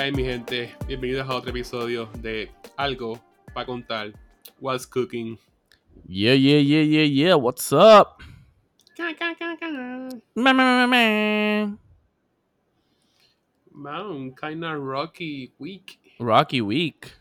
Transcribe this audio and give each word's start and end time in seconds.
hay, 0.00 0.12
mi 0.12 0.24
gente? 0.24 0.74
Bienvenidos 0.86 1.28
a 1.28 1.34
otro 1.34 1.50
episodio 1.50 2.06
de 2.22 2.50
Algo 2.78 3.20
para 3.52 3.66
contar. 3.66 4.14
What's 4.58 4.86
cooking? 4.86 5.38
Yeah, 6.08 6.32
yeah, 6.32 6.58
yeah, 6.58 6.82
yeah, 6.82 7.04
yeah. 7.04 7.36
What's 7.36 7.70
up? 7.70 8.22
Man, 13.74 14.34
kinda 14.34 14.78
rocky 14.78 15.52
week. 15.58 15.98
Rocky 16.18 16.62
Week. 16.62 17.12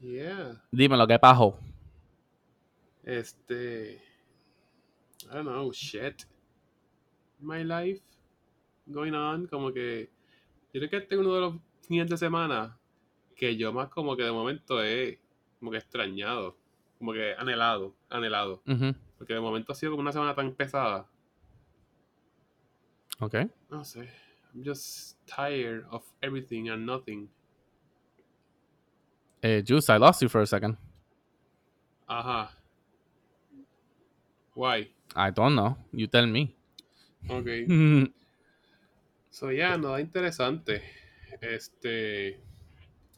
Yeah. 0.00 0.60
Dime 0.72 0.96
lo 0.96 1.06
que 1.06 1.20
pasó. 1.20 1.56
Este. 3.04 4.00
I 5.30 5.34
don't 5.34 5.44
know, 5.44 5.70
shit. 5.70 6.26
My 7.40 7.62
life 7.62 8.00
going 8.92 9.14
on. 9.14 9.46
Como 9.46 9.70
que. 9.72 10.10
Yo 10.74 10.80
creo 10.80 10.90
que 10.90 10.96
este 10.96 11.14
es 11.14 11.20
uno 11.20 11.34
de 11.34 11.40
los 11.42 11.54
fines 11.86 12.08
de 12.08 12.16
semana 12.16 12.78
que 13.36 13.56
yo 13.56 13.72
más 13.72 13.88
como 13.88 14.16
que 14.16 14.22
de 14.22 14.32
momento 14.32 14.82
he 14.82 15.20
como 15.58 15.70
que 15.70 15.78
extrañado. 15.78 16.56
Como 16.98 17.12
que 17.12 17.34
anhelado, 17.36 17.94
anhelado. 18.08 18.62
Ujú. 18.66 18.94
Porque 19.18 19.34
de 19.34 19.40
momento 19.40 19.72
ha 19.72 19.74
sido 19.74 19.92
como 19.92 20.02
una 20.02 20.12
semana 20.12 20.34
tan 20.34 20.52
pesada. 20.52 21.08
Ok. 23.20 23.34
No 23.70 23.84
sé. 23.84 24.08
I'm 24.54 24.64
just 24.64 25.16
tired 25.26 25.84
of 25.90 26.04
everything 26.20 26.68
and 26.68 26.84
nothing. 26.84 27.28
Eh, 29.42 29.62
Juice, 29.64 29.88
I 29.88 29.98
lost 29.98 30.22
you 30.22 30.28
for 30.28 30.42
a 30.42 30.46
second. 30.46 30.76
Ajá. 32.06 32.50
Why? 34.54 34.92
I 35.16 35.30
don't 35.30 35.54
know. 35.54 35.76
You 35.92 36.06
tell 36.06 36.26
me. 36.26 36.54
Ok. 37.28 37.46
So, 39.32 39.50
ya, 39.50 39.78
nada 39.78 39.98
interesante. 39.98 40.82
Este. 41.42 42.40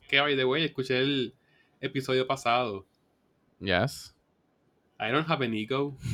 Que 0.08 0.20
by 0.20 0.34
the 0.34 0.44
way, 0.44 0.64
escuché 0.64 0.98
el 1.00 1.34
episodio 1.80 2.26
pasado. 2.26 2.86
yes. 3.60 4.10
I 4.98 5.10
don't 5.10 5.26
have 5.26 5.40
an 5.42 5.52
ego, 5.52 5.96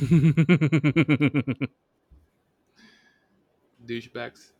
douchebags. 3.85 4.53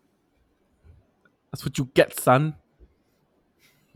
That's 1.52 1.66
what 1.66 1.78
you 1.78 1.90
get, 1.94 2.18
son. 2.20 2.56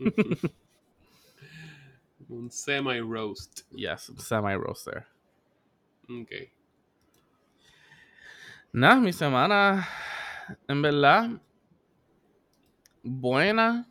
Un 2.28 2.50
semi-roast. 2.50 3.62
Yes, 3.74 4.10
semi 4.18 4.54
roaster. 4.54 5.06
Ok. 6.10 6.50
Nada, 8.72 9.00
mi 9.00 9.12
semana, 9.12 9.86
en 10.68 10.82
verdad, 10.82 11.40
buena, 13.06 13.88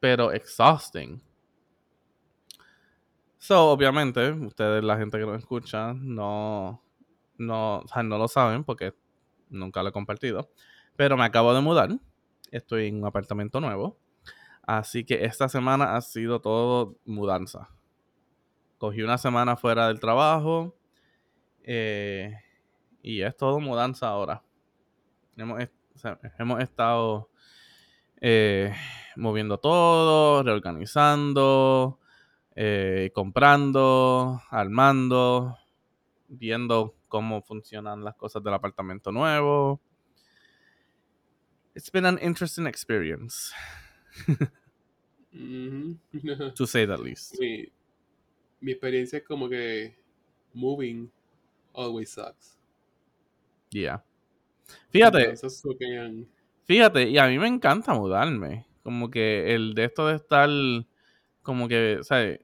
pero 0.00 0.32
exhausting. 0.32 1.22
So, 3.38 3.70
obviamente, 3.70 4.30
ustedes, 4.32 4.84
la 4.84 4.98
gente 4.98 5.18
que 5.18 5.24
nos 5.26 5.38
escucha, 5.38 5.94
no, 5.94 6.82
no, 7.38 7.78
o 7.78 7.88
sea, 7.88 8.02
no 8.02 8.18
lo 8.18 8.28
saben 8.28 8.64
porque 8.64 8.94
nunca 9.48 9.82
lo 9.82 9.90
he 9.90 9.92
compartido. 9.92 10.50
Pero 10.96 11.16
me 11.16 11.24
acabo 11.24 11.54
de 11.54 11.60
mudar. 11.60 11.90
Estoy 12.50 12.88
en 12.88 12.96
un 12.98 13.06
apartamento 13.06 13.60
nuevo. 13.60 13.98
Así 14.62 15.04
que 15.04 15.24
esta 15.24 15.48
semana 15.48 15.96
ha 15.96 16.00
sido 16.02 16.40
todo 16.40 16.96
mudanza. 17.04 17.70
Cogí 18.78 19.02
una 19.02 19.18
semana 19.18 19.56
fuera 19.56 19.88
del 19.88 20.00
trabajo. 20.00 20.74
eh, 21.62 22.34
y 23.02 23.22
es 23.22 23.36
todo 23.36 23.60
mudanza 23.60 24.08
ahora. 24.08 24.42
Hemos, 25.36 25.60
hemos 26.38 26.60
estado 26.60 27.29
eh, 28.20 28.74
moviendo 29.16 29.58
todo, 29.58 30.42
reorganizando, 30.42 31.98
eh, 32.56 33.10
comprando, 33.14 34.40
armando, 34.50 35.56
viendo 36.28 36.94
cómo 37.08 37.42
funcionan 37.42 38.04
las 38.04 38.14
cosas 38.16 38.42
del 38.42 38.54
apartamento 38.54 39.12
nuevo. 39.12 39.80
It's 41.74 41.90
been 41.90 42.04
an 42.04 42.18
interesting 42.20 42.66
experience, 42.66 43.52
Ujú. 45.32 45.98
to 46.56 46.66
say 46.66 46.84
the 46.86 46.96
least. 46.98 47.38
mi, 47.38 47.68
mi 48.60 48.72
experiencia 48.72 49.18
es 49.18 49.24
como 49.24 49.48
que 49.48 49.94
moving 50.52 51.10
always 51.72 52.10
sucks. 52.10 52.58
Yeah. 53.72 54.02
Fíjate, 54.90 55.22
Entonces, 55.30 55.62
Fíjate, 56.70 57.10
y 57.10 57.18
a 57.18 57.26
mí 57.26 57.36
me 57.36 57.48
encanta 57.48 57.92
mudarme. 57.94 58.64
Como 58.84 59.10
que 59.10 59.56
el 59.56 59.74
de 59.74 59.86
esto 59.86 60.06
de 60.06 60.14
estar, 60.14 60.48
como 61.42 61.66
que, 61.66 61.98
¿sabes? 62.02 62.42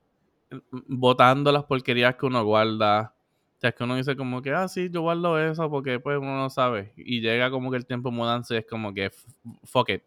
Botando 0.88 1.52
las 1.52 1.62
porquerías 1.62 2.16
que 2.16 2.26
uno 2.26 2.44
guarda. 2.44 3.14
O 3.56 3.60
sea, 3.60 3.70
es 3.70 3.76
que 3.76 3.84
uno 3.84 3.94
dice 3.94 4.16
como 4.16 4.42
que, 4.42 4.50
ah, 4.50 4.66
sí, 4.66 4.90
yo 4.90 5.02
guardo 5.02 5.38
eso 5.38 5.70
porque 5.70 6.00
pues 6.00 6.18
uno 6.18 6.36
no 6.36 6.50
sabe. 6.50 6.92
Y 6.96 7.20
llega 7.20 7.52
como 7.52 7.70
que 7.70 7.76
el 7.76 7.86
tiempo 7.86 8.10
de 8.10 8.16
mudanza 8.16 8.56
y 8.56 8.58
es 8.58 8.66
como 8.66 8.92
que, 8.92 9.12
fuck 9.62 9.90
it. 9.90 10.02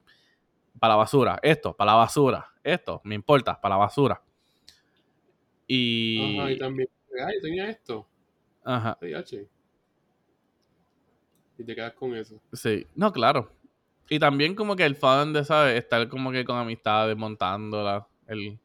Para 0.77 0.95
la 0.95 0.97
basura. 0.97 1.39
Esto, 1.41 1.73
para 1.73 1.91
la 1.93 1.97
basura. 1.99 2.45
Esto, 2.61 2.99
me 3.05 3.15
importa, 3.15 3.61
para 3.61 3.75
la 3.75 3.79
basura. 3.79 4.21
Y... 5.65 6.37
Ajá, 6.37 6.51
y 6.51 6.57
también, 6.57 6.89
ay, 7.25 7.39
tenía 7.41 7.69
esto. 7.69 8.05
Ajá. 8.65 8.97
Y 11.57 11.63
te 11.63 11.73
quedas 11.73 11.93
con 11.93 12.13
eso. 12.17 12.37
Sí, 12.51 12.85
no, 12.95 13.13
claro. 13.13 13.57
Y 14.09 14.17
también 14.19 14.55
como 14.55 14.75
que 14.75 14.85
el 14.85 14.95
fun 14.95 15.33
de, 15.33 15.43
¿sabes? 15.45 15.77
Estar 15.77 16.07
como 16.09 16.31
que 16.31 16.43
con 16.43 16.57
amistades 16.57 17.15
montando 17.15 17.83
la- 17.83 18.07
el, 18.27 18.59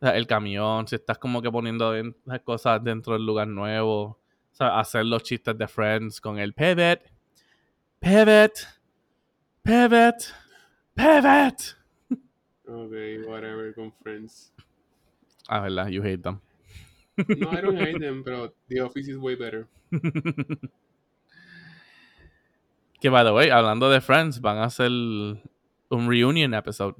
el 0.00 0.26
camión, 0.26 0.86
si 0.86 0.96
estás 0.96 1.18
como 1.18 1.40
que 1.42 1.50
poniendo 1.50 1.92
las 2.24 2.40
cosas 2.40 2.82
dentro 2.82 3.14
del 3.14 3.24
lugar 3.24 3.48
nuevo, 3.48 4.18
hacer 4.58 5.06
los 5.06 5.22
chistes 5.22 5.56
de 5.56 5.66
Friends 5.66 6.20
con 6.20 6.38
el 6.38 6.52
pivot, 6.52 7.00
pivot, 7.98 8.52
pivot, 9.62 10.16
pivot. 10.94 11.76
Ok, 12.66 12.92
whatever, 13.26 13.74
con 13.74 13.92
friends. 14.02 14.52
Ah, 15.48 15.60
verdad, 15.60 15.88
you 15.88 16.02
hate 16.02 16.22
them. 16.22 16.38
No, 17.16 17.50
I 17.52 17.60
don't 17.60 17.78
hate 17.80 17.98
them, 17.98 18.22
pero 18.22 18.54
The 18.68 18.80
Office 18.82 19.10
is 19.10 19.16
way 19.16 19.34
better. 19.34 19.66
Que, 23.00 23.08
by 23.08 23.24
the 23.24 23.32
way, 23.32 23.48
hablando 23.50 23.88
de 23.88 24.00
Friends, 24.00 24.40
van 24.40 24.58
a 24.58 24.64
hacer 24.64 24.90
un 24.90 26.08
reunion 26.08 26.52
episode. 26.54 26.94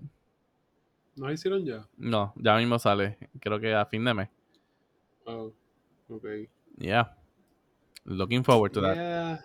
¿No 1.17 1.27
lo 1.27 1.33
hicieron 1.33 1.65
ya? 1.65 1.87
No, 1.99 2.33
ya 2.37 2.57
mismo 2.57 2.79
sale, 2.79 3.19
creo 3.39 3.61
que 3.61 3.75
a 3.75 3.85
fin 3.85 4.05
de 4.05 4.15
mes. 4.15 4.29
Oh, 5.27 5.53
ok. 6.09 6.27
Yeah. 6.79 7.15
Looking 8.05 8.43
forward 8.43 8.73
to 8.73 8.81
that. 8.81 9.41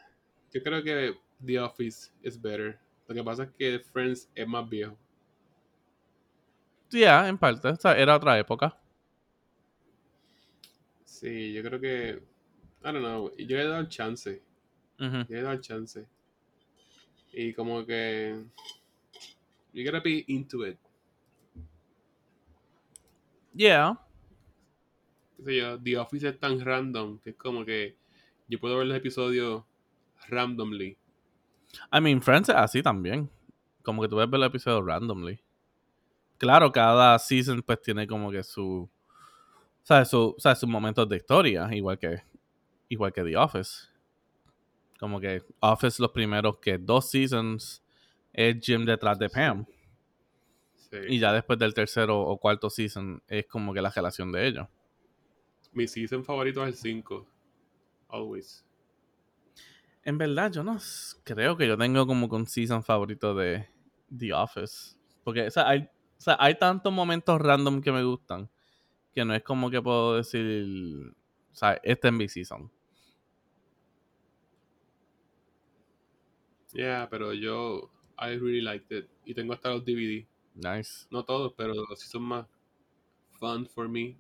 Yo 0.54 0.64
creo 0.64 0.82
que 0.82 1.16
The 1.46 1.60
Office 1.60 2.12
is 2.24 2.42
better. 2.42 2.80
Lo 3.08 3.14
que 3.14 3.24
pasa 3.24 3.44
es 3.44 3.50
que 3.52 3.80
Friends 3.80 4.30
es 4.34 4.48
más 4.48 4.70
viejo. 4.70 4.98
Yeah, 6.90 7.28
en 7.28 7.38
parte. 7.38 7.68
O 7.68 7.76
sea, 7.76 7.98
era 7.98 8.16
otra 8.16 8.40
época. 8.40 8.78
Sí, 11.04 11.54
yo 11.54 11.62
creo 11.62 11.80
que. 11.82 12.24
I 12.84 12.92
don't 12.92 13.00
know. 13.00 13.32
Yo 13.38 13.58
le 13.58 13.64
he 13.64 13.68
dado 13.68 13.82
el 13.82 13.90
chance. 13.90 14.42
Yo 14.98 15.26
le 15.28 15.40
he 15.40 15.42
dado 15.42 15.56
el 15.56 15.62
chance. 15.62 16.08
Y 17.36 17.54
como 17.54 17.86
que. 17.86 18.42
You 19.74 19.84
gotta 19.84 20.00
be 20.00 20.24
into 20.28 20.66
it. 20.66 20.78
Yeah. 23.54 24.00
qué 25.38 25.44
sé 25.44 25.58
yo, 25.58 25.80
The 25.80 25.98
Office 25.98 26.28
es 26.30 26.40
tan 26.40 26.60
random 26.60 27.20
que 27.20 27.32
es 27.32 27.36
como 27.36 27.66
que 27.66 27.98
yo 28.48 28.60
puedo 28.60 28.78
ver 28.78 28.88
los 28.88 28.98
episodios 28.98 29.64
randomly. 30.30 30.98
I 31.92 32.00
mean, 32.02 32.22
Friends 32.22 32.50
es 32.50 32.56
así 32.56 32.82
también. 32.82 33.30
Como 33.84 34.02
que 34.02 34.08
tú 34.08 34.16
ves 34.16 34.30
ver 34.30 34.40
el 34.40 34.48
episodio 34.48 34.82
randomly. 34.82 35.40
Claro, 36.38 36.72
cada 36.72 37.20
season 37.20 37.62
pues 37.62 37.82
tiene 37.82 38.08
como 38.08 38.32
que 38.32 38.44
su... 38.44 38.90
¿Sabes? 39.84 40.08
Su, 40.10 40.36
¿sabes? 40.38 40.60
Sus 40.60 40.70
momentos 40.70 41.08
de 41.08 41.18
historia. 41.18 41.68
Igual 41.72 42.00
que... 42.00 42.22
Igual 42.90 43.14
que 43.14 43.24
The 43.24 43.38
Office. 43.38 43.88
Como 45.00 45.20
que 45.20 45.44
Office 45.60 46.02
los 46.02 46.12
primeros 46.12 46.58
que 46.60 46.78
dos 46.78 47.10
seasons 47.10 47.84
es 48.34 48.58
Jim 48.62 48.86
detrás 48.86 49.20
de 49.20 49.30
Pam. 49.30 49.66
Sí. 50.76 50.98
Y 51.10 51.20
ya 51.20 51.34
después 51.34 51.60
del 51.60 51.74
tercero 51.74 52.22
o 52.22 52.38
cuarto 52.38 52.70
season 52.70 53.22
es 53.28 53.46
como 53.48 53.74
que 53.74 53.82
la 53.82 53.90
relación 53.90 54.32
de 54.32 54.48
ellos. 54.48 54.68
Mi 55.74 55.88
season 55.88 56.24
favorito 56.24 56.64
es 56.64 56.70
el 56.70 56.76
5. 56.76 57.28
Always. 58.10 58.66
En 60.04 60.18
verdad, 60.18 60.52
yo 60.52 60.64
no 60.64 60.78
creo 61.24 61.58
que 61.58 61.68
yo 61.68 61.78
tengo 61.78 62.06
como 62.06 62.30
que 62.30 62.36
un 62.36 62.48
season 62.48 62.84
favorito 62.84 63.34
de 63.34 63.68
The 64.16 64.34
Office. 64.34 64.96
Porque, 65.24 65.48
o 65.48 65.52
sea, 65.52 65.68
hay, 65.68 65.80
o 65.80 66.22
sea, 66.22 66.38
hay 66.40 66.56
tantos 66.56 66.94
momentos 66.94 67.42
random 67.42 67.82
que 67.82 67.92
me 67.92 68.04
gustan 68.04 68.50
que 69.16 69.24
no 69.24 69.34
es 69.34 69.44
como 69.44 69.72
que 69.72 69.82
puedo 69.82 70.18
decir, 70.18 71.16
o 71.52 71.56
sea, 71.56 71.80
este 71.84 72.10
es 72.10 72.14
mi 72.14 72.28
season. 72.28 72.70
Yeah, 76.76 77.08
pero 77.10 77.32
yo. 77.34 77.90
I 78.18 78.36
really 78.36 78.62
liked 78.62 78.92
it. 78.92 79.10
Y 79.26 79.34
tengo 79.34 79.54
hasta 79.54 79.70
los 79.70 79.84
DVD. 79.84 80.26
Nice. 80.56 81.06
No 81.12 81.24
todos, 81.24 81.54
pero 81.58 81.74
sí 81.96 82.08
son 82.08 82.24
más 82.24 82.46
fun 83.40 83.66
for 83.66 83.90
me. 83.90 84.16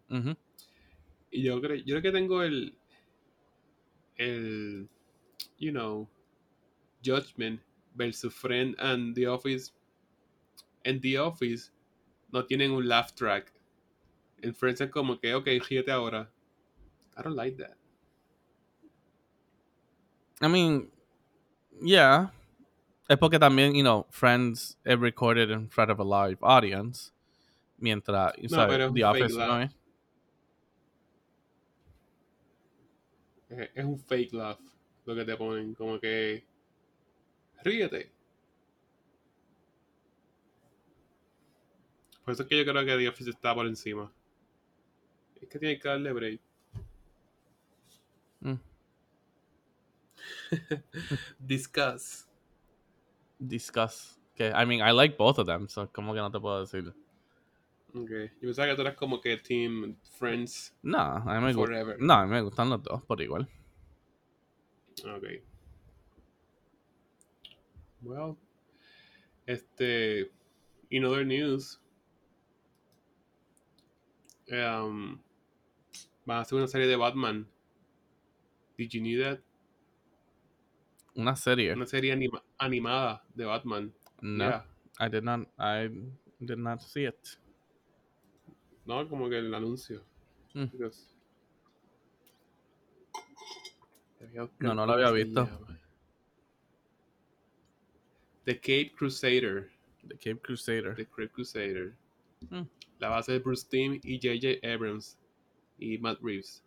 Y 1.31 1.43
yo 1.43 1.61
creo, 1.61 1.77
yo 1.77 1.85
creo 1.85 2.01
que 2.01 2.11
tengo 2.11 2.43
el, 2.43 2.73
el, 4.17 4.89
you 5.59 5.71
know, 5.71 6.07
Judgment 7.03 7.61
versus 7.95 8.33
Friend 8.33 8.75
and 8.79 9.15
The 9.15 9.27
Office. 9.27 9.71
En 10.83 10.99
The 10.99 11.19
Office 11.19 11.71
no 12.31 12.45
tienen 12.45 12.71
un 12.71 12.87
laugh 12.87 13.13
track. 13.13 13.51
En 14.41 14.53
Friends 14.53 14.81
es 14.81 14.91
como 14.91 15.19
que, 15.19 15.33
ok, 15.33 15.47
ríete 15.69 15.91
ahora. 15.91 16.29
I 17.17 17.23
don't 17.23 17.35
like 17.35 17.57
that. 17.57 17.77
I 20.41 20.49
mean, 20.49 20.91
yeah. 21.81 22.29
Es 23.07 23.17
porque 23.17 23.37
también, 23.37 23.75
you 23.75 23.83
know, 23.83 24.07
Friends 24.09 24.77
is 24.83 24.97
recorded 24.97 25.51
in 25.51 25.69
front 25.69 25.91
of 25.91 25.99
a 25.99 26.03
live 26.03 26.37
audience. 26.41 27.11
Mientras, 27.77 28.33
No, 28.49 28.71
es 28.71 28.93
The 28.93 29.03
Office 29.03 29.37
no 29.37 29.47
laugh. 29.47 29.63
es. 29.63 29.75
Es, 33.49 33.69
es 33.75 33.85
un 33.85 33.99
fake 33.99 34.33
laugh 34.33 34.59
lo 35.05 35.15
que 35.15 35.23
te 35.23 35.35
ponen. 35.35 35.75
Como 35.75 35.99
que, 35.99 36.43
ríete. 37.63 38.11
Por 42.23 42.33
eso 42.33 42.41
es 42.41 42.49
que 42.49 42.57
yo 42.57 42.65
creo 42.65 42.83
que 42.85 42.97
The 42.97 43.09
Office 43.09 43.29
está 43.29 43.53
por 43.53 43.67
encima. 43.67 44.11
Es 45.39 45.47
que 45.47 45.59
tiene 45.59 45.79
que 45.79 45.87
darle 45.87 46.11
break. 46.11 46.41
Mm. 48.41 48.55
Discuss. 51.39 52.24
Discuss. 53.39 54.19
Que, 54.35 54.51
I 54.51 54.65
mean, 54.65 54.81
I 54.81 54.91
like 54.91 55.17
both 55.17 55.39
of 55.39 55.47
them, 55.47 55.67
so 55.67 55.87
como 55.87 56.13
que 56.13 56.19
no 56.19 56.29
te 56.29 56.39
puedo 56.39 56.59
decir. 56.59 56.93
Ok. 57.93 58.09
Yo 58.41 58.49
pensaba 58.49 58.67
que 58.67 58.75
tú 58.75 58.81
eras 58.81 58.95
como 58.95 59.21
que 59.21 59.37
Team 59.37 59.95
Friends 60.19 60.75
No, 60.83 60.97
a 60.97 61.39
mí 61.39 61.45
me. 61.45 61.53
Forever. 61.53 61.97
No, 61.99 62.13
a 62.13 62.25
mí 62.25 62.31
me 62.31 62.41
gustan 62.41 62.69
los 62.69 62.83
dos 62.83 63.01
por 63.03 63.21
igual. 63.21 63.47
Ok. 65.05 65.23
Well. 68.01 68.37
Este. 69.45 70.31
In 70.89 71.05
other 71.05 71.25
news. 71.25 71.79
Um, 74.51 75.21
van 76.25 76.37
a 76.37 76.41
hacer 76.41 76.57
una 76.57 76.67
serie 76.67 76.87
de 76.87 76.97
Batman. 76.97 77.47
Did 78.77 78.89
you 78.91 79.01
need 79.01 79.23
that? 79.23 79.44
Una 81.15 81.35
serie. 81.35 81.73
Una 81.73 81.85
serie 81.85 82.11
anima- 82.11 82.43
animada 82.57 83.23
de 83.33 83.45
Batman. 83.45 83.93
No, 84.21 84.43
Yeah. 84.49 84.65
I 84.99 85.09
did 85.09 85.23
not. 85.23 85.47
I 85.57 85.89
did 86.39 86.57
not 86.57 86.81
see 86.81 87.05
it. 87.05 87.37
No, 88.85 89.07
como 89.09 89.29
que 89.29 89.37
el 89.39 89.53
anuncio. 89.53 90.03
Mm. 90.53 90.65
No, 94.59 94.73
no 94.73 94.85
lo 94.85 94.93
había 94.93 95.05
¿Cómo 95.07 95.17
se 95.17 95.23
visto. 95.23 95.49
The 98.45 98.55
Cape 98.59 98.91
Crusader. 98.97 99.69
The 100.07 100.15
Cape 100.17 100.41
Crusader. 100.41 100.95
The 100.95 101.05
Cape 101.05 101.29
Crusader. 101.29 101.93
Mm. 102.49 102.67
La 102.99 103.09
base 103.09 103.31
de 103.33 103.39
Bruce 103.39 103.65
Timm 103.69 103.99
y 104.03 104.17
J.J. 104.21 104.59
Abrams 104.67 105.17
y 105.79 105.97
Matt 105.97 106.19
Reeves. 106.21 106.63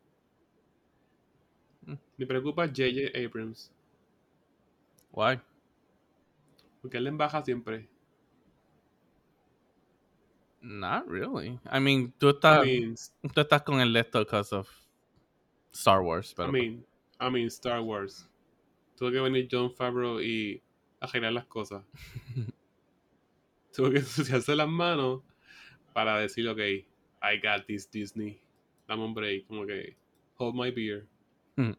Mm. 1.87 1.95
Me 2.19 2.27
preocupa 2.27 2.67
J.J. 2.67 3.17
Abrams. 3.19 3.71
Why? 5.19 5.41
Porque 6.81 6.99
él 6.99 7.03
le 7.03 7.11
embaja 7.11 7.43
siempre. 7.43 7.89
Not 10.61 11.09
really. 11.09 11.59
I 11.69 11.81
mean, 11.81 12.13
tú 12.21 12.29
estás, 12.29 12.65
I 12.65 12.81
mean, 12.81 12.95
tú 13.35 13.41
estás 13.41 13.63
con 13.63 13.81
el 13.81 13.97
esto 13.97 14.21
because 14.21 14.55
of 14.55 14.69
Star 15.73 16.03
Wars, 16.03 16.31
I 16.31 16.35
pero 16.37 16.53
mean, 16.53 16.87
I 17.19 17.31
mean 17.31 17.49
Star 17.49 17.81
Wars. 17.81 18.29
Tuvo 18.97 19.11
que 19.11 19.21
venir 19.21 19.49
John 19.51 19.75
Favreau 19.75 20.21
y 20.21 20.63
arreglar 21.01 21.33
las 21.33 21.47
cosas. 21.47 21.83
Tuvo 23.75 23.91
que 23.91 23.99
ensuciarse 23.99 24.55
las 24.55 24.69
manos 24.69 25.23
para 25.95 26.17
decir, 26.21 26.49
ok, 26.49 26.61
I 26.61 27.41
got 27.43 27.67
this 27.67 27.91
Disney. 27.91 28.41
Dame 28.87 29.03
un 29.03 29.15
break, 29.15 29.49
como 29.49 29.67
que, 29.67 29.97
hold 30.37 30.55
my 30.55 30.71
beer. 30.71 31.09
Hmm. 31.57 31.73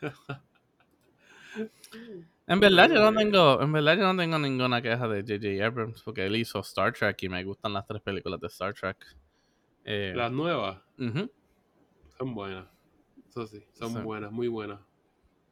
en 2.46 2.60
verdad 2.60 2.88
yo 2.90 3.10
no 3.10 3.18
tengo, 3.18 3.60
en 3.62 3.72
verdad 3.72 3.96
yo 3.96 4.12
no 4.12 4.16
tengo 4.20 4.38
ninguna 4.38 4.82
queja 4.82 5.06
de 5.08 5.20
J.J. 5.22 5.64
Abrams 5.64 6.02
porque 6.02 6.26
él 6.26 6.36
hizo 6.36 6.60
Star 6.60 6.92
Trek 6.92 7.22
y 7.22 7.28
me 7.28 7.42
gustan 7.44 7.72
las 7.72 7.86
tres 7.86 8.02
películas 8.02 8.40
de 8.40 8.46
Star 8.48 8.74
Trek. 8.74 8.96
Eh, 9.84 10.12
Las 10.14 10.30
nuevas 10.32 10.80
son 12.18 12.34
buenas. 12.34 12.66
Eso 13.28 13.46
sí, 13.46 13.64
son 13.72 13.92
Sí. 13.94 13.98
buenas, 14.00 14.30
muy 14.30 14.48
buenas. 14.48 14.80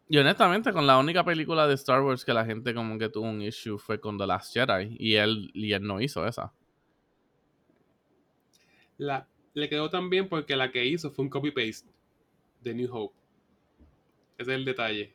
Y 0.08 0.19
honestamente, 0.19 0.73
con 0.73 0.87
la 0.87 0.99
única 0.99 1.25
película 1.25 1.67
de 1.69 1.75
Star 1.75 2.02
Wars 2.02 2.25
que 2.25 2.35
la 2.35 2.44
gente 2.44 2.75
como 2.75 2.99
que 2.99 3.08
tuvo 3.08 3.26
un 3.29 3.41
issue 3.43 3.79
fue 3.79 4.00
con 4.00 4.19
The 4.19 4.26
Last 4.26 4.52
Jedi. 4.52 4.97
Y 4.99 5.14
él, 5.14 5.50
y 5.55 5.73
él 5.73 5.82
no 5.85 6.00
hizo 6.00 6.26
esa. 6.26 6.52
La, 8.99 9.26
le 9.55 9.69
quedó 9.69 9.88
tan 9.88 10.11
bien 10.11 10.29
porque 10.29 10.56
la 10.56 10.70
que 10.70 10.85
hizo 10.85 11.11
fue 11.11 11.25
un 11.25 11.31
copy-paste 11.31 11.88
de 12.61 12.75
New 12.75 12.88
Hope. 12.94 13.14
Ese 14.37 14.50
es 14.52 14.56
el 14.56 14.64
detalle. 14.64 15.14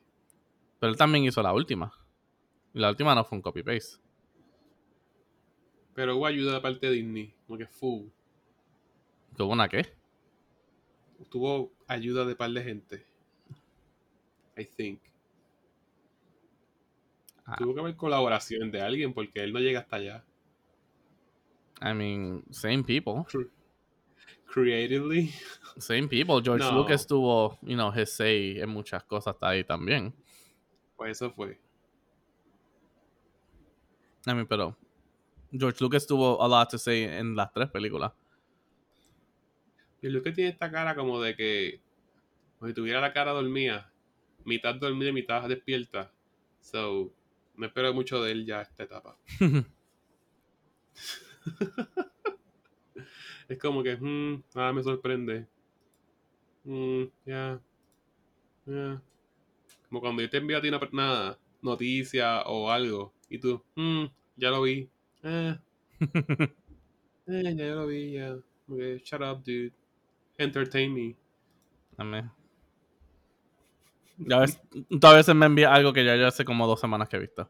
Pero 0.85 0.91
él 0.91 0.97
también 0.99 1.23
hizo 1.25 1.41
la 1.41 1.51
última. 1.51 1.91
Y 2.71 2.77
la 2.79 2.91
última 2.91 3.15
no 3.15 3.23
fue 3.25 3.37
un 3.37 3.41
copy-paste. 3.41 3.97
Pero 5.95 6.15
hubo 6.15 6.27
ayuda 6.27 6.53
de 6.53 6.61
parte 6.61 6.85
de 6.85 6.93
Disney, 6.93 7.33
como 7.47 7.57
que 7.57 7.65
full. 7.65 8.09
¿Tuvo 9.35 9.54
una 9.54 9.68
qué? 9.68 9.97
Tuvo 11.31 11.71
ayuda 11.87 12.23
de 12.23 12.35
par 12.35 12.51
de 12.51 12.63
gente. 12.63 13.06
I 14.56 14.65
think. 14.65 14.99
Ah. 17.47 17.56
Tuvo 17.57 17.73
que 17.73 17.80
haber 17.80 17.95
colaboración 17.95 18.69
de 18.69 18.80
alguien 18.81 19.11
porque 19.11 19.44
él 19.44 19.54
no 19.54 19.59
llega 19.59 19.80
hasta 19.80 19.95
allá. 19.95 20.23
I 21.81 21.95
mean, 21.95 22.44
same 22.51 22.83
people. 22.83 23.23
Cre- 23.23 23.49
Creatively. 24.54 25.33
Same 25.80 26.07
people. 26.07 26.44
George 26.44 26.63
No. 26.63 26.73
Lucas 26.77 27.07
tuvo, 27.07 27.57
you 27.63 27.73
know, 27.73 27.92
his 27.92 28.11
say 28.11 28.59
en 28.61 28.69
muchas 28.69 29.04
cosas 29.04 29.33
hasta 29.33 29.49
ahí 29.49 29.63
también. 29.63 30.13
Pues 30.95 31.11
eso 31.11 31.31
fue. 31.31 31.59
I 34.28 34.33
mean, 34.33 34.47
pero 34.47 34.75
George 35.52 35.83
Lucas 35.83 36.07
tuvo 36.07 36.42
a 36.42 36.47
lot 36.47 36.69
to 36.69 36.78
say 36.78 37.04
en 37.04 37.35
las 37.35 37.52
tres 37.52 37.69
películas. 37.69 38.11
Lo 40.02 40.21
que 40.21 40.31
tiene 40.31 40.52
esta 40.52 40.71
cara 40.71 40.95
como 40.95 41.21
de 41.21 41.35
que. 41.35 41.80
Como 42.59 42.69
si 42.69 42.73
tuviera 42.73 43.02
la 43.02 43.14
cara 43.14 43.31
dormida. 43.31 43.92
Mitad 44.44 44.75
dormida 44.75 45.09
y 45.09 45.14
mitad 45.14 45.47
despierta. 45.47 46.11
So. 46.59 47.11
No 47.57 47.68
espero 47.68 47.94
mucho 47.94 48.21
de 48.21 48.33
él 48.33 48.45
ya 48.45 48.61
esta 48.61 48.83
etapa. 48.83 49.18
Es 53.47 53.59
como 53.59 53.83
que, 53.83 53.95
mm, 53.95 54.44
nada 54.56 54.73
me 54.73 54.83
sorprende. 54.83 55.47
Mm, 56.64 57.04
ya. 57.25 57.61
ya. 58.66 59.02
Como 59.95 60.02
cuando 60.02 60.21
yo 60.21 60.30
te 60.30 60.40
envío 60.40 60.57
a 60.57 60.61
ti 60.61 60.68
una, 60.68 60.80
una 60.92 61.37
noticia 61.61 62.42
o 62.42 62.69
algo 62.69 63.14
y 63.30 63.40
tú, 63.40 63.64
mm, 63.75 64.04
ya 64.35 64.49
lo 64.49 64.64
vi. 64.64 64.90
Eh, 65.23 65.57
eh, 67.28 67.56
ya 67.56 67.66
lo 67.68 67.87
vi, 67.87 68.11
ya. 68.11 68.33
Ok, 68.68 69.02
shut 69.06 69.21
up, 69.21 69.42
dude. 69.42 69.71
Entertain 70.37 70.94
me. 70.94 71.16
Mean, 71.97 72.30
ya 74.18 74.40
ves, 74.40 74.59
tú 74.99 75.07
a 75.07 75.14
veces 75.16 75.33
me 75.33 75.45
envía 75.45 75.73
algo 75.73 75.94
que 75.94 76.04
ya 76.04 76.18
yo 76.18 76.28
hace 76.28 76.44
como 76.44 76.68
dos 76.68 76.81
semanas 76.81 77.07
que 77.07 77.16
he 77.16 77.19
visto. 77.21 77.49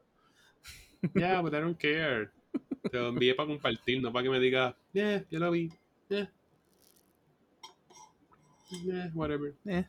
Yeah, 1.16 1.42
but 1.42 1.56
I 1.56 1.62
don't 1.62 1.80
care. 1.80 2.30
Te 2.92 3.00
lo 3.00 3.08
envié 3.08 3.34
para 3.34 3.48
compartir, 3.48 4.04
no 4.04 4.14
para 4.14 4.22
que 4.22 4.30
me 4.30 4.40
digas, 4.40 4.75
yeah, 4.94 5.25
ya 5.32 5.40
lo 5.40 5.50
vi. 5.50 5.72
Yeah. 6.10 6.30
Yeah, 8.84 9.08
whatever. 9.16 9.56
I 9.68 9.84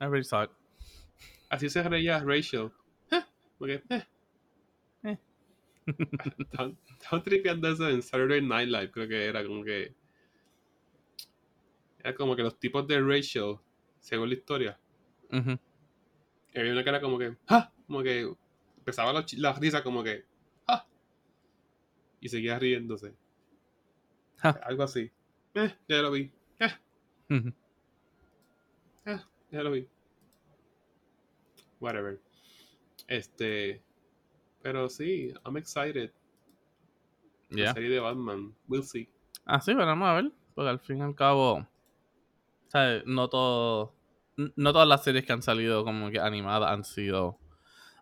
already 0.00 0.22
saw 0.22 0.42
it. 0.42 0.50
Así 1.48 1.68
se 1.70 1.82
reía 1.82 2.20
Rachel. 2.20 2.70
Eh, 3.10 3.22
Porque, 3.58 3.82
eh. 3.88 4.04
Eh. 5.04 5.18
Estaban 6.38 6.78
estaban 6.90 7.22
tripeando 7.22 7.68
eso 7.68 7.88
en 7.88 8.02
Saturday 8.02 8.42
Night 8.42 8.68
Live, 8.68 8.90
creo 8.90 9.08
que 9.08 9.24
era 9.26 9.44
como 9.46 9.64
que. 9.64 9.94
Era 12.00 12.14
como 12.14 12.36
que 12.36 12.42
los 12.42 12.58
tipos 12.58 12.86
de 12.86 13.00
Rachel, 13.00 13.56
según 14.00 14.28
la 14.28 14.34
historia, 14.34 14.78
Ujú. 15.32 15.58
había 16.54 16.72
una 16.72 16.82
que 16.84 16.90
era 16.90 17.00
como 17.00 17.18
que, 17.18 17.36
¡ah! 17.48 17.72
Como 17.86 18.02
que 18.02 18.32
empezaba 18.78 19.12
la, 19.12 19.24
la 19.36 19.52
risa 19.54 19.82
como 19.82 20.04
que, 20.04 20.24
¡ah! 20.68 20.86
Y 22.20 22.28
seguía 22.28 22.58
riéndose. 22.58 23.14
Ja. 24.36 24.50
Algo 24.50 24.84
así. 24.84 25.10
Eh, 25.54 25.74
ya 25.88 26.02
lo 26.02 26.12
vi. 26.12 26.30
Eh, 26.60 26.70
Ujú. 27.30 27.52
eh, 29.06 29.18
ya 29.50 29.62
lo 29.62 29.72
vi. 29.72 29.88
Whatever. 31.80 32.20
Este. 33.06 33.82
Pero 34.62 34.88
sí, 34.88 35.32
I'm 35.44 35.56
excited. 35.56 36.12
La 37.50 37.72
serie 37.72 37.88
de 37.88 38.00
Batman. 38.00 38.54
We'll 38.68 38.82
see. 38.82 39.08
Ah, 39.44 39.60
sí, 39.60 39.72
veremos 39.72 40.08
a 40.08 40.14
ver. 40.14 40.32
Porque 40.54 40.70
al 40.70 40.80
fin 40.80 40.98
y 40.98 41.02
al 41.02 41.14
cabo, 41.14 41.66
¿sabes? 42.66 43.04
No 43.06 43.28
todo, 43.28 43.94
no 44.36 44.72
todas 44.72 44.88
las 44.88 45.04
series 45.04 45.24
que 45.24 45.32
han 45.32 45.42
salido 45.42 45.84
como 45.84 46.10
que 46.10 46.18
animadas 46.18 46.70
han 46.72 46.84
sido, 46.84 47.38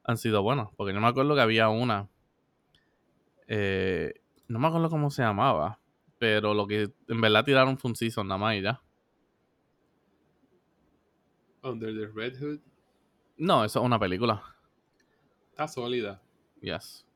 han 0.02 0.16
sido 0.16 0.42
buenas. 0.42 0.68
Porque 0.76 0.94
yo 0.94 1.00
me 1.00 1.06
acuerdo 1.06 1.34
que 1.34 1.42
había 1.42 1.68
una, 1.68 2.08
eh, 3.46 4.14
no 4.48 4.58
me 4.58 4.68
acuerdo 4.68 4.90
cómo 4.90 5.10
se 5.10 5.22
llamaba, 5.22 5.78
pero 6.18 6.54
lo 6.54 6.66
que 6.66 6.90
en 7.08 7.20
verdad 7.20 7.44
tiraron 7.44 7.78
fue 7.78 7.90
un 7.90 7.96
season 7.96 8.26
nada 8.26 8.38
más 8.38 8.56
y 8.56 8.62
ya. 8.62 8.80
Under 11.62 11.92
the 11.94 12.06
Red 12.06 12.38
Hood. 12.40 12.60
No, 13.38 13.64
eso 13.64 13.80
es 13.80 13.84
una 13.84 13.98
película. 13.98 14.42
Está 15.50 15.68
sólida. 15.68 16.22
Yes. 16.60 17.06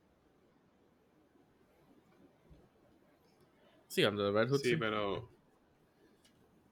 Sí, 3.89 4.05
Under 4.05 4.27
the 4.27 4.33
Red 4.33 4.51
Hood. 4.51 4.61
Sí, 4.61 4.71
sí. 4.71 4.77
pero. 4.77 5.29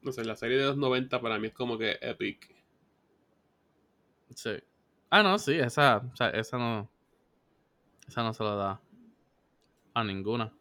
No 0.01 0.11
sé, 0.11 0.23
la 0.23 0.35
serie 0.35 0.57
de 0.57 0.65
los 0.65 0.77
90 0.77 1.19
para 1.19 1.37
mí 1.37 1.47
es 1.47 1.53
como 1.53 1.77
que 1.77 1.97
epic. 2.01 2.55
Sí. 4.33 4.51
Ah, 5.09 5.23
no, 5.23 5.37
sí, 5.37 5.59
esa, 5.59 5.97
o 5.97 6.15
sea, 6.15 6.29
esa 6.29 6.57
no. 6.57 6.89
Esa 8.07 8.23
no 8.23 8.33
se 8.33 8.43
la 8.43 8.55
da 8.55 8.81
a 9.93 10.03
ninguna. 10.03 10.53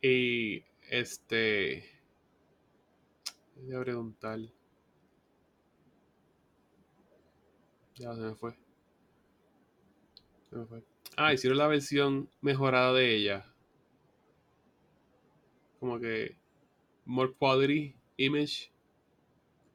Y 0.00 0.64
este. 0.88 1.90
Voy 3.56 3.74
a 3.74 3.80
preguntar. 3.80 4.38
Ya 7.96 8.14
se 8.14 8.20
me 8.20 8.34
fue. 8.34 8.54
Se 10.48 10.56
me 10.56 10.66
fue. 10.66 10.82
Ah, 11.16 11.32
hicieron 11.32 11.58
la 11.58 11.66
versión 11.66 12.28
mejorada 12.40 12.92
de 12.92 13.14
ella. 13.14 13.46
Como 15.80 15.98
que. 15.98 16.36
More 17.04 17.32
quality 17.34 17.96
image. 18.16 18.70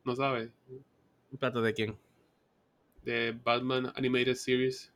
No 0.05 0.15
sabes. 0.15 0.51
Espérate, 1.31 1.59
¿de 1.59 1.73
quién? 1.73 1.97
De 3.03 3.37
Batman 3.43 3.91
Animated 3.95 4.35
Series. 4.35 4.91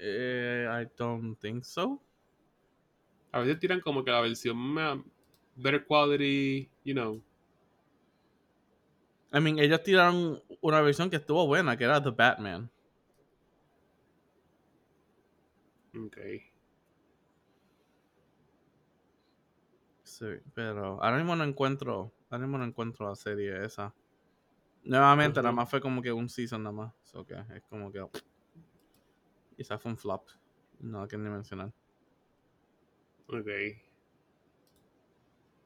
Eh, 0.00 0.68
I 0.70 0.86
don't 0.96 1.38
think 1.40 1.64
so. 1.64 2.00
A 3.32 3.40
veces 3.40 3.58
tiran 3.58 3.80
como 3.80 4.04
que 4.04 4.10
la 4.10 4.20
versión. 4.20 4.74
Better 5.56 5.84
quality, 5.84 6.70
you 6.84 6.94
know. 6.94 7.20
I 9.32 9.40
mean, 9.40 9.58
ellos 9.58 9.82
tiraron 9.82 10.42
una 10.60 10.80
versión 10.80 11.10
que 11.10 11.16
estuvo 11.16 11.46
buena, 11.46 11.76
que 11.76 11.84
era 11.84 12.02
The 12.02 12.10
Batman. 12.10 12.70
Ok. 15.94 16.16
Sí, 20.02 20.26
pero 20.54 21.02
ahora 21.02 21.18
mismo 21.18 21.36
no 21.36 21.44
encuentro, 21.44 22.12
ahora 22.30 22.38
mismo 22.46 22.58
no 22.58 22.64
encuentro 22.64 23.06
la 23.08 23.14
serie 23.14 23.64
esa. 23.64 23.94
Nuevamente, 24.82 25.40
nada 25.40 25.50
Ujú. 25.50 25.56
más 25.56 25.70
fue 25.70 25.80
como 25.80 26.00
que 26.00 26.10
un 26.10 26.28
season 26.28 26.62
nada 26.62 26.72
más. 26.72 26.94
So 27.04 27.26
que 27.26 27.34
es 27.34 27.62
como 27.68 27.92
que... 27.92 28.02
Quizás 29.56 29.80
fue 29.82 29.90
un 29.92 29.98
flop. 29.98 30.28
No 30.80 31.02
la 31.02 31.08
quiero 31.08 31.24
ni 31.24 31.30
mencionar. 31.30 31.72
Ok. 33.26 33.48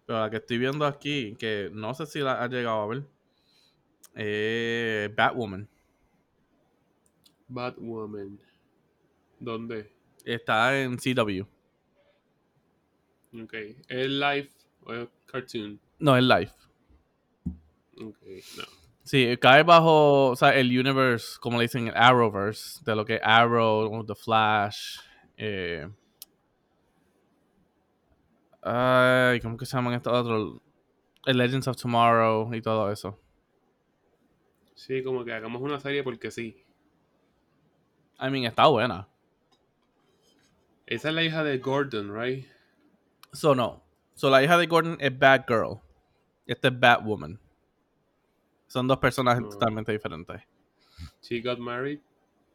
Pero 0.07 0.21
la 0.21 0.31
que 0.31 0.39
estoy 0.39 0.59
viendo 0.59 0.85
aquí, 0.85 1.37
que 1.37 1.71
no 1.73 1.95
sé 1.95 2.07
si 2.07 2.19
la 2.19 2.43
has 2.43 2.51
llegado 2.51 2.83
a 2.83 2.87
ver, 2.89 3.07
eh, 4.15 5.13
Batwoman. 5.17 5.69
Batwoman. 7.49 8.39
¿Dónde? 9.39 9.93
Está 10.25 10.81
en 10.81 10.97
CW. 10.97 11.43
Ok. 13.43 13.55
¿Es 13.89 14.09
live 14.09 14.51
o 14.85 14.95
es 14.95 15.09
cartoon? 15.27 15.81
No, 15.99 16.17
es 16.17 16.23
live. 16.23 16.51
Ok, 18.01 18.19
no. 18.57 18.65
Sí, 19.05 19.37
cae 19.41 19.65
bajo, 19.65 20.31
o 20.31 20.37
sea, 20.37 20.55
el 20.55 20.69
universe, 20.69 21.37
como 21.41 21.59
le 21.59 21.65
dicen, 21.65 21.89
el 21.89 21.97
Arrowverse, 21.97 22.81
de 22.85 22.95
lo 22.95 23.05
que 23.05 23.21
Arrow, 23.23 24.05
The 24.07 24.15
Flash, 24.15 24.99
eh, 25.37 25.89
ay, 28.63 29.41
¿cómo 29.41 29.57
que 29.57 29.67
se 29.67 29.77
llaman 29.77 29.95
estos 29.95 30.13
otros? 30.13 30.61
El 31.27 31.39
Legends 31.39 31.67
of 31.67 31.77
Tomorrow 31.77 32.55
y 32.55 32.63
todo 32.63 32.91
eso. 32.93 33.19
Sí, 34.85 35.05
como 35.05 35.25
que 35.25 35.33
hagamos 35.33 35.63
una 35.63 35.79
serie 35.79 36.03
porque 36.03 36.33
sí. 36.33 36.61
I 38.21 38.29
mean, 38.31 38.47
está 38.47 38.67
buena. 38.67 39.07
Esa 40.87 41.11
es 41.11 41.15
la 41.15 41.23
hija 41.23 41.45
de 41.45 41.59
Gordon, 41.59 42.13
right? 42.13 42.45
So, 43.33 43.55
no. 43.55 43.81
So, 44.15 44.29
la 44.29 44.43
hija 44.43 44.59
de 44.59 44.67
Gordon 44.67 44.97
es 44.99 45.17
Batgirl. 45.17 45.81
Esta 46.47 46.67
es 46.67 46.81
Batwoman. 46.81 47.39
Son 48.67 48.89
dos 48.89 48.99
personajes 48.99 49.43
No. 49.43 49.51
totalmente 49.51 49.93
diferentes. 49.93 50.43
She 51.23 51.41
got 51.41 51.61
married. 51.61 52.01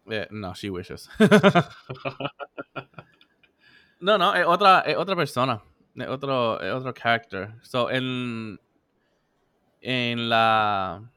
Eh, 0.10 0.28
no, 0.30 0.54
she 0.54 0.70
wishes. 0.70 1.10
no, 4.02 4.18
no, 4.18 4.36
es 4.36 4.46
otra, 4.46 4.82
es 4.82 4.98
otra 4.98 5.16
persona. 5.16 5.64
Es 5.96 6.08
otro, 6.10 6.60
es 6.60 6.74
otro 6.74 6.94
character. 6.94 7.54
So, 7.62 7.90
en, 7.90 8.60
en 9.80 10.28
la. 10.30 11.10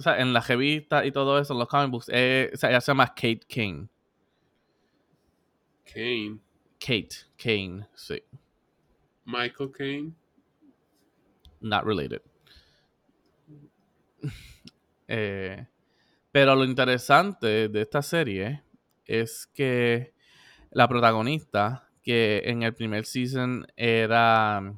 O 0.00 0.02
sea, 0.02 0.18
en 0.18 0.32
la 0.32 0.40
revista 0.40 1.04
y 1.04 1.12
todo 1.12 1.38
eso, 1.38 1.52
en 1.52 1.58
los 1.58 1.68
comic 1.68 1.90
books, 1.90 2.10
eh, 2.10 2.50
o 2.54 2.56
sea, 2.56 2.70
ella 2.70 2.80
se 2.80 2.90
llama 2.90 3.08
Kate 3.08 3.40
Kane. 3.46 3.86
Kane. 5.84 6.38
Kate 6.78 7.16
Kane, 7.36 7.86
sí. 7.94 8.22
Michael 9.26 9.70
Kane. 9.70 10.12
Not 11.60 11.84
related. 11.84 12.22
Eh, 15.12 15.66
pero 16.30 16.54
lo 16.54 16.64
interesante 16.64 17.68
de 17.68 17.80
esta 17.82 18.00
serie 18.00 18.62
es 19.04 19.48
que 19.52 20.14
la 20.70 20.86
protagonista, 20.86 21.90
que 22.00 22.42
en 22.44 22.62
el 22.62 22.74
primer 22.74 23.04
season 23.04 23.66
era. 23.74 24.72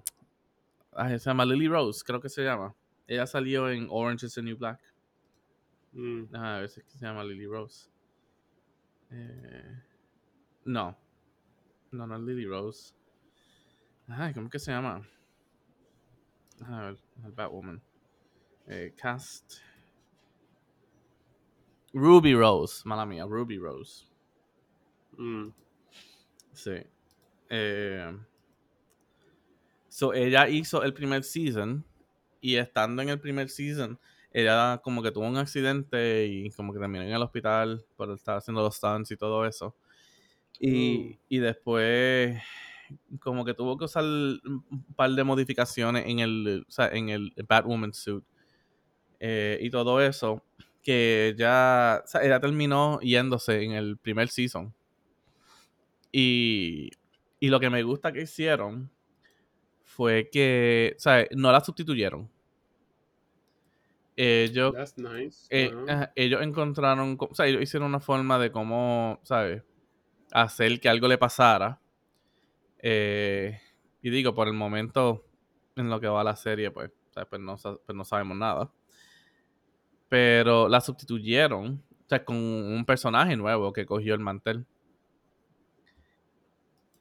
se 0.96 1.18
llama 1.18 1.44
Lily 1.44 1.68
Rose, 1.68 2.02
creo 2.02 2.18
que 2.18 2.30
se 2.30 2.42
llama. 2.42 2.74
Ella 3.06 3.26
salió 3.26 3.68
en 3.68 3.88
Orange 3.90 4.24
is 4.24 4.32
the 4.32 4.42
New 4.42 4.56
Black. 4.56 4.80
Mm, 5.92 6.25
Déjame 6.30 6.61
ver 6.61 6.68
si 6.70 6.80
es 6.80 6.87
que 6.87 6.92
se 6.99 7.04
llama 7.06 7.25
Lily 7.25 7.46
Rose. 7.46 7.88
Eh, 9.11 9.82
no. 10.64 10.96
No, 11.90 12.06
no 12.06 12.16
es 12.16 12.22
Lily 12.22 12.46
Rose. 12.46 12.94
Ay, 14.08 14.32
¿cómo 14.34 14.49
que 14.50 14.58
se 14.58 14.72
llama? 14.72 15.06
Déjame 16.58 16.87
ver. 16.92 16.99
el 17.25 17.32
Batwoman. 17.32 17.82
Eh, 18.66 18.94
cast. 18.96 19.58
Ruby 21.92 22.34
Rose. 22.34 22.82
Mala 22.87 23.04
mía, 23.04 23.25
Ruby 23.26 23.58
Rose. 23.58 24.06
mm. 25.18 25.49
Sí. 26.54 26.82
Eh, 27.49 28.18
so, 29.88 30.12
ella 30.14 30.49
hizo 30.49 30.82
el 30.82 30.94
primer 30.94 31.22
season. 31.25 31.84
Y 32.40 32.56
estando 32.56 33.02
en 33.02 33.08
el 33.11 33.20
primer 33.20 33.49
season, 33.49 33.99
ella 34.32 34.80
como 34.82 35.02
que 35.02 35.12
tuvo 35.12 35.26
un 35.26 35.36
accidente 35.36 36.26
y 36.26 36.50
como 36.50 36.72
que 36.72 36.78
terminó 36.80 37.04
en 37.04 37.10
el 37.12 37.22
hospital 37.22 37.84
por 37.96 38.10
estar 38.12 38.38
haciendo 38.38 38.62
los 38.62 38.76
stunts 38.76 39.10
y 39.12 39.16
todo 39.16 39.46
eso. 39.46 39.76
Y, 40.60 41.16
Mm. 41.16 41.18
y 41.28 41.38
después 41.38 42.42
como 43.20 43.44
que 43.44 43.54
tuvo 43.54 43.78
que 43.78 43.86
usar 43.86 44.04
un 44.04 44.84
par 44.96 45.10
de 45.12 45.24
modificaciones 45.24 46.06
en 46.06 46.20
el, 46.20 46.64
o 46.68 46.70
sea, 46.70 46.88
en 46.88 47.08
el 47.10 47.32
Batwoman 47.48 47.92
suit. 47.94 48.24
eh, 49.20 49.58
y 49.62 49.70
todo 49.70 50.00
eso. 50.02 50.42
Que 50.82 51.34
ya, 51.38 52.02
o 52.04 52.08
sea, 52.08 52.22
ella 52.24 52.40
terminó 52.40 53.00
yéndose 53.00 53.62
en 53.62 53.72
el 53.72 53.96
primer 53.98 54.28
season. 54.28 54.74
Y, 56.10 56.90
y 57.40 57.48
lo 57.48 57.60
que 57.60 57.70
me 57.70 57.82
gusta 57.82 58.12
que 58.12 58.22
hicieron 58.22 58.90
fue 59.84 60.30
que, 60.32 60.94
o 60.98 61.00
sea, 61.00 61.26
no 61.32 61.52
la 61.52 61.62
sustituyeron. 61.62 62.30
Ellos, 64.16 64.73
That's 64.75 64.99
nice. 64.99 65.47
eh, 65.50 65.73
ellos 66.16 66.42
encontraron, 66.42 67.16
co- 67.16 67.28
o 67.31 67.35
sea, 67.35 67.47
ellos 67.47 67.62
hicieron 67.62 67.88
una 67.88 68.00
forma 68.00 68.38
de 68.38 68.52
cómo, 68.52 69.21
¿sabes? 69.23 69.62
Hacer 70.33 70.81
que 70.81 70.88
algo 70.88 71.09
le 71.09 71.19
pasara. 71.19 71.81
Eh, 72.78 73.59
y 74.02 74.11
digo, 74.11 74.35
por 74.35 74.49
el 74.49 74.54
momento 74.54 75.25
en 75.76 75.88
lo 75.88 76.00
que 76.00 76.09
va 76.09 76.23
la 76.25 76.37
serie, 76.37 76.71
pues, 76.71 76.90
¿sabes? 77.11 77.28
Pues, 77.31 77.40
no, 77.40 77.57
pues 77.57 77.97
no 77.97 78.04
sabemos 78.04 78.37
nada. 78.37 78.71
Pero 80.09 80.69
la 80.69 80.81
sustituyeron, 80.81 81.83
o 82.04 82.09
sea, 82.09 82.23
con 82.25 82.37
un 82.37 82.85
personaje 82.85 83.37
nuevo 83.37 83.73
que 83.73 83.87
cogió 83.87 84.14
el 84.14 84.21
mantel. 84.21 84.66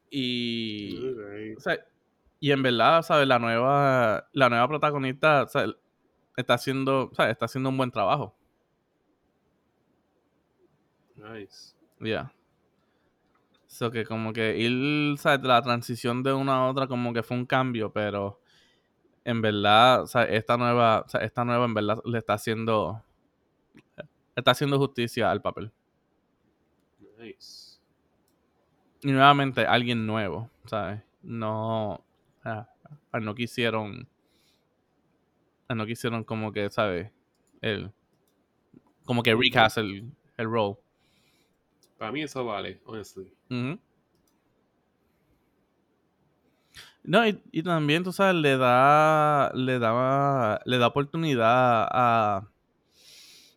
Y, 0.10 0.98
o 1.58 1.60
sea, 1.60 1.80
y 2.40 2.52
en 2.52 2.64
verdad, 2.64 3.02
¿sabes? 3.02 3.28
La 3.28 3.40
nueva, 3.40 4.28
la 4.34 4.50
nueva 4.50 4.68
protagonista, 4.68 5.44
o 5.44 5.48
sea, 5.48 5.66
está 6.42 6.56
haciendo, 6.56 7.10
o 7.12 7.16
sea, 7.16 7.30
está 7.30 7.46
haciendo 7.46 7.70
un 7.70 7.78
buen 7.78 7.92
trabajo. 7.92 8.36
Nice. 11.16 11.76
Ya. 12.00 12.34
So 13.68 13.90
que 13.90 14.06
como 14.06 14.34
que 14.34 14.58
ir, 14.58 15.18
¿sabes? 15.18 15.42
La 15.44 15.62
transición 15.62 16.24
de 16.24 16.34
una 16.34 16.56
a 16.56 16.70
otra 16.70 16.88
como 16.88 17.14
que 17.14 17.24
fue 17.24 17.38
un 17.38 17.46
cambio, 17.46 17.92
pero 17.94 18.42
en 19.24 19.42
verdad, 19.42 20.04
o 20.04 20.08
sea, 20.08 20.24
esta 20.24 20.58
nueva, 20.58 21.04
o 21.06 21.10
sea, 21.10 21.22
esta 21.22 21.46
nueva 21.46 21.66
en 21.66 21.74
verdad 21.74 22.00
le 22.06 22.18
está 22.18 22.34
haciendo, 22.34 23.04
está 24.36 24.52
haciendo 24.52 24.78
justicia 24.78 25.32
al 25.32 25.42
papel. 25.42 25.72
Nice. 27.20 27.80
Y 29.04 29.12
nuevamente 29.12 29.66
alguien 29.66 30.06
nuevo, 30.06 30.50
¿sabes? 30.66 31.02
No, 31.22 32.04
no 33.14 33.36
quisieron, 33.36 34.08
no 35.76 35.86
quisieron 35.86 36.24
como 36.24 36.52
que, 36.52 36.70
¿sabes? 36.70 37.12
El, 37.62 37.92
como 39.06 39.24
que 39.24 39.36
recast 39.36 39.78
el, 39.78 40.12
el 40.38 40.46
role. 40.46 40.78
Para 41.98 42.12
mí 42.12 42.22
eso 42.24 42.44
vale, 42.46 42.82
honestly. 42.86 43.34
No, 47.04 47.28
y, 47.28 47.42
y 47.52 47.64
también, 47.64 48.04
tú 48.04 48.12
sabes, 48.12 48.36
le 48.36 48.58
da, 48.58 49.52
le 49.54 49.80
da, 49.80 50.62
le 50.66 50.78
da 50.78 50.88
oportunidad 50.88 51.88
a, 51.92 52.48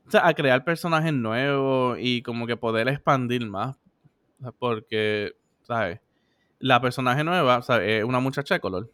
o 0.07 0.11
sea, 0.11 0.27
a 0.27 0.35
crear 0.35 0.65
personajes 0.65 1.13
nuevos 1.13 1.99
y 2.01 2.23
como 2.23 2.47
que 2.47 2.57
poder 2.57 2.89
expandir 2.89 3.47
más. 3.47 3.77
Porque, 4.59 5.37
¿sabes? 5.63 6.01
La 6.59 6.81
personaje 6.81 7.25
nueva, 7.25 7.63
¿sabes? 7.63 8.01
Es 8.01 8.05
una 8.05 8.21
muchacha 8.21 8.55
de 8.55 8.61
color. 8.61 8.91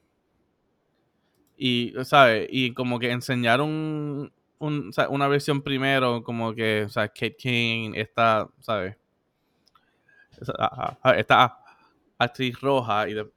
Y, 1.63 1.93
¿sabes? 2.05 2.49
Y 2.51 2.73
como 2.73 2.99
que 2.99 3.11
enseñar 3.11 3.61
un, 3.61 4.33
una 4.61 5.29
versión 5.29 5.61
primero, 5.61 6.23
como 6.25 6.55
que, 6.55 6.85
o 6.85 6.89
sea, 6.89 7.09
Kate 7.09 7.37
King, 7.37 7.93
esta, 7.97 8.49
¿sabes? 8.61 8.97
Esta 11.17 11.59
actriz 12.17 12.59
roja 12.63 13.11
y 13.11 13.13
de, 13.13 13.31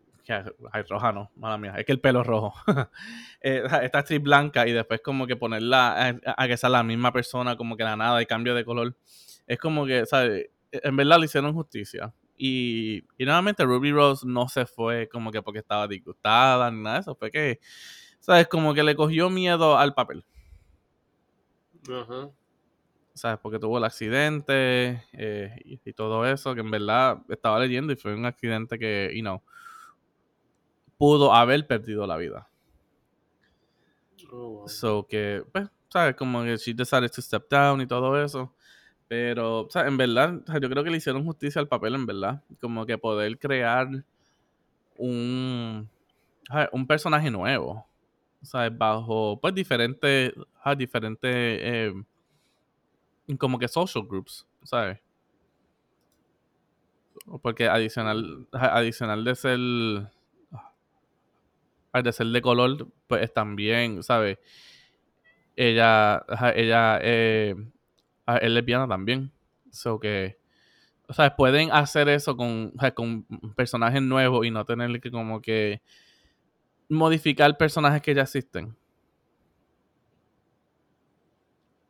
ay, 0.71 0.83
roja 0.89 1.11
no, 1.11 1.31
mala 1.35 1.57
mía, 1.57 1.73
es 1.77 1.85
que 1.85 1.91
el 1.91 1.99
pelo 1.99 2.21
es 2.21 2.27
rojo. 2.27 2.53
Eh, 3.45 3.61
esta 3.81 3.99
actriz 3.99 4.21
blanca 4.21 4.65
y 4.65 4.71
después 4.71 5.01
como 5.01 5.27
que 5.27 5.35
ponerla 5.35 6.07
a, 6.25 6.43
a 6.43 6.47
que 6.47 6.55
sea 6.55 6.69
la 6.69 6.81
misma 6.81 7.11
persona, 7.11 7.57
como 7.57 7.75
que 7.75 7.83
la 7.83 7.97
nada 7.97 8.21
y 8.21 8.25
cambio 8.25 8.55
de 8.55 8.63
color. 8.63 8.95
Es 9.47 9.59
como 9.59 9.85
que, 9.85 10.05
¿sabes? 10.05 10.49
En 10.71 10.95
verdad 10.95 11.19
le 11.19 11.25
hicieron 11.25 11.51
justicia. 11.51 12.13
Y, 12.37 13.03
y 13.17 13.25
nuevamente 13.25 13.65
Ruby 13.65 13.91
Rose 13.91 14.25
no 14.25 14.47
se 14.47 14.65
fue 14.65 15.09
como 15.09 15.29
que 15.29 15.41
porque 15.41 15.59
estaba 15.59 15.89
disgustada 15.89 16.71
ni 16.71 16.81
nada 16.81 16.95
de 16.95 17.01
eso. 17.01 17.15
Fue 17.15 17.29
que, 17.31 17.59
¿sabes? 18.23 18.47
Como 18.47 18.73
que 18.73 18.83
le 18.83 18.95
cogió 18.95 19.29
miedo 19.29 19.77
al 19.77 19.93
papel. 19.93 20.23
Ajá. 21.89 22.29
¿Sabes? 23.13 23.37
Porque 23.41 23.59
tuvo 23.59 23.77
el 23.77 23.83
accidente 23.83 25.03
eh, 25.11 25.59
y, 25.65 25.79
y 25.83 25.93
todo 25.93 26.25
eso, 26.25 26.55
que 26.55 26.61
en 26.61 26.71
verdad 26.71 27.21
estaba 27.27 27.59
leyendo 27.59 27.91
y 27.91 27.97
fue 27.97 28.15
un 28.15 28.25
accidente 28.25 28.79
que, 28.79 29.11
you 29.13 29.21
know, 29.21 29.41
pudo 30.97 31.33
haber 31.33 31.67
perdido 31.67 32.07
la 32.07 32.15
vida. 32.15 32.47
Oh, 34.31 34.49
wow. 34.49 34.69
So 34.69 35.05
que, 35.05 35.43
pues, 35.51 35.67
¿sabes? 35.89 36.15
Como 36.15 36.43
que 36.43 36.55
she 36.55 36.73
decided 36.73 37.11
to 37.11 37.21
step 37.21 37.49
down 37.49 37.81
y 37.81 37.87
todo 37.87 38.23
eso. 38.23 38.55
Pero, 39.09 39.63
o 39.63 39.69
sea, 39.69 39.85
en 39.85 39.97
verdad, 39.97 40.37
o 40.47 40.49
sea, 40.49 40.61
yo 40.61 40.69
creo 40.69 40.81
que 40.81 40.89
le 40.89 40.97
hicieron 40.97 41.25
justicia 41.25 41.59
al 41.59 41.67
papel, 41.67 41.95
en 41.95 42.05
verdad. 42.05 42.41
Como 42.61 42.85
que 42.85 42.97
poder 42.97 43.37
crear 43.37 43.89
un, 44.97 45.89
un 46.71 46.87
personaje 46.87 47.29
nuevo. 47.29 47.85
¿Sabes? 48.43 48.77
Bajo, 48.77 49.39
pues, 49.41 49.55
diferentes, 49.55 50.33
diferentes, 50.77 51.31
eh, 51.33 51.93
como 53.39 53.57
que 53.57 53.67
social 53.67 54.05
groups, 54.05 54.45
¿sabes? 54.63 54.99
Porque 57.41 57.67
adicional, 57.67 58.47
adicional 58.51 59.23
de 59.23 59.35
ser, 59.35 59.59
ah, 61.93 62.01
de 62.01 62.11
ser 62.11 62.27
de 62.27 62.41
color, 62.41 62.87
pues 63.07 63.33
también, 63.33 64.03
¿sabes? 64.03 64.37
Ella, 65.55 66.25
ella 66.55 66.99
eh, 67.01 67.55
ah, 68.25 68.37
es 68.37 68.51
lesbiana 68.51 68.87
también. 68.87 69.31
So 69.71 69.99
que, 69.99 70.37
o 71.07 71.35
pueden 71.37 71.71
hacer 71.71 72.09
eso 72.09 72.35
con, 72.35 72.73
con 72.93 73.23
personajes 73.55 74.01
nuevos 74.01 74.45
y 74.45 74.51
no 74.51 74.65
tener 74.65 74.99
que 74.99 75.11
como 75.11 75.41
que 75.41 75.81
modificar 76.93 77.57
personajes 77.57 78.01
que 78.01 78.15
ya 78.15 78.23
existen. 78.23 78.75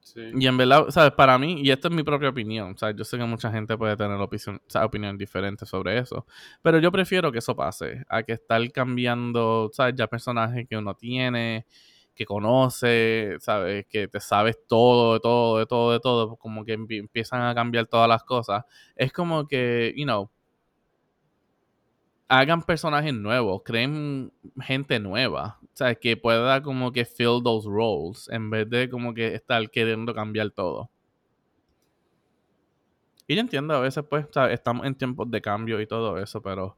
Sí. 0.02 0.22
Y 0.38 0.48
en 0.48 0.58
verdad, 0.58 0.89
¿sabes? 0.89 1.13
Para 1.13 1.38
mí, 1.38 1.62
y 1.62 1.72
esto 1.72 1.88
es 1.88 1.94
mi 1.94 2.04
propia 2.04 2.30
opinión, 2.30 2.78
sea, 2.78 2.92
yo 2.92 3.04
sé 3.06 3.18
que 3.18 3.24
mucha 3.24 3.50
gente 3.52 3.78
puede 3.78 3.96
tener 3.96 4.20
opinión, 4.20 4.58
o 4.58 4.70
sea, 4.70 4.86
opinión 4.86 5.18
diferente 5.18 5.66
sobre 5.66 5.98
eso, 5.98 6.28
pero 6.62 6.78
yo 6.80 6.92
prefiero 6.92 7.32
que 7.32 7.39
eso 7.39 7.56
pase, 7.56 8.04
a 8.10 8.22
que 8.24 8.34
estar 8.34 8.70
cambiando, 8.72 9.70
¿sabes? 9.74 9.96
Ya 9.96 10.08
personajes 10.08 10.68
que 10.68 10.76
uno 10.78 10.94
tiene, 10.96 11.66
que 12.13 12.26
conoce, 12.26 13.38
¿sabes? 13.39 13.86
Que 13.88 14.08
te 14.10 14.20
sabes 14.20 14.58
todo, 14.68 15.13
de 15.13 15.20
todo, 15.22 15.58
de 15.60 15.66
todo, 15.66 15.92
de 15.94 16.00
todo, 16.02 16.36
como 16.36 16.66
que 16.66 16.78
empie- 16.78 17.00
empiezan 17.00 17.42
a 17.42 17.56
cambiar 17.56 17.88
todas 17.88 18.10
las 18.10 18.24
cosas. 18.24 18.66
Es 18.96 19.12
como 19.13 19.48
que, 19.48 19.94
you 19.96 20.04
know, 20.04 20.30
hagan 22.39 22.63
personajes 22.63 23.13
nuevos, 23.13 23.62
creen 23.63 24.32
gente 24.62 25.00
nueva, 25.00 25.60
o 25.62 25.67
sea, 25.74 25.93
que 25.96 26.17
pueda 26.17 26.62
como 26.62 26.91
que 26.91 27.06
fill 27.06 27.41
those 27.43 27.67
roles 27.69 28.28
en 28.30 28.50
vez 28.50 28.69
de 28.69 28.89
como 28.89 29.13
que 29.13 29.36
estar 29.36 29.69
queriendo 29.69 30.13
cambiar 30.13 30.50
todo. 30.50 30.89
Y 33.28 33.36
yo 33.36 33.41
entiendo, 33.41 33.76
a 33.76 33.80
veces 33.80 34.04
pues, 34.10 34.26
sea, 34.32 34.52
estamos 34.52 34.86
en 34.86 34.96
tiempos 34.96 35.30
de 35.30 35.41
cambio 35.41 35.80
y 35.80 35.88
todo 35.88 36.17
eso, 36.17 36.41
pero, 36.41 36.78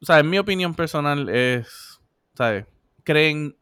o 0.00 0.06
sea, 0.06 0.20
en 0.20 0.30
mi 0.30 0.38
opinión 0.38 0.74
personal 0.74 1.28
es, 1.28 2.00
¿sabes? 2.34 2.66
Creen, 3.04 3.56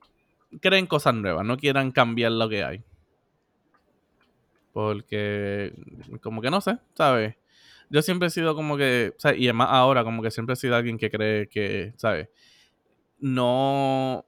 creen 0.61 0.87
cosas 0.87 1.15
nuevas, 1.15 1.45
no 1.45 1.57
quieran 1.57 1.91
cambiar 1.91 2.33
lo 2.33 2.49
que 2.49 2.63
hay. 2.63 2.85
Porque, 4.73 5.73
como 6.23 6.41
que 6.41 6.51
no 6.51 6.61
sé, 6.61 6.79
¿sabes? 6.95 7.37
Yo 7.91 8.03
siempre 8.03 8.29
he 8.29 8.31
sido 8.31 8.55
como 8.55 8.77
que, 8.77 9.15
y 9.37 9.47
además 9.47 9.69
ahora 9.71 10.05
como 10.05 10.23
que 10.23 10.31
siempre 10.31 10.53
he 10.53 10.57
sido 10.57 10.77
alguien 10.77 10.99
que 10.99 11.11
cree 11.11 11.49
que, 11.49 11.95
¿sabes? 11.97 12.29
No, 13.19 14.27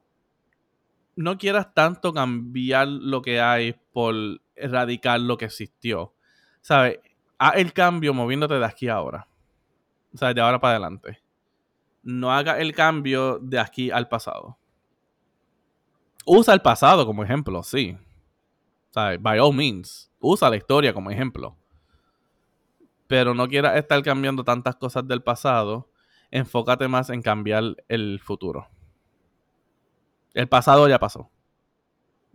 no 1.17 1.39
quieras 1.39 1.75
tanto 1.75 2.13
cambiar 2.13 2.89
lo 2.89 3.23
que 3.23 3.41
hay 3.41 3.75
por 3.93 4.15
erradicar 4.57 5.21
lo 5.21 5.37
que 5.37 5.45
existió. 5.45 6.15
¿Sabes? 6.61 6.99
Haz 7.39 7.57
el 7.57 7.73
cambio 7.73 8.15
moviéndote 8.15 8.55
de 8.55 8.65
aquí 8.65 8.89
a 8.89 8.95
ahora. 8.95 9.29
O 10.13 10.19
sea, 10.19 10.35
de 10.35 10.41
ahora 10.41 10.61
para 10.61 10.73
adelante. 10.73 11.23
No 12.03 12.33
haga 12.33 12.59
el 12.59 12.75
cambio 12.75 13.39
de 13.39 13.59
aquí 13.59 13.91
al 13.91 14.09
pasado. 14.09 14.59
Usa 16.25 16.55
el 16.55 16.63
pasado 16.63 17.07
como 17.07 17.23
ejemplo, 17.23 17.63
sí. 17.63 17.97
¿Sabes? 18.91 19.21
By 19.21 19.39
all 19.39 19.55
means. 19.55 20.11
Usa 20.19 20.51
la 20.51 20.57
historia 20.57 20.93
como 20.93 21.11
ejemplo. 21.11 21.57
Pero 23.11 23.35
no 23.35 23.49
quieras 23.49 23.77
estar 23.77 24.01
cambiando 24.05 24.45
tantas 24.45 24.77
cosas 24.77 25.05
del 25.09 25.21
pasado. 25.21 25.91
Enfócate 26.31 26.87
más 26.87 27.11
en 27.11 27.23
cambiar 27.23 27.75
el 27.89 28.21
futuro. 28.21 28.69
El 30.33 30.49
pasado 30.49 30.89
ya 30.89 31.01
pasó. 31.01 31.29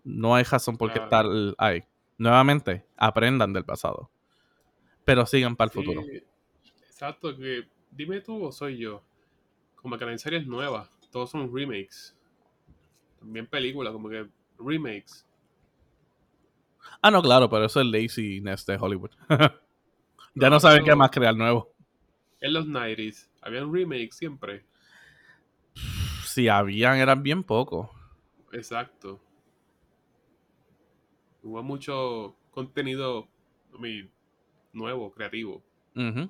No 0.03 0.35
hay 0.35 0.43
razón 0.43 0.75
por 0.75 0.91
qué 0.91 0.99
estar 0.99 1.25
ahí. 1.59 1.85
Nuevamente, 2.17 2.85
aprendan 2.97 3.53
del 3.53 3.63
pasado. 3.63 4.11
Pero 5.05 5.25
sigan 5.25 5.55
para 5.55 5.67
el 5.67 5.71
Sí, 5.71 5.79
futuro. 5.79 6.01
Exacto, 6.89 7.33
que 7.37 7.69
dime 7.91 8.19
tú 8.19 8.43
o 8.43 8.51
soy 8.51 8.77
yo. 8.77 9.01
Como 9.77 9.97
que 9.97 10.03
la 10.03 10.17
serie 10.17 10.39
es 10.39 10.45
nueva, 10.45 10.89
todos 11.09 11.29
son 11.29 11.55
remakes. 11.55 12.17
También 13.21 13.47
películas, 13.47 13.93
como 13.93 14.09
que 14.09 14.27
remakes. 14.59 15.25
Ah, 17.01 17.11
no, 17.11 17.21
claro, 17.21 17.49
pero 17.49 17.63
eso 17.63 17.79
es 17.79 17.87
laziness 17.87 18.65
de 18.65 18.75
Hollywood. 18.77 19.11
ya 20.35 20.49
no 20.49 20.59
saben 20.59 20.83
qué 20.83 20.95
más 20.95 21.09
crear 21.11 21.35
nuevo. 21.35 21.71
En 22.41 22.53
los 22.53 22.67
90s, 22.67 23.29
habían 23.41 23.73
remakes 23.73 24.15
siempre. 24.15 24.65
Si 26.25 26.47
habían, 26.47 26.97
eran 26.97 27.23
bien 27.23 27.43
pocos. 27.43 27.89
Exacto. 28.51 29.19
Hubo 31.41 31.63
mucho 31.63 32.35
contenido 32.51 33.27
I 33.73 33.81
mean, 33.81 34.11
nuevo, 34.73 35.11
creativo. 35.11 35.63
Yeah. 35.93 36.21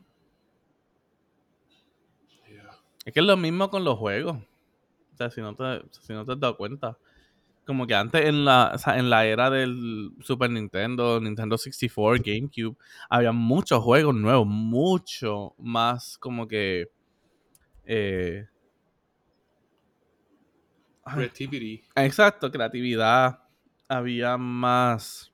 Es 3.06 3.13
que 3.13 3.20
es 3.20 3.26
lo 3.26 3.38
mismo 3.38 3.70
con 3.70 3.84
los 3.84 3.98
juegos. 3.98 4.38
O 5.13 5.18
sea, 5.18 5.30
si 5.30 5.41
no 5.41 5.56
te, 5.56 5.84
si 6.02 6.13
no 6.13 6.26
te 6.26 6.34
has 6.34 6.39
dado 6.39 6.58
cuenta. 6.58 6.98
Como 7.65 7.88
que 7.88 7.95
antes 7.95 8.25
en 8.25 8.45
la, 8.45 8.71
o 8.75 8.78
sea, 8.78 8.97
en 8.99 9.10
la 9.10 9.25
era 9.25 9.49
del 9.49 10.12
Super 10.21 10.51
Nintendo, 10.51 11.19
Nintendo 11.19 11.58
64, 11.58 12.21
GameCube, 12.23 12.78
había 13.10 13.32
muchos 13.32 13.84
juegos 13.84 14.13
nuevos, 14.15 14.45
mucho 14.47 15.56
más 15.58 16.17
como 16.19 16.47
que... 16.47 16.89
eh, 17.86 18.47
Creativity. 21.04 21.84
Exacto, 21.95 22.51
creatividad. 22.51 23.39
Había 23.88 24.38
más. 24.38 25.32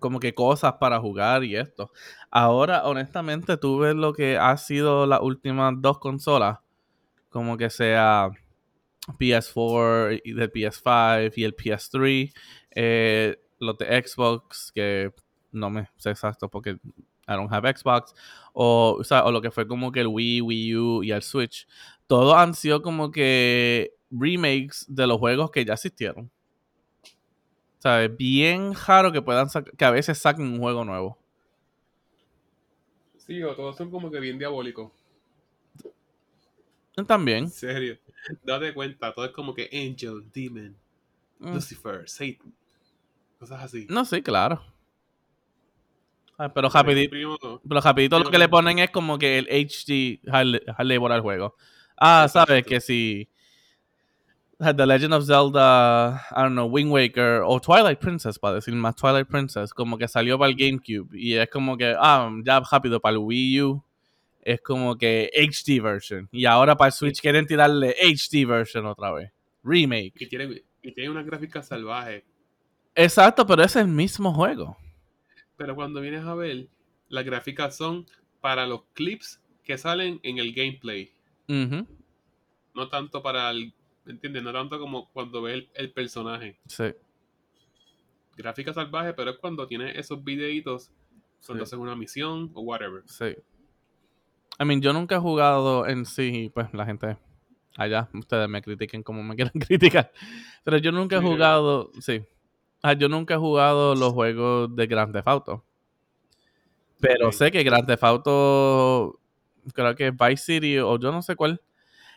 como 0.00 0.20
que 0.20 0.34
cosas 0.34 0.74
para 0.74 1.00
jugar 1.00 1.44
y 1.44 1.56
esto. 1.56 1.90
Ahora, 2.30 2.84
honestamente, 2.84 3.56
tú 3.56 3.78
ves 3.78 3.94
lo 3.94 4.12
que 4.12 4.38
ha 4.38 4.56
sido 4.58 5.06
las 5.06 5.20
últimas 5.22 5.74
dos 5.78 5.98
consolas, 5.98 6.58
como 7.30 7.56
que 7.56 7.70
sea 7.70 8.30
PS4 9.18 10.20
y 10.24 10.32
del 10.32 10.52
PS5 10.52 11.32
y 11.36 11.44
el 11.44 11.56
PS3, 11.56 12.32
eh, 12.74 13.36
los 13.58 13.78
de 13.78 14.02
Xbox, 14.02 14.72
que 14.74 15.12
no 15.52 15.70
me 15.70 15.88
sé 15.96 16.10
exacto 16.10 16.48
porque 16.48 16.78
I 17.28 17.32
don't 17.32 17.52
have 17.52 17.72
Xbox, 17.74 18.14
o, 18.52 19.00
o, 19.00 19.30
lo 19.32 19.40
que 19.40 19.50
fue 19.50 19.66
como 19.66 19.90
que 19.90 20.00
el 20.00 20.06
Wii, 20.06 20.40
Wii 20.42 20.76
U 20.76 21.02
y 21.02 21.10
el 21.10 21.22
Switch, 21.22 21.66
todos 22.06 22.34
han 22.34 22.54
sido 22.54 22.82
como 22.82 23.10
que 23.10 23.94
remakes 24.10 24.86
de 24.88 25.06
los 25.06 25.18
juegos 25.18 25.50
que 25.50 25.64
ya 25.64 25.74
existieron. 25.74 26.30
O 27.78 27.82
sea, 27.82 28.04
es 28.04 28.16
bien 28.16 28.72
raro 28.74 29.12
que 29.12 29.22
puedan 29.22 29.48
que 29.76 29.84
a 29.84 29.90
veces 29.90 30.18
saquen 30.18 30.46
un 30.46 30.58
juego 30.58 30.84
nuevo. 30.84 31.18
Sí, 33.18 33.42
o 33.42 33.54
todos 33.56 33.76
son 33.76 33.90
como 33.90 34.10
que 34.10 34.20
bien 34.20 34.38
diabólicos. 34.38 34.92
También. 37.04 37.44
En 37.44 37.50
serio. 37.50 37.98
Date 38.42 38.72
cuenta, 38.72 39.12
todo 39.12 39.26
es 39.26 39.32
como 39.32 39.54
que 39.54 39.68
Angel, 39.72 40.24
Demon, 40.32 40.76
mm. 41.38 41.54
Lucifer, 41.54 42.08
Satan. 42.08 42.54
Cosas 43.38 43.62
así. 43.62 43.86
No, 43.90 44.04
sí, 44.04 44.22
claro. 44.22 44.62
pero 46.54 46.68
rapidito, 46.70 47.60
pero 47.68 47.80
rapidito 47.80 48.18
lo 48.18 48.30
que 48.30 48.38
le 48.38 48.48
ponen 48.48 48.78
es 48.78 48.90
como 48.90 49.18
que 49.18 49.38
el 49.38 49.46
HD 49.46 50.20
label 50.78 51.12
al 51.12 51.20
juego. 51.20 51.54
Ah, 51.98 52.28
sabes 52.30 52.64
que 52.64 52.80
si 52.80 53.28
The 54.58 54.86
Legend 54.86 55.12
of 55.12 55.26
Zelda, 55.26 56.26
I 56.30 56.42
don't 56.42 56.52
know, 56.52 56.66
Wind 56.66 56.90
Waker 56.90 57.42
o 57.44 57.60
Twilight 57.60 57.98
Princess, 57.98 58.38
para 58.38 58.54
decir 58.54 58.74
más 58.74 58.96
Twilight 58.96 59.28
Princess, 59.28 59.72
como 59.74 59.98
que 59.98 60.08
salió 60.08 60.38
para 60.38 60.50
el 60.50 60.56
GameCube 60.56 61.08
y 61.12 61.34
es 61.34 61.48
como 61.50 61.76
que, 61.76 61.94
ah, 61.98 62.30
ya 62.42 62.60
rápido 62.60 62.98
para 63.00 63.12
el 63.12 63.18
Wii 63.18 63.62
U, 63.62 63.84
es 64.46 64.60
como 64.60 64.96
que 64.96 65.28
HD 65.34 65.82
version. 65.82 66.28
Y 66.30 66.44
ahora 66.44 66.76
para 66.76 66.86
el 66.86 66.92
Switch 66.92 67.20
quieren 67.20 67.46
tirarle 67.46 67.96
HD 68.00 68.46
version 68.46 68.86
otra 68.86 69.10
vez. 69.10 69.32
Remake. 69.64 70.12
Y 70.20 70.28
tiene, 70.28 70.62
y 70.82 70.92
tiene 70.92 71.10
una 71.10 71.24
gráfica 71.24 71.64
salvaje. 71.64 72.24
Exacto, 72.94 73.44
pero 73.44 73.64
es 73.64 73.74
el 73.74 73.88
mismo 73.88 74.32
juego. 74.32 74.76
Pero 75.56 75.74
cuando 75.74 76.00
vienes 76.00 76.24
a 76.24 76.34
ver, 76.36 76.68
las 77.08 77.24
gráficas 77.24 77.76
son 77.76 78.06
para 78.40 78.66
los 78.66 78.84
clips 78.94 79.42
que 79.64 79.76
salen 79.76 80.20
en 80.22 80.38
el 80.38 80.54
gameplay. 80.54 81.12
No 81.48 82.88
tanto 82.88 83.22
para 83.22 83.50
el 83.50 83.74
¿Me 84.04 84.12
entiendes? 84.12 84.44
No 84.44 84.52
tanto 84.52 84.78
como 84.78 85.10
cuando 85.10 85.42
ves 85.42 85.64
el, 85.74 85.90
personaje. 85.90 86.56
Sí. 86.66 86.84
Gráfica 88.36 88.72
salvaje, 88.72 89.12
pero 89.14 89.32
es 89.32 89.38
cuando 89.38 89.66
tienes 89.66 89.96
esos 89.96 90.22
videitos 90.22 90.92
cuando 91.44 91.64
haces 91.64 91.78
una 91.78 91.96
misión 91.96 92.52
o 92.54 92.60
whatever. 92.60 93.02
Sí. 93.06 93.34
I 94.58 94.64
mean, 94.64 94.80
yo 94.80 94.92
nunca 94.92 95.16
he 95.16 95.18
jugado 95.18 95.86
en 95.86 96.06
sí, 96.06 96.50
pues 96.54 96.72
la 96.72 96.86
gente 96.86 97.16
allá, 97.76 98.08
ustedes 98.14 98.48
me 98.48 98.62
critiquen 98.62 99.02
como 99.02 99.22
me 99.22 99.34
quieran 99.36 99.52
criticar. 99.54 100.12
Pero 100.64 100.78
yo 100.78 100.92
nunca 100.92 101.16
he 101.16 101.20
jugado, 101.20 101.90
sí. 102.00 102.24
Yo 102.98 103.08
nunca 103.08 103.34
he 103.34 103.38
jugado 103.38 103.94
los 103.94 104.12
juegos 104.12 104.74
de 104.76 104.86
Grand 104.86 105.12
Theft 105.12 105.28
Auto. 105.28 105.64
Pero 107.00 107.32
sé 107.32 107.50
que 107.50 107.62
Grand 107.64 107.86
Theft 107.86 108.04
Auto, 108.04 109.18
creo 109.74 109.94
que 109.96 110.12
Vice 110.12 110.36
City 110.36 110.78
o 110.78 110.98
yo 110.98 111.10
no 111.10 111.20
sé 111.20 111.34
cuál, 111.34 111.60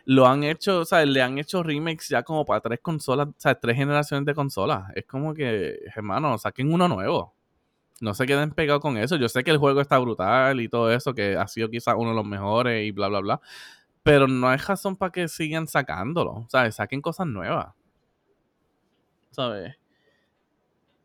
lo 0.04 0.26
han 0.26 0.44
hecho, 0.44 0.80
o 0.80 0.84
sea, 0.84 1.04
le 1.04 1.22
han 1.22 1.38
hecho 1.38 1.62
remakes 1.62 2.08
ya 2.08 2.22
como 2.22 2.44
para 2.44 2.60
tres 2.60 2.80
consolas, 2.80 3.28
o 3.28 3.34
sea, 3.36 3.54
tres 3.54 3.76
generaciones 3.76 4.24
de 4.24 4.34
consolas. 4.34 4.84
Es 4.94 5.04
como 5.06 5.34
que, 5.34 5.78
hermano, 5.94 6.38
saquen 6.38 6.72
uno 6.72 6.88
nuevo. 6.88 7.34
No 8.00 8.14
se 8.14 8.26
queden 8.26 8.50
pegados 8.50 8.80
con 8.80 8.96
eso. 8.96 9.16
Yo 9.16 9.28
sé 9.28 9.44
que 9.44 9.50
el 9.50 9.58
juego 9.58 9.80
está 9.80 9.98
brutal 9.98 10.60
y 10.60 10.68
todo 10.68 10.90
eso, 10.90 11.14
que 11.14 11.36
ha 11.36 11.46
sido 11.46 11.68
quizás 11.68 11.94
uno 11.96 12.10
de 12.10 12.16
los 12.16 12.24
mejores 12.24 12.86
y 12.86 12.90
bla, 12.90 13.08
bla, 13.08 13.20
bla. 13.20 13.40
Pero 14.02 14.26
no 14.26 14.48
hay 14.48 14.56
razón 14.56 14.96
para 14.96 15.12
que 15.12 15.28
sigan 15.28 15.68
sacándolo. 15.68 16.32
O 16.32 16.46
sea, 16.48 16.72
saquen 16.72 17.02
cosas 17.02 17.26
nuevas. 17.26 17.74
¿Sabes? 19.30 19.76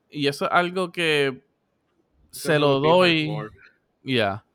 Y 0.10 0.28
eso 0.28 0.46
es 0.46 0.52
algo 0.52 0.92
que 0.94 1.44
se 2.32 2.58
lo 2.58 2.80
doy. 2.80 3.30
Ya. 4.04 4.46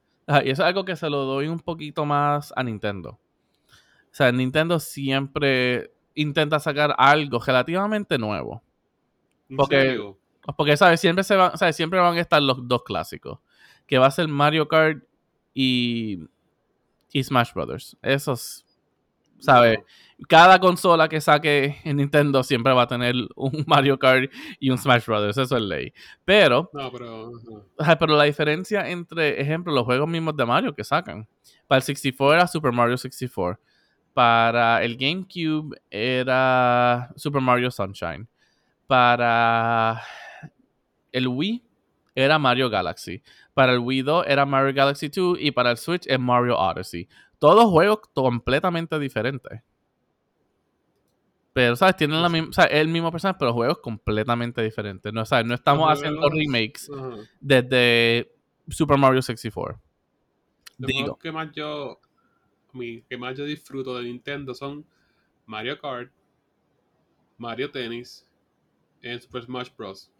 Y 0.42 0.50
eso 0.50 0.62
es 0.62 0.68
algo 0.68 0.84
que 0.84 0.96
se 0.96 1.10
lo 1.10 1.24
doy 1.24 1.48
un 1.48 1.60
poquito 1.60 2.06
más 2.06 2.52
a 2.56 2.62
Nintendo. 2.62 3.10
O 3.10 4.12
sea, 4.12 4.32
Nintendo 4.32 4.80
siempre 4.80 5.92
intenta 6.14 6.58
sacar 6.58 6.94
algo 6.96 7.38
relativamente 7.38 8.16
nuevo. 8.16 8.62
Porque, 9.56 10.00
porque 10.56 10.76
¿sabes? 10.76 11.00
Siempre, 11.00 11.24
se 11.24 11.36
va, 11.36 11.56
siempre 11.72 11.98
van 11.98 12.16
a 12.16 12.20
estar 12.20 12.42
los 12.42 12.66
dos 12.66 12.82
clásicos. 12.84 13.38
Que 13.86 13.98
va 13.98 14.06
a 14.06 14.10
ser 14.10 14.28
Mario 14.28 14.68
Kart 14.68 15.02
y, 15.52 16.20
y 17.12 17.24
Smash 17.24 17.52
Brothers. 17.52 17.96
Esos, 18.02 18.64
¿sabes? 19.38 19.78
Cada 20.28 20.60
consola 20.60 21.08
que 21.08 21.20
saque 21.20 21.80
en 21.84 21.96
Nintendo 21.96 22.42
siempre 22.42 22.72
va 22.72 22.82
a 22.82 22.86
tener 22.86 23.14
un 23.36 23.64
Mario 23.66 23.98
Kart 23.98 24.30
y 24.58 24.70
un 24.70 24.78
Smash 24.78 25.06
Brothers. 25.06 25.38
Eso 25.38 25.56
es 25.56 25.62
ley. 25.62 25.92
Pero, 26.24 26.70
no, 26.72 26.92
pero, 26.92 27.32
pero 27.98 28.16
la 28.16 28.24
diferencia 28.24 28.88
entre, 28.88 29.40
ejemplo, 29.40 29.72
los 29.72 29.84
juegos 29.84 30.08
mismos 30.08 30.36
de 30.36 30.46
Mario 30.46 30.74
que 30.74 30.84
sacan. 30.84 31.26
Para 31.66 31.78
el 31.78 31.82
64 31.82 32.34
era 32.34 32.46
Super 32.46 32.72
Mario 32.72 32.96
64 32.96 33.60
para 34.12 34.82
el 34.82 34.96
GameCube 34.96 35.80
era 35.90 37.10
Super 37.16 37.40
Mario 37.40 37.70
Sunshine. 37.70 38.28
Para 38.86 40.02
el 41.12 41.28
Wii 41.28 41.64
era 42.14 42.38
Mario 42.38 42.70
Galaxy. 42.70 43.22
Para 43.54 43.72
el 43.72 43.80
Wii 43.80 44.02
2 44.02 44.24
era 44.26 44.46
Mario 44.46 44.74
Galaxy 44.74 45.08
2 45.08 45.38
y 45.40 45.50
para 45.50 45.70
el 45.70 45.76
Switch 45.76 46.06
es 46.06 46.18
Mario 46.18 46.58
Odyssey. 46.58 47.08
Todos 47.38 47.70
juegos 47.70 48.00
completamente 48.12 48.98
diferentes. 48.98 49.62
Pero, 51.52 51.74
¿sabes? 51.74 51.96
Tienen 51.96 52.22
la 52.22 52.28
misma, 52.28 52.48
o 52.48 52.52
sea, 52.52 52.64
el 52.66 52.88
mismo 52.88 53.10
personaje, 53.10 53.38
pero 53.38 53.52
juegos 53.52 53.78
completamente 53.78 54.62
diferentes. 54.62 55.12
No, 55.12 55.24
¿sabes? 55.24 55.46
no 55.46 55.54
estamos 55.54 55.90
haciendo 55.90 56.28
remakes 56.28 56.88
desde 57.40 58.32
Super 58.68 58.98
Mario 58.98 59.20
64. 59.20 59.80
Digo. 60.78 61.18
que 61.18 61.30
más 61.32 61.52
yo 61.52 62.00
que 63.08 63.18
más 63.18 63.36
yo 63.36 63.44
disfruto 63.44 63.98
de 63.98 64.04
Nintendo 64.04 64.54
son 64.54 64.86
Mario 65.44 65.78
Kart, 65.80 66.10
Mario 67.36 67.70
Tennis 67.70 68.24
y 69.02 69.18
Super 69.18 69.42
Smash 69.42 69.70
Bros. 69.76 70.10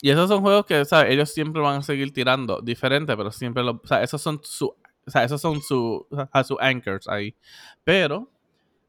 Y 0.00 0.10
esos 0.10 0.28
son 0.28 0.42
juegos 0.42 0.66
que, 0.66 0.84
¿sabes? 0.84 1.12
Ellos 1.12 1.30
siempre 1.30 1.62
van 1.62 1.78
a 1.78 1.82
seguir 1.82 2.12
tirando 2.12 2.60
diferente, 2.60 3.16
pero 3.16 3.30
siempre 3.30 3.62
lo, 3.62 3.80
o 3.82 3.86
sea, 3.86 4.02
esos 4.02 4.20
son 4.20 4.40
su, 4.42 4.66
o 5.06 5.10
sea, 5.10 5.24
esos 5.24 5.40
son 5.40 5.62
su, 5.62 6.06
a 6.32 6.44
sus 6.44 6.58
anchors 6.60 7.08
ahí. 7.08 7.34
Pero, 7.84 8.18
o 8.18 8.30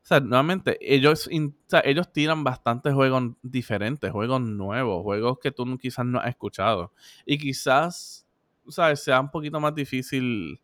sea, 0.01 0.19
nuevamente, 0.19 0.77
ellos, 0.81 1.27
o 1.27 1.53
sea, 1.67 1.81
ellos 1.85 2.11
tiran 2.11 2.43
bastantes 2.43 2.93
juegos 2.93 3.33
diferentes, 3.41 4.11
juegos 4.11 4.41
nuevos, 4.41 5.03
juegos 5.03 5.39
que 5.39 5.51
tú 5.51 5.77
quizás 5.77 6.05
no 6.05 6.19
has 6.19 6.29
escuchado. 6.29 6.91
Y 7.25 7.37
quizás, 7.37 8.25
¿sabes? 8.67 9.03
Sea 9.03 9.21
un 9.21 9.31
poquito 9.31 9.59
más 9.59 9.75
difícil 9.75 10.59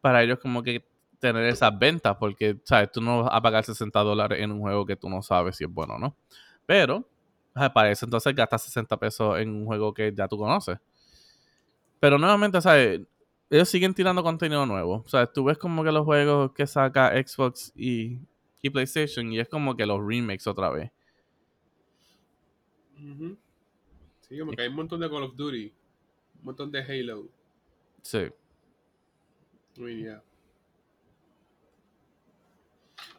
para 0.00 0.22
ellos 0.22 0.38
como 0.40 0.62
que 0.62 0.86
tener 1.18 1.44
esas 1.46 1.76
ventas, 1.78 2.16
porque, 2.18 2.58
¿sabes? 2.64 2.90
Tú 2.92 3.00
no 3.00 3.24
vas 3.24 3.30
a 3.32 3.42
pagar 3.42 3.64
60 3.64 4.00
dólares 4.00 4.40
en 4.40 4.52
un 4.52 4.60
juego 4.60 4.86
que 4.86 4.96
tú 4.96 5.08
no 5.08 5.22
sabes 5.22 5.56
si 5.56 5.64
es 5.64 5.70
bueno 5.70 5.94
o 5.94 5.98
no. 5.98 6.16
Pero, 6.66 7.08
para 7.72 7.90
eso 7.90 8.06
entonces 8.06 8.34
gastas 8.34 8.62
60 8.62 8.96
pesos 8.98 9.38
en 9.38 9.50
un 9.50 9.66
juego 9.66 9.92
que 9.92 10.12
ya 10.14 10.28
tú 10.28 10.38
conoces. 10.38 10.78
Pero 12.00 12.18
nuevamente, 12.18 12.60
¿sabes? 12.60 13.00
Ellos 13.50 13.68
siguen 13.68 13.94
tirando 13.94 14.22
contenido 14.22 14.66
nuevo. 14.66 15.02
O 15.04 15.08
sea, 15.08 15.26
tú 15.26 15.44
ves 15.44 15.58
como 15.58 15.82
que 15.82 15.90
los 15.90 16.04
juegos 16.04 16.52
que 16.52 16.66
saca 16.66 17.10
Xbox 17.10 17.72
y, 17.74 18.18
y 18.62 18.70
PlayStation 18.70 19.32
y 19.32 19.40
es 19.40 19.48
como 19.48 19.76
que 19.76 19.86
los 19.86 20.00
remakes 20.06 20.46
otra 20.46 20.70
vez. 20.70 20.90
Sí, 24.20 24.38
como 24.38 24.52
que 24.52 24.62
hay 24.62 24.68
un 24.68 24.74
montón 24.74 25.00
de 25.00 25.08
Call 25.08 25.22
of 25.22 25.36
Duty, 25.36 25.72
un 26.38 26.44
montón 26.44 26.70
de 26.70 26.82
Halo. 26.82 27.28
Sí. 28.02 28.28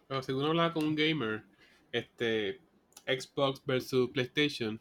Pero 0.07 0.23
si 0.23 0.31
uno 0.31 0.47
habla 0.47 0.73
con 0.73 0.85
un 0.85 0.95
gamer, 0.95 1.43
este 1.91 2.59
Xbox 3.09 3.61
versus 3.65 4.09
PlayStation, 4.11 4.79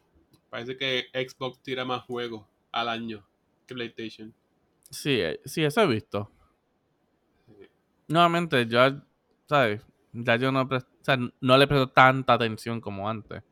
parece 0.49 0.77
que 0.77 1.05
Xbox 1.13 1.61
tira 1.61 1.85
más 1.85 2.03
juegos 2.03 2.45
al 2.71 2.89
año 2.89 3.25
que 3.65 3.73
PlayStation. 3.73 4.33
Sí, 4.89 5.19
eh, 5.21 5.39
sí, 5.45 5.63
eso 5.63 5.81
he 5.81 5.87
visto. 5.87 6.31
Nuevamente, 8.07 8.65
ya, 8.67 9.03
¿sabes? 9.47 9.81
Ya 10.11 10.35
yo 10.37 10.51
no, 10.51 10.67
no 11.41 11.57
le 11.57 11.67
presto 11.67 11.89
tanta 11.89 12.33
atención 12.33 12.81
como 12.81 13.07
antes. 13.07 13.43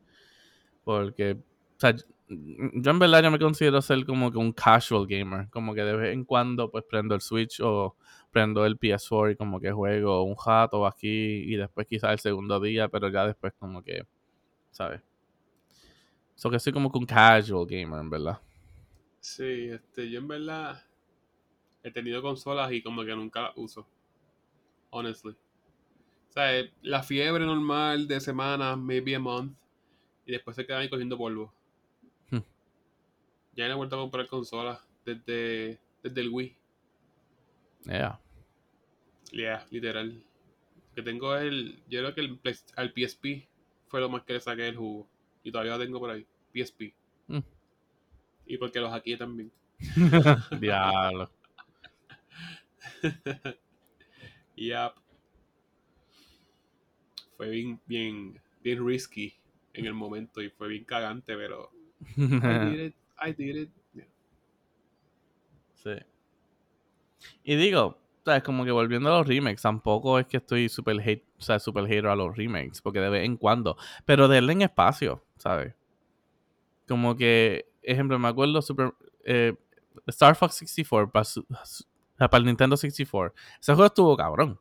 Porque, 0.84 1.34
o 1.34 1.80
sea, 1.80 1.96
yo 2.30 2.92
en 2.92 3.00
verdad 3.00 3.24
yo 3.24 3.32
me 3.32 3.40
considero 3.40 3.82
ser 3.82 4.06
como 4.06 4.32
que 4.32 4.38
un 4.38 4.52
casual 4.52 5.06
gamer. 5.08 5.50
Como 5.50 5.74
que 5.74 5.82
de 5.84 5.96
vez 5.96 6.14
en 6.14 6.26
cuando 6.26 6.72
pues 6.72 6.84
prendo 6.90 7.16
el 7.16 7.22
Switch 7.22 7.60
o 7.62 7.96
prendo 8.32 8.66
el 8.66 8.80
PS4 8.80 9.34
y 9.34 9.36
como 9.36 9.60
que 9.60 9.72
juego 9.72 10.24
un 10.24 10.36
jato 10.36 10.86
aquí 10.86 11.08
y 11.08 11.56
después 11.56 11.88
quizás 11.88 12.12
el 12.12 12.20
segundo 12.20 12.60
día, 12.60 12.88
pero 12.90 13.10
ya 13.10 13.26
después 13.26 13.54
como 13.60 13.82
que, 13.84 14.06
¿sabes? 14.78 15.02
So 16.36 16.52
que 16.52 16.60
soy 16.60 16.72
como 16.72 16.92
que 16.92 17.00
un 17.00 17.06
casual 17.08 17.66
gamer, 17.66 18.00
en 18.00 18.10
verdad. 18.12 18.40
Sí, 19.20 19.70
este, 19.72 20.08
yo 20.08 20.20
en 20.20 20.28
verdad 20.28 20.86
he 21.82 21.90
tenido 21.90 22.22
consolas 22.22 22.72
y 22.72 22.84
como 22.84 23.04
que 23.04 23.16
nunca 23.16 23.42
las 23.42 23.54
uso. 23.58 23.88
Honestly. 24.92 25.32
O 25.32 26.32
sea, 26.32 26.60
eh, 26.60 26.72
la 26.84 27.02
fiebre 27.02 27.44
normal 27.44 28.08
de 28.08 28.20
semanas, 28.20 28.78
maybe 28.78 29.16
a 29.16 29.20
month, 29.20 29.58
y 30.28 30.34
después 30.34 30.56
se 30.56 30.66
quedan 30.66 30.82
ahí 30.82 30.90
cogiendo 30.90 31.18
polvo. 31.18 31.52
Hmm. 32.30 32.46
Ya 33.56 33.68
no 33.68 33.74
he 33.74 33.78
vuelto 33.78 33.96
a 33.96 34.00
comprar 34.00 34.28
consolas 34.28 34.80
desde, 35.04 35.80
desde 36.04 36.22
el 36.22 36.30
Wii. 36.30 36.56
Yeah. 37.86 38.20
Yeah, 39.32 39.66
literal. 39.72 40.24
Que 40.94 41.02
tengo 41.02 41.36
el. 41.36 41.82
Yo 41.90 42.02
creo 42.02 42.14
que 42.14 42.22
el, 42.22 42.40
al 42.76 42.94
PSP 42.94 43.48
fue 43.88 44.00
lo 44.00 44.10
más 44.10 44.24
que 44.24 44.34
le 44.34 44.40
saqué 44.40 44.68
el 44.68 44.76
jugo. 44.76 45.08
Y 45.44 45.52
todavía 45.52 45.78
lo 45.78 45.84
tengo 45.84 46.00
por 46.00 46.12
ahí. 46.12 46.26
PSP. 46.54 46.94
Mm. 47.28 47.40
Y 48.48 48.58
porque 48.58 48.80
los 48.80 48.92
hackeé 48.92 49.18
también. 49.18 49.52
Diablo. 50.60 51.30
Yep. 54.58 54.94
Fue 57.38 57.50
bien, 57.50 57.80
bien, 57.86 58.42
bien 58.64 58.86
risky 58.86 59.36
en 59.74 59.86
el 59.86 59.94
momento 59.94 60.42
y 60.42 60.50
fue 60.50 60.68
bien 60.68 60.84
cagante, 60.84 61.36
pero 61.36 61.72
I 62.18 62.22
did 62.72 62.80
it, 62.80 62.96
I 63.22 63.34
did 63.34 63.56
it. 63.56 63.70
Yeah. 63.94 64.08
Sí. 65.76 65.92
Y 67.44 67.56
digo, 67.56 68.00
¿sabes? 68.28 68.44
Como 68.44 68.66
que 68.66 68.72
volviendo 68.72 69.10
a 69.14 69.20
los 69.20 69.28
remakes, 69.28 69.62
tampoco 69.62 70.20
es 70.20 70.28
que 70.28 70.38
estoy 70.38 70.68
super 70.70 71.00
hate, 71.00 71.24
o 71.40 71.42
sea, 71.42 71.60
super 71.60 71.86
hater 71.86 72.08
a 72.08 72.16
los 72.16 72.36
remakes, 72.36 72.82
porque 72.82 73.00
de 73.00 73.10
vez 73.10 73.26
en 73.26 73.38
cuando, 73.38 73.78
pero 74.06 74.28
denle 74.28 74.52
en 74.54 74.64
espacio, 74.64 75.24
¿sabes? 75.38 75.74
Como 76.88 77.16
que, 77.18 77.66
ejemplo, 77.82 78.18
me 78.20 78.28
acuerdo 78.28 78.62
super, 78.62 78.94
eh, 79.26 79.54
Star 80.08 80.36
Fox 80.36 80.56
64 80.56 81.12
para, 81.12 81.26
su- 81.26 81.46
para 82.18 82.38
el 82.38 82.46
Nintendo 82.46 82.78
64. 82.78 83.34
Ese 83.60 83.74
juego 83.74 83.88
estuvo 83.88 84.16
cabrón. 84.18 84.60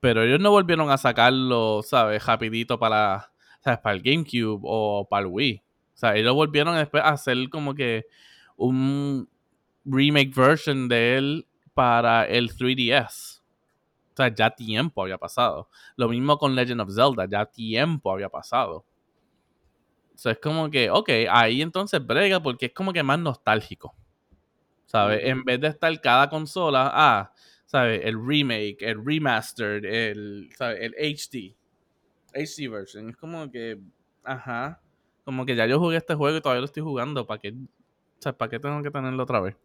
Pero 0.00 0.22
ellos 0.22 0.40
no 0.40 0.50
volvieron 0.50 0.90
a 0.90 0.98
sacarlo, 0.98 1.82
¿sabes? 1.82 2.24
Rapidito 2.24 2.78
para, 2.78 3.32
¿sabes? 3.60 3.80
Para 3.80 3.96
el 3.96 4.02
GameCube 4.02 4.60
o 4.62 5.06
para 5.08 5.26
el 5.26 5.32
Wii. 5.32 5.62
O 5.94 5.98
sea, 5.98 6.16
ellos 6.16 6.34
volvieron 6.34 6.76
después 6.76 7.02
a 7.02 7.10
hacer 7.10 7.36
como 7.50 7.74
que 7.74 8.06
un 8.56 9.28
remake 9.84 10.32
version 10.34 10.88
de 10.88 11.16
él 11.18 11.46
para 11.76 12.24
el 12.24 12.56
3DS. 12.56 13.42
O 14.14 14.16
sea, 14.16 14.34
ya 14.34 14.50
tiempo 14.50 15.02
había 15.02 15.18
pasado. 15.18 15.68
Lo 15.94 16.08
mismo 16.08 16.38
con 16.38 16.54
Legend 16.54 16.80
of 16.80 16.94
Zelda, 16.94 17.26
ya 17.28 17.44
tiempo 17.44 18.10
había 18.10 18.30
pasado. 18.30 18.86
O 20.14 20.18
sea, 20.18 20.32
es 20.32 20.38
como 20.38 20.70
que, 20.70 20.88
ok, 20.88 21.10
ahí 21.30 21.60
entonces 21.60 22.04
brega 22.04 22.42
porque 22.42 22.66
es 22.66 22.72
como 22.72 22.94
que 22.94 23.02
más 23.02 23.18
nostálgico. 23.18 23.94
¿Sabes? 24.86 25.20
En 25.24 25.44
vez 25.44 25.60
de 25.60 25.68
estar 25.68 26.00
cada 26.00 26.30
consola, 26.30 26.90
ah, 26.94 27.30
¿sabes? 27.66 28.00
El 28.02 28.26
remake, 28.26 28.78
el 28.80 29.04
remastered, 29.04 29.84
el, 29.84 30.48
¿sabes? 30.56 30.78
El 30.80 30.94
HD. 30.94 31.54
HD 32.32 32.70
version. 32.70 33.10
Es 33.10 33.16
como 33.18 33.50
que, 33.50 33.78
ajá. 34.24 34.80
Como 35.26 35.44
que 35.44 35.54
ya 35.54 35.66
yo 35.66 35.78
jugué 35.78 35.98
este 35.98 36.14
juego 36.14 36.38
y 36.38 36.40
todavía 36.40 36.60
lo 36.60 36.66
estoy 36.66 36.82
jugando. 36.82 37.26
¿Para 37.26 37.38
qué, 37.38 37.50
o 37.50 38.22
sea, 38.22 38.32
¿para 38.32 38.48
qué 38.48 38.58
tengo 38.58 38.82
que 38.82 38.90
tenerlo 38.90 39.22
otra 39.24 39.40
vez? 39.40 39.56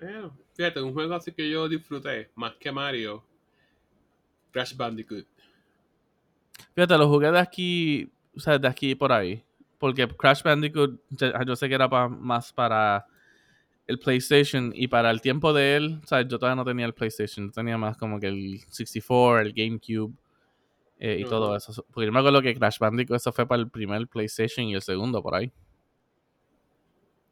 Bueno, 0.00 0.36
fíjate, 0.54 0.80
un 0.80 0.92
juego 0.92 1.14
así 1.14 1.32
que 1.32 1.48
yo 1.50 1.68
disfruté 1.68 2.30
más 2.34 2.54
que 2.54 2.70
Mario. 2.72 3.22
Crash 4.52 4.74
Bandicoot. 4.76 5.26
Fíjate, 6.74 6.98
lo 6.98 7.08
jugué 7.08 7.30
de 7.30 7.38
aquí, 7.38 8.10
o 8.34 8.40
sea, 8.40 8.58
de 8.58 8.68
aquí 8.68 8.94
por 8.94 9.12
ahí. 9.12 9.42
Porque 9.78 10.06
Crash 10.08 10.42
Bandicoot, 10.42 11.00
ya- 11.10 11.44
yo 11.44 11.54
sé 11.56 11.68
que 11.68 11.74
era 11.74 11.88
pa- 11.88 12.08
más 12.08 12.52
para 12.52 13.06
el 13.86 13.98
PlayStation 13.98 14.72
y 14.74 14.88
para 14.88 15.10
el 15.10 15.20
tiempo 15.20 15.52
de 15.52 15.76
él, 15.76 16.00
o 16.02 16.06
sea, 16.06 16.22
yo 16.22 16.38
todavía 16.38 16.56
no 16.56 16.64
tenía 16.64 16.84
el 16.86 16.92
PlayStation, 16.94 17.46
yo 17.46 17.52
tenía 17.52 17.78
más 17.78 17.96
como 17.96 18.18
que 18.20 18.26
el 18.28 18.60
64, 18.68 19.40
el 19.40 19.52
GameCube 19.54 20.12
eh, 20.98 21.18
y 21.20 21.22
todo 21.30 21.56
eso. 21.56 21.84
Porque 21.92 22.06
yo 22.06 22.12
me 22.12 22.18
acuerdo 22.18 22.42
que 22.42 22.54
Crash 22.56 22.78
Bandicoot, 22.78 23.16
eso 23.16 23.32
fue 23.32 23.46
para 23.46 23.62
el 23.62 23.70
primer 23.70 24.06
PlayStation 24.08 24.66
y 24.66 24.74
el 24.74 24.82
segundo 24.82 25.22
por 25.22 25.34
ahí. 25.36 25.52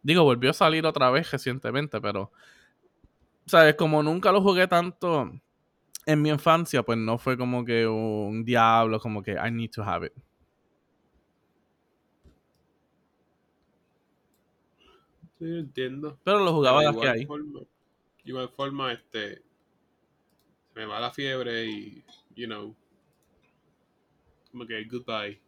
Digo, 0.06 0.22
volvió 0.22 0.50
a 0.50 0.52
salir 0.52 0.86
otra 0.86 1.10
vez 1.10 1.28
recientemente, 1.32 2.00
pero, 2.00 2.30
¿sabes? 3.44 3.74
Como 3.74 4.04
nunca 4.04 4.30
lo 4.30 4.40
jugué 4.40 4.68
tanto 4.68 5.32
en 6.06 6.22
mi 6.22 6.28
infancia, 6.28 6.84
pues 6.84 6.96
no 6.96 7.18
fue 7.18 7.36
como 7.36 7.64
que 7.64 7.88
un 7.88 8.44
diablo, 8.44 9.00
como 9.00 9.20
que 9.20 9.32
I 9.32 9.50
need 9.50 9.72
to 9.72 9.82
have 9.82 10.06
it. 10.06 10.12
Sí, 15.40 15.44
entiendo. 15.44 16.20
Pero 16.22 16.38
lo 16.38 16.52
jugaba 16.52 16.82
de 16.82 17.08
ahí. 17.08 17.26
forma, 17.26 17.62
igual 18.22 18.48
forma, 18.50 18.92
este, 18.92 19.42
se 20.72 20.74
me 20.76 20.84
va 20.84 21.00
la 21.00 21.10
fiebre 21.10 21.66
y, 21.66 22.04
you 22.36 22.46
know, 22.46 22.76
como 24.52 24.64
que 24.68 24.84
goodbye. 24.84 25.40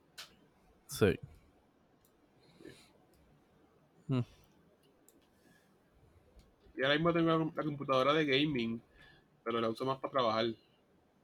Sí. 0.88 1.16
Y 6.78 6.82
ahora 6.82 6.94
mismo 6.94 7.12
tengo 7.12 7.28
la, 7.36 7.38
la 7.56 7.64
computadora 7.64 8.14
de 8.14 8.24
gaming, 8.24 8.80
pero 9.42 9.60
la 9.60 9.68
uso 9.68 9.84
más 9.84 9.98
para 9.98 10.12
trabajar. 10.12 10.46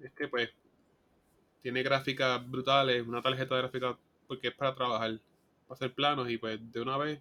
Es 0.00 0.10
que 0.12 0.26
pues 0.28 0.50
tiene 1.62 1.82
gráficas 1.82 2.46
brutales, 2.50 3.06
una 3.06 3.22
tarjeta 3.22 3.54
de 3.54 3.62
gráfica 3.62 3.96
porque 4.26 4.48
es 4.48 4.54
para 4.54 4.74
trabajar, 4.74 5.20
para 5.68 5.76
hacer 5.76 5.94
planos 5.94 6.28
y 6.28 6.36
pues 6.38 6.60
de 6.72 6.80
una 6.80 6.98
vez 6.98 7.20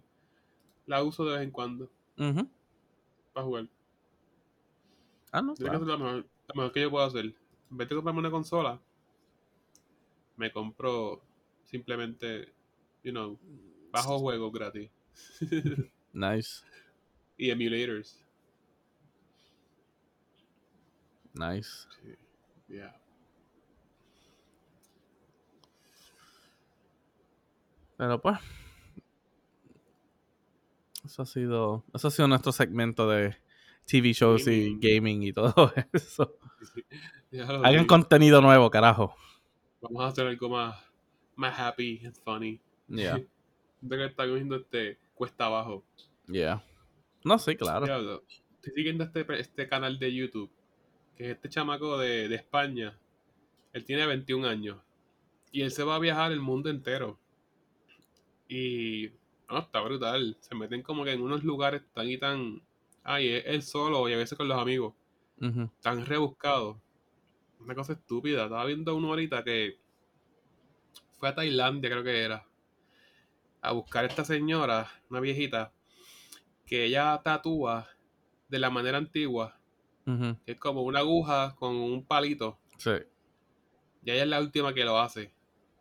la 0.86 1.02
uso 1.02 1.24
de 1.24 1.34
vez 1.38 1.42
en 1.42 1.50
cuando 1.52 1.88
para 3.32 3.46
jugar. 3.46 3.66
Ah, 5.32 5.40
no, 5.42 5.54
Yo 5.54 5.64
claro. 5.64 5.78
que 5.78 5.84
eso 5.84 5.92
es 5.94 5.98
lo 5.98 6.04
mejor, 6.04 6.26
lo 6.48 6.54
mejor 6.56 6.72
que 6.72 6.80
yo 6.82 6.90
puedo 6.90 7.04
hacer. 7.04 7.24
En 7.70 7.76
vez 7.76 7.88
de 7.88 7.94
comprarme 7.94 8.20
una 8.20 8.30
consola, 8.30 8.80
me 10.36 10.50
compro 10.52 11.22
simplemente, 11.64 12.52
you 13.02 13.12
know, 13.12 13.38
bajo 13.92 14.18
juegos 14.18 14.52
gratis 14.52 14.90
Nice. 16.12 16.64
y 17.36 17.50
emulators. 17.50 18.23
Nice. 21.34 21.86
Sí, 22.02 22.14
yeah. 22.68 22.96
Pero 27.96 28.20
pues. 28.20 28.38
Eso 31.04 31.22
ha 31.22 31.26
sido. 31.26 31.84
Eso 31.92 32.08
ha 32.08 32.10
sido 32.10 32.28
nuestro 32.28 32.52
segmento 32.52 33.08
de 33.08 33.36
TV 33.86 34.12
shows 34.12 34.44
Gaming. 34.44 34.78
y 34.82 34.94
gaming 34.94 35.22
y 35.24 35.32
todo 35.32 35.72
eso. 35.92 36.38
Lo 37.30 37.44
Hagan 37.66 37.82
vi. 37.82 37.86
contenido 37.86 38.40
nuevo, 38.40 38.70
carajo. 38.70 39.14
Vamos 39.80 40.02
a 40.02 40.06
hacer 40.08 40.26
algo 40.26 40.48
más, 40.48 40.76
más 41.36 41.58
happy 41.58 42.00
and 42.06 42.16
funny. 42.24 42.60
Yeah. 42.88 43.16
Siento 43.80 43.96
que 43.96 44.04
está 44.06 44.26
cogiendo 44.26 44.56
este 44.56 44.98
cuesta 45.14 45.46
abajo. 45.46 45.84
Yeah. 46.26 46.64
No, 47.24 47.38
sí, 47.38 47.54
claro. 47.56 47.84
Estoy 47.84 48.72
siguiendo 48.74 49.04
este, 49.04 49.26
este 49.38 49.68
canal 49.68 49.98
de 49.98 50.14
YouTube, 50.14 50.50
que 51.16 51.24
es 51.24 51.30
este 51.36 51.48
chamaco 51.48 51.98
de, 51.98 52.28
de 52.28 52.34
España. 52.34 52.98
Él 53.72 53.84
tiene 53.84 54.06
21 54.06 54.46
años. 54.46 54.78
Y 55.52 55.62
él 55.62 55.70
se 55.70 55.84
va 55.84 55.96
a 55.96 56.00
viajar 56.00 56.32
el 56.32 56.40
mundo 56.40 56.70
entero. 56.70 57.18
Y 58.48 59.10
no, 59.50 59.58
está 59.58 59.80
brutal. 59.80 60.36
Se 60.40 60.54
meten 60.54 60.82
como 60.82 61.04
que 61.04 61.12
en 61.12 61.22
unos 61.22 61.44
lugares 61.44 61.82
tan 61.92 62.08
y 62.08 62.18
tan. 62.18 62.62
Ay, 63.02 63.42
él 63.44 63.62
solo 63.62 64.08
y 64.08 64.14
a 64.14 64.16
veces 64.16 64.36
con 64.36 64.48
los 64.48 64.60
amigos. 64.60 64.94
Tan 65.80 66.06
rebuscados. 66.06 66.76
Una 67.60 67.74
cosa 67.74 67.92
estúpida. 67.92 68.44
Estaba 68.44 68.64
viendo 68.64 68.94
uno 68.96 69.08
ahorita 69.08 69.44
que 69.44 69.78
fue 71.18 71.28
a 71.28 71.34
Tailandia, 71.34 71.90
creo 71.90 72.04
que 72.04 72.22
era. 72.22 72.46
A 73.60 73.72
buscar 73.72 74.04
a 74.04 74.08
esta 74.08 74.24
señora, 74.24 74.90
una 75.08 75.20
viejita, 75.20 75.72
que 76.66 76.84
ella 76.84 77.20
tatúa 77.22 77.88
de 78.48 78.58
la 78.58 78.70
manera 78.70 78.98
antigua. 78.98 79.58
Es 80.46 80.56
como 80.58 80.82
una 80.82 81.00
aguja 81.00 81.54
con 81.56 81.74
un 81.76 82.04
palito. 82.04 82.58
Sí. 82.78 82.90
Y 84.04 84.10
ella 84.10 84.22
es 84.24 84.28
la 84.28 84.40
última 84.40 84.74
que 84.74 84.84
lo 84.84 84.98
hace. 84.98 85.32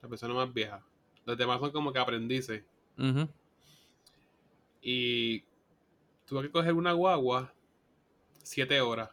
La 0.01 0.07
persona 0.09 0.33
más 0.33 0.53
vieja. 0.53 0.85
Los 1.25 1.37
demás 1.37 1.59
son 1.59 1.71
como 1.71 1.91
que 1.91 1.99
aprendices. 1.99 2.63
Y 4.81 5.43
tuve 6.25 6.43
que 6.43 6.51
coger 6.51 6.73
una 6.73 6.93
guagua 6.93 7.53
siete 8.43 8.79
horas. 8.81 9.09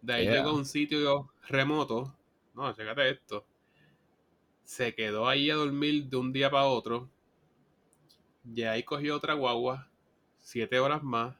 De 0.00 0.12
ahí 0.14 0.24
Yeah. 0.24 0.34
llegó 0.36 0.50
a 0.50 0.54
un 0.54 0.64
sitio 0.64 1.32
remoto. 1.48 2.16
No, 2.54 2.72
chécate 2.72 3.10
esto. 3.10 3.46
Se 4.64 4.94
quedó 4.94 5.28
ahí 5.28 5.50
a 5.50 5.54
dormir 5.54 6.06
de 6.08 6.16
un 6.16 6.32
día 6.32 6.50
para 6.50 6.64
otro. 6.66 7.08
Y 8.44 8.62
ahí 8.62 8.82
cogió 8.82 9.16
otra 9.16 9.34
guagua. 9.34 9.88
Siete 10.38 10.78
horas 10.80 11.02
más. 11.02 11.36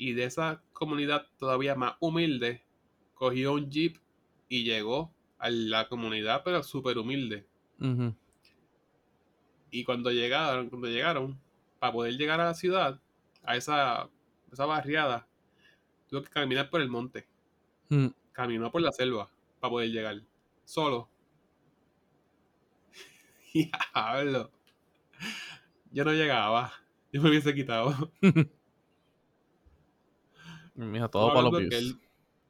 Y 0.00 0.14
de 0.14 0.24
esa 0.24 0.62
comunidad 0.72 1.26
todavía 1.38 1.74
más 1.74 1.96
humilde, 2.00 2.64
cogió 3.12 3.52
un 3.52 3.70
jeep 3.70 3.98
y 4.48 4.64
llegó 4.64 5.12
a 5.38 5.50
la 5.50 5.90
comunidad, 5.90 6.40
pero 6.42 6.62
súper 6.62 6.96
humilde. 6.96 7.46
Y 9.70 9.84
cuando 9.84 10.10
llegaron, 10.10 10.70
cuando 10.70 10.88
llegaron, 10.88 11.38
para 11.78 11.92
poder 11.92 12.14
llegar 12.16 12.40
a 12.40 12.46
la 12.46 12.54
ciudad, 12.54 12.98
a 13.42 13.56
esa, 13.56 14.08
esa 14.50 14.64
barriada, 14.64 15.28
tuvo 16.08 16.22
que 16.22 16.30
caminar 16.30 16.70
por 16.70 16.80
el 16.80 16.88
monte. 16.88 17.26
Mm. 17.90 18.06
Caminó 18.32 18.72
por 18.72 18.80
la 18.80 18.92
selva 18.92 19.28
para 19.60 19.70
poder 19.70 19.90
llegar. 19.90 20.22
Solo. 20.64 21.10
Diablo. 23.52 24.50
Yo 25.92 26.06
no 26.06 26.12
llegaba. 26.14 26.72
Yo 27.12 27.20
me 27.20 27.28
hubiese 27.28 27.54
quitado. 27.54 28.10
Todo 31.08 31.28
Estamos 31.28 31.32
para 31.52 31.62
los 31.62 31.70
views. 31.70 31.74
él- 31.82 32.00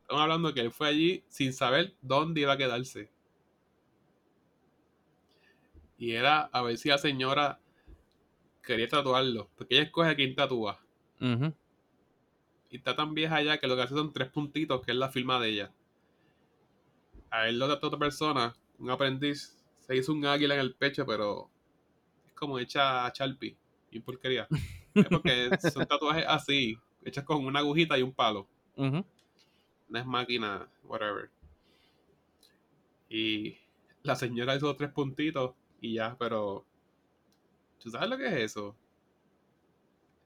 Estamos 0.02 0.22
hablando 0.22 0.54
que 0.54 0.60
él 0.60 0.72
fue 0.72 0.88
allí 0.88 1.24
sin 1.28 1.52
saber 1.52 1.94
dónde 2.02 2.40
iba 2.40 2.52
a 2.52 2.56
quedarse. 2.56 3.10
Y 5.98 6.12
era 6.12 6.42
a 6.52 6.62
ver 6.62 6.78
si 6.78 6.88
la 6.88 6.98
señora 6.98 7.60
quería 8.62 8.88
tatuarlo. 8.88 9.48
Porque 9.56 9.74
ella 9.74 9.84
escoge 9.84 10.10
a 10.10 10.16
quién 10.16 10.34
tatúa. 10.34 10.80
Y 12.70 12.76
está 12.76 12.96
tan 12.96 13.14
vieja 13.14 13.40
ya 13.42 13.58
que 13.58 13.66
lo 13.66 13.76
que 13.76 13.82
hace 13.82 13.94
son 13.94 14.12
tres 14.12 14.30
puntitos, 14.30 14.80
que 14.82 14.92
es 14.92 14.96
la 14.96 15.10
firma 15.10 15.38
de 15.40 15.48
ella. 15.48 15.72
A 17.30 17.48
él 17.48 17.58
lo 17.58 17.66
trató 17.66 17.88
otra 17.88 17.98
persona, 17.98 18.54
un 18.78 18.90
aprendiz. 18.90 19.56
Se 19.80 19.96
hizo 19.96 20.12
un 20.12 20.24
águila 20.24 20.54
en 20.54 20.60
el 20.60 20.74
pecho, 20.74 21.04
pero 21.06 21.50
es 22.26 22.32
como 22.32 22.58
hecha 22.58 23.06
a 23.06 23.12
Sharpie. 23.14 23.56
Y 23.90 24.00
porquería. 24.00 24.48
Es 24.94 25.06
porque 25.08 25.50
son 25.72 25.86
tatuajes 25.86 26.24
así, 26.26 26.78
hechos 27.04 27.24
con 27.24 27.44
una 27.44 27.60
agujita 27.60 27.98
y 27.98 28.02
un 28.02 28.12
palo. 28.12 28.46
Es 28.76 30.06
máquina, 30.06 30.68
whatever. 30.84 31.30
Y 33.08 33.56
la 34.02 34.14
señora 34.16 34.54
hizo 34.56 34.74
tres 34.76 34.90
puntitos 34.92 35.54
y 35.80 35.94
ya, 35.94 36.16
pero. 36.18 36.64
¿Tú 37.82 37.90
sabes 37.90 38.08
lo 38.08 38.16
que 38.18 38.26
es 38.26 38.34
eso? 38.34 38.76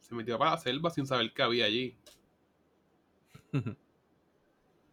Se 0.01 0.15
metió 0.15 0.39
para 0.39 0.53
la 0.53 0.59
selva 0.59 0.91
sin 0.91 1.07
saber 1.07 1.33
qué 1.33 1.43
había 1.43 1.65
allí. 1.67 1.97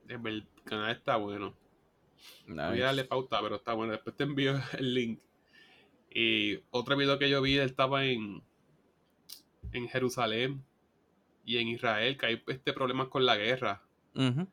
El 0.07 0.47
canal 0.65 0.91
está 0.91 1.15
bueno. 1.17 1.55
Voy 2.47 2.59
a 2.59 2.69
Nice. 2.71 2.81
darle 2.83 3.03
pauta, 3.05 3.41
pero 3.41 3.55
está 3.55 3.73
bueno. 3.73 3.93
Después 3.93 4.15
te 4.15 4.23
envío 4.23 4.53
el 4.77 4.93
link. 4.93 5.19
Y 6.13 6.59
otro 6.69 6.95
video 6.97 7.17
que 7.17 7.29
yo 7.29 7.41
vi, 7.41 7.57
él 7.57 7.65
estaba 7.65 8.05
en, 8.05 8.43
en 9.71 9.87
Jerusalén 9.87 10.63
y 11.45 11.57
en 11.57 11.67
Israel, 11.69 12.17
que 12.17 12.25
hay 12.25 12.43
este 12.47 12.73
problemas 12.73 13.07
con 13.07 13.25
la 13.25 13.35
guerra. 13.35 13.83
Ujú. 14.15 14.47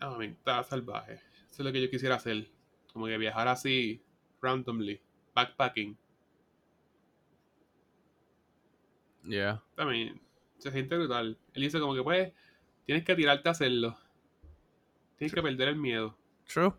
Ah, 0.00 0.16
me 0.18 0.26
está 0.26 0.62
salvaje. 0.64 1.14
Eso 1.14 1.60
es 1.62 1.64
lo 1.64 1.72
que 1.72 1.82
yo 1.82 1.90
quisiera 1.90 2.16
hacer. 2.16 2.50
Como 2.92 3.06
que 3.06 3.18
viajar 3.18 3.48
así, 3.48 4.02
randomly, 4.40 5.00
backpacking. 5.34 5.96
Yeah. 9.24 9.62
También 9.76 10.20
se 10.58 10.70
siente 10.70 10.96
brutal. 10.96 11.38
Él 11.54 11.62
dice 11.62 11.80
como 11.80 11.94
que 11.94 12.02
pues, 12.02 12.32
tienes 12.84 13.04
que 13.04 13.14
tirarte 13.14 13.48
a 13.48 13.52
hacerlo. 13.52 13.96
Tienes 15.16 15.32
que 15.34 15.42
perder 15.42 15.68
el 15.68 15.76
miedo. 15.76 16.16
True. 16.46 16.72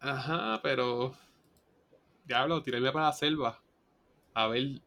Ajá, 0.00 0.60
pero. 0.62 1.16
Diablo, 2.24 2.62
tirarme 2.62 2.92
para 2.92 3.06
la 3.06 3.12
selva. 3.12 3.60
A 4.34 4.46
ver. 4.48 4.80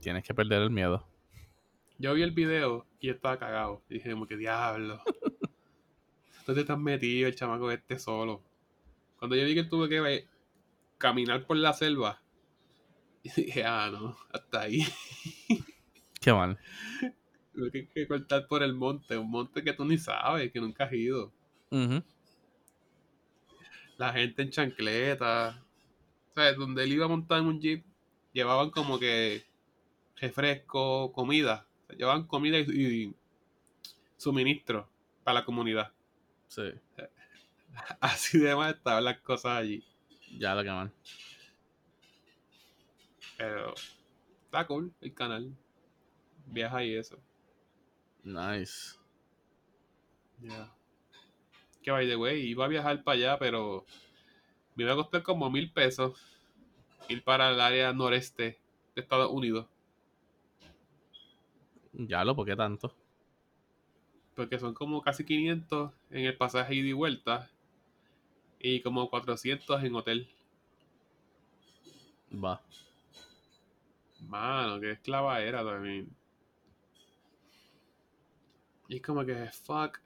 Tienes 0.00 0.24
que 0.24 0.34
perder 0.34 0.62
el 0.62 0.70
miedo. 0.70 1.06
Yo 1.98 2.14
vi 2.14 2.22
el 2.22 2.30
video 2.30 2.86
y 3.00 3.10
estaba 3.10 3.38
cagado. 3.38 3.82
Y 3.88 3.94
dije, 3.94 4.12
como 4.12 4.26
que 4.26 4.36
diablo. 4.36 5.02
¿Dónde 6.46 6.62
estás 6.62 6.78
metido 6.78 7.28
el 7.28 7.34
chamaco 7.34 7.70
este 7.70 7.98
solo? 7.98 8.42
Cuando 9.18 9.36
yo 9.36 9.44
vi 9.44 9.54
que 9.54 9.60
él 9.60 9.68
tuvo 9.68 9.88
que 9.88 9.98
eh, 9.98 10.28
caminar 10.96 11.46
por 11.46 11.56
la 11.56 11.72
selva. 11.72 12.22
Y 13.24 13.30
dije, 13.42 13.64
ah, 13.64 13.90
no, 13.90 14.16
hasta 14.32 14.60
ahí. 14.60 14.86
Qué 16.20 16.32
mal. 16.32 16.56
Tuve 17.52 17.70
que, 17.72 17.88
que 17.88 18.06
cortar 18.06 18.46
por 18.46 18.62
el 18.62 18.74
monte. 18.74 19.18
Un 19.18 19.28
monte 19.28 19.64
que 19.64 19.72
tú 19.72 19.84
ni 19.84 19.98
sabes, 19.98 20.52
que 20.52 20.60
nunca 20.60 20.84
has 20.84 20.92
ido. 20.92 21.32
Ujú. 21.70 22.02
la 23.98 24.12
gente 24.12 24.42
en 24.42 24.50
chancleta. 24.50 25.62
¿Sabes? 26.34 26.56
Donde 26.56 26.84
él 26.84 26.92
iba 26.92 27.06
a 27.06 27.08
montar 27.08 27.40
en 27.40 27.46
un 27.46 27.60
jeep, 27.60 27.84
llevaban 28.32 28.70
como 28.70 29.00
que 29.00 29.42
refresco, 30.20 31.12
comida. 31.12 31.66
O 31.82 31.86
sea, 31.86 31.96
llevaban 31.96 32.26
comida 32.26 32.58
y, 32.58 32.62
y 32.62 33.14
suministro 34.16 34.88
para 35.24 35.40
la 35.40 35.44
comunidad. 35.44 35.92
Sí. 36.48 36.72
Así 38.00 38.38
de 38.38 38.54
mal 38.56 38.74
estaban 38.74 39.04
las 39.04 39.20
cosas 39.20 39.58
allí. 39.58 39.84
Ya 40.38 40.54
lo 40.54 40.62
que 40.62 40.70
mal. 40.70 40.92
Pero 43.36 43.74
está 44.44 44.66
cool 44.66 44.92
el 45.00 45.14
canal. 45.14 45.56
Viaja 46.46 46.82
y 46.84 46.94
eso. 46.94 47.18
Nice. 48.24 48.98
Ya. 50.40 50.72
Que 51.82 51.90
by 51.90 52.06
the 52.06 52.16
way, 52.16 52.40
iba 52.40 52.64
a 52.64 52.68
viajar 52.68 53.02
para 53.04 53.16
allá, 53.16 53.38
pero 53.38 53.86
me 54.74 54.84
iba 54.84 54.92
a 54.92 54.96
costar 54.96 55.22
como 55.22 55.50
mil 55.50 55.72
pesos 55.72 56.20
ir 57.08 57.22
para 57.22 57.50
el 57.50 57.60
área 57.60 57.92
noreste 57.92 58.58
de 58.94 59.00
Estados 59.00 59.30
Unidos. 59.30 59.66
Ya 61.98 62.24
lo, 62.24 62.36
¿por 62.36 62.46
qué 62.46 62.54
tanto? 62.54 62.94
Porque 64.36 64.58
son 64.60 64.72
como 64.72 65.02
casi 65.02 65.24
500 65.24 65.92
en 66.10 66.26
el 66.26 66.36
pasaje 66.36 66.76
ida 66.76 66.88
y 66.88 66.92
vuelta. 66.92 67.50
Y 68.60 68.80
como 68.82 69.10
400 69.10 69.82
en 69.82 69.94
hotel. 69.96 70.28
Va. 72.32 72.62
Mano, 74.20 74.80
qué 74.80 74.92
esclava 74.92 75.40
era 75.40 75.64
también. 75.64 76.08
Y 78.86 78.96
es 78.96 79.02
como 79.02 79.24
que, 79.24 79.50
fuck. 79.64 79.98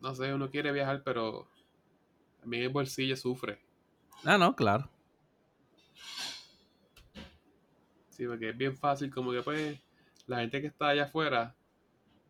No 0.00 0.14
sé, 0.16 0.34
uno 0.34 0.50
quiere 0.50 0.72
viajar, 0.72 1.02
pero 1.04 1.46
también 2.40 2.64
el 2.64 2.68
bolsillo 2.70 3.16
sufre. 3.16 3.60
Ah, 4.24 4.36
no, 4.36 4.56
claro. 4.56 4.90
Sí, 8.18 8.26
porque 8.26 8.48
es 8.48 8.58
bien 8.58 8.76
fácil, 8.76 9.14
como 9.14 9.30
que 9.30 9.42
pues, 9.42 9.78
la 10.26 10.40
gente 10.40 10.60
que 10.60 10.66
está 10.66 10.88
allá 10.88 11.04
afuera 11.04 11.54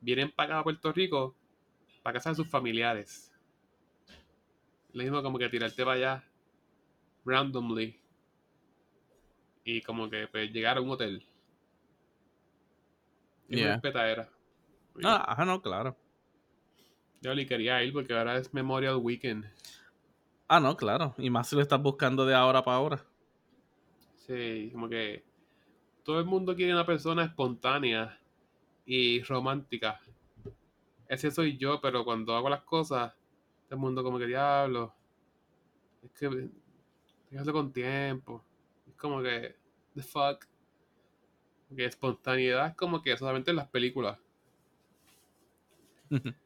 vienen 0.03 0.31
para 0.31 0.51
acá 0.51 0.59
a 0.59 0.65
Puerto 0.65 0.93
Rico 0.93 1.35
para 2.03 2.19
casa 2.19 2.29
de 2.29 2.37
sus 2.37 2.47
familiares. 2.47 3.33
Lo 4.93 5.03
mismo 5.03 5.23
como 5.23 5.39
que 5.39 5.49
tirarte 5.49 5.83
para 5.83 5.97
allá 5.97 6.25
randomly 7.25 7.99
y 9.65 9.81
como 9.81 10.11
que 10.11 10.29
pues 10.29 10.53
llegar 10.53 10.77
a 10.77 10.83
un 10.83 10.91
hotel. 10.91 11.27
Es 13.49 13.57
Yeah. 13.57 13.69
una 13.69 13.81
petadera. 13.81 14.29
Ah, 15.03 15.25
ajá, 15.27 15.47
no, 15.47 15.63
claro. 15.63 15.97
Yo 17.23 17.35
ni 17.35 17.47
quería 17.47 17.83
ir 17.83 17.95
porque 17.95 18.13
ahora 18.13 18.37
es 18.37 18.53
Memorial 18.53 18.97
Weekend. 18.97 19.47
Ah, 20.49 20.61
no, 20.61 20.77
claro. 20.77 21.15
Y 21.17 21.31
más 21.31 21.49
si 21.49 21.57
lo 21.57 21.63
estás 21.63 21.81
buscando 21.81 22.27
de 22.27 22.35
ahora 22.35 22.63
para 22.63 22.77
ahora. 22.77 23.07
Sí, 24.27 24.69
como 24.73 24.87
que 24.89 25.28
todo 26.09 26.21
el 26.21 26.25
mundo 26.25 26.57
quiere 26.57 26.73
una 26.73 26.87
persona 26.87 27.23
espontánea 27.23 28.19
y 28.87 29.21
romántica. 29.25 30.01
Ese 31.07 31.31
soy 31.31 31.59
yo, 31.59 31.83
pero 31.83 32.03
cuando 32.03 32.35
hago 32.35 32.49
las 32.49 32.63
cosas, 32.63 33.13
todo 33.67 33.75
el 33.75 33.79
mundo 33.79 34.03
como 34.03 34.19
que 34.19 34.27
diablo. 34.27 34.95
Es 36.03 36.11
que 36.13 36.49
déjalo 37.31 37.53
con 37.53 37.75
tiempo. 37.75 38.43
Es 38.89 38.95
como 38.95 39.21
que, 39.23 39.55
the 39.95 40.03
fuck. 40.03 40.47
Que 41.77 41.85
espontaneidad 41.85 42.69
es 42.69 42.75
como 42.75 43.03
que 43.03 43.15
solamente 43.15 43.51
en 43.51 43.57
las 43.59 43.69
películas. 43.69 44.19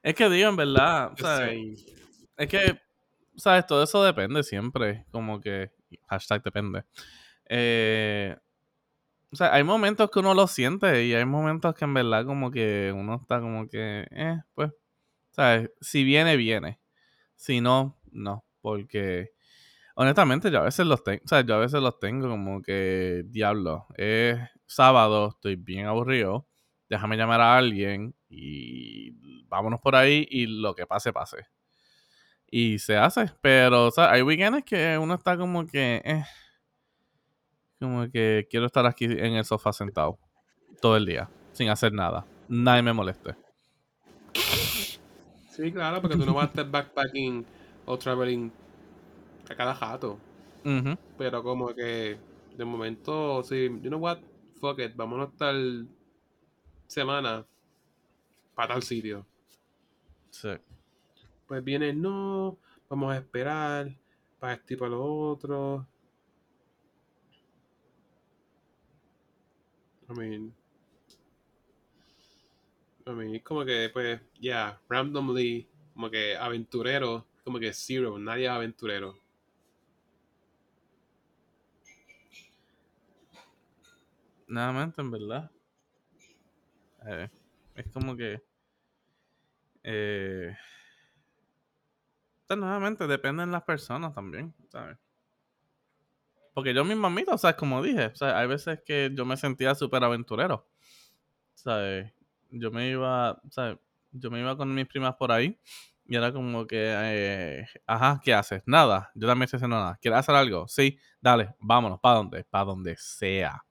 Es 0.00 0.14
que 0.14 0.30
digo, 0.30 0.48
en 0.48 0.56
verdad, 0.56 1.12
¿sabes? 1.18 1.84
Es 2.36 2.48
que, 2.48 2.80
¿sabes? 3.36 3.66
Todo 3.66 3.82
eso 3.82 4.04
depende 4.04 4.44
siempre. 4.44 5.04
Como 5.10 5.40
que, 5.40 5.72
hashtag 6.06 6.40
depende. 6.44 6.84
Eh, 7.48 8.36
o 9.32 9.36
sea, 9.36 9.54
hay 9.54 9.64
momentos 9.64 10.10
que 10.10 10.20
uno 10.20 10.34
lo 10.34 10.46
siente 10.46 11.04
y 11.04 11.14
hay 11.14 11.24
momentos 11.26 11.74
que 11.74 11.84
en 11.84 11.94
verdad 11.94 12.24
como 12.24 12.50
que 12.50 12.92
uno 12.96 13.16
está 13.20 13.40
como 13.40 13.68
que, 13.68 14.06
eh, 14.10 14.40
pues, 14.54 14.72
¿sabes? 15.32 15.70
Si 15.80 16.04
viene, 16.04 16.36
viene. 16.36 16.80
Si 17.36 17.60
no, 17.60 17.98
no. 18.12 18.44
Porque, 18.62 19.32
honestamente, 19.96 20.50
yo 20.50 20.60
a 20.60 20.64
veces 20.64 20.86
los 20.86 21.04
tengo, 21.04 21.22
o 21.24 21.28
sea, 21.28 21.42
yo 21.42 21.56
a 21.56 21.58
veces 21.60 21.82
los 21.82 21.98
tengo 22.00 22.28
como 22.28 22.62
que, 22.62 23.24
diablo, 23.28 23.86
es 23.96 24.38
sábado, 24.66 25.30
estoy 25.30 25.56
bien 25.56 25.86
aburrido, 25.86 26.48
déjame 26.90 27.16
llamar 27.16 27.40
a 27.42 27.58
alguien 27.58 28.14
y 28.30 29.12
vámonos 29.48 29.80
por 29.80 29.96
ahí 29.96 30.26
y 30.30 30.46
lo 30.46 30.74
que 30.74 30.86
pase, 30.86 31.12
pase. 31.12 31.46
Y 32.50 32.78
se 32.78 32.96
hace, 32.96 33.30
pero, 33.42 33.86
o 33.86 33.90
sea, 33.90 34.10
hay 34.10 34.22
weekends 34.22 34.64
que 34.64 34.96
uno 34.98 35.14
está 35.14 35.36
como 35.36 35.66
que, 35.66 36.00
eh, 36.04 36.24
como 37.78 38.10
que 38.10 38.46
quiero 38.50 38.66
estar 38.66 38.86
aquí 38.86 39.04
en 39.04 39.34
el 39.34 39.44
sofá 39.44 39.72
sentado 39.72 40.18
todo 40.80 40.96
el 40.96 41.06
día, 41.06 41.28
sin 41.52 41.68
hacer 41.68 41.92
nada. 41.92 42.24
Nadie 42.48 42.82
me 42.82 42.92
moleste. 42.92 43.34
Sí, 45.50 45.72
claro, 45.72 46.00
porque 46.00 46.16
tú 46.16 46.24
no 46.24 46.34
vas 46.34 46.44
a 46.44 46.48
estar 46.48 46.70
backpacking 46.70 47.44
o 47.84 47.98
traveling 47.98 48.52
a 49.50 49.54
cada 49.54 49.74
jato. 49.74 50.18
Pero 51.16 51.42
como 51.42 51.74
que 51.74 52.18
de 52.56 52.64
momento, 52.64 53.42
sí, 53.42 53.68
you 53.82 53.88
know 53.88 53.98
what, 53.98 54.18
fuck 54.60 54.78
it, 54.80 54.94
vámonos 54.94 55.34
tal 55.36 55.88
semana 56.86 57.46
para 58.54 58.74
tal 58.74 58.82
sitio. 58.82 59.24
Sí. 60.30 60.50
Pues 61.46 61.64
viene, 61.64 61.92
no, 61.92 62.58
vamos 62.88 63.14
a 63.14 63.18
esperar 63.18 63.88
para 64.38 64.54
este 64.54 64.74
y 64.74 64.76
para 64.76 64.90
lo 64.90 65.04
otro. 65.04 65.86
I 70.10 70.14
mean, 70.14 70.54
I 73.06 73.10
mean, 73.10 73.38
como 73.40 73.64
que, 73.64 73.90
pues, 73.92 74.20
ya, 74.40 74.80
randomly, 74.88 75.68
como 75.94 76.10
que 76.10 76.36
aventurero, 76.36 77.26
como 77.44 77.58
que 77.58 77.72
zero, 77.72 78.18
nadie 78.18 78.44
es 78.44 78.50
aventurero. 78.50 79.14
Nuevamente, 84.46 85.00
en 85.00 85.10
verdad. 85.10 85.50
eh, 87.06 87.28
es 87.74 87.86
como 87.92 88.16
que. 88.16 88.42
Eh, 89.84 90.54
nuevamente, 92.56 93.06
dependen 93.06 93.50
las 93.52 93.62
personas 93.62 94.14
también, 94.14 94.54
¿sabes? 94.70 94.98
Porque 96.58 96.74
yo 96.74 96.84
mismo 96.84 97.06
admito, 97.06 97.32
o 97.32 97.38
sea, 97.38 97.54
como 97.54 97.80
dije, 97.80 98.06
o 98.06 98.16
sea, 98.16 98.36
hay 98.36 98.48
veces 98.48 98.80
que 98.84 99.12
yo 99.14 99.24
me 99.24 99.36
sentía 99.36 99.76
súper 99.76 100.02
aventurero. 100.02 100.66
¿Sabes? 101.54 102.12
Yo 102.50 102.72
me 102.72 102.88
iba, 102.90 103.40
¿sabes? 103.48 103.78
Yo 104.10 104.28
me 104.28 104.40
iba 104.40 104.56
con 104.56 104.74
mis 104.74 104.88
primas 104.88 105.14
por 105.14 105.30
ahí 105.30 105.56
y 106.04 106.16
era 106.16 106.32
como 106.32 106.66
que, 106.66 106.94
eh, 106.96 107.66
ajá, 107.86 108.20
¿qué 108.24 108.34
haces? 108.34 108.64
Nada, 108.66 109.08
yo 109.14 109.28
también 109.28 109.44
estoy 109.44 109.58
haciendo 109.58 109.76
nada. 109.76 110.00
¿Quieres 110.02 110.18
hacer 110.18 110.34
algo? 110.34 110.66
Sí, 110.66 110.98
dale, 111.20 111.54
vámonos, 111.60 112.00
¿para 112.00 112.16
dónde? 112.16 112.42
Para 112.42 112.64
donde 112.64 112.96
sea. 112.96 113.62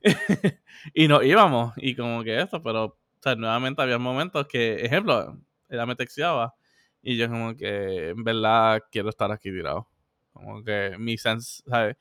y 0.94 1.06
nos 1.06 1.22
íbamos, 1.22 1.74
y 1.76 1.94
como 1.96 2.24
que 2.24 2.40
eso, 2.40 2.62
pero, 2.62 2.84
o 2.86 2.98
sea, 3.20 3.34
nuevamente 3.34 3.82
había 3.82 3.98
momentos 3.98 4.46
que, 4.48 4.76
ejemplo, 4.76 5.38
ella 5.68 5.84
me 5.84 5.96
texteaba 5.96 6.54
y 7.02 7.18
yo 7.18 7.28
como 7.28 7.54
que, 7.54 8.08
en 8.08 8.24
verdad, 8.24 8.82
quiero 8.90 9.10
estar 9.10 9.30
aquí 9.30 9.50
tirado. 9.50 9.90
Como 10.36 10.62
que 10.62 10.96
mi 10.98 11.16
sense, 11.18 11.62
¿sabes? 11.66 11.96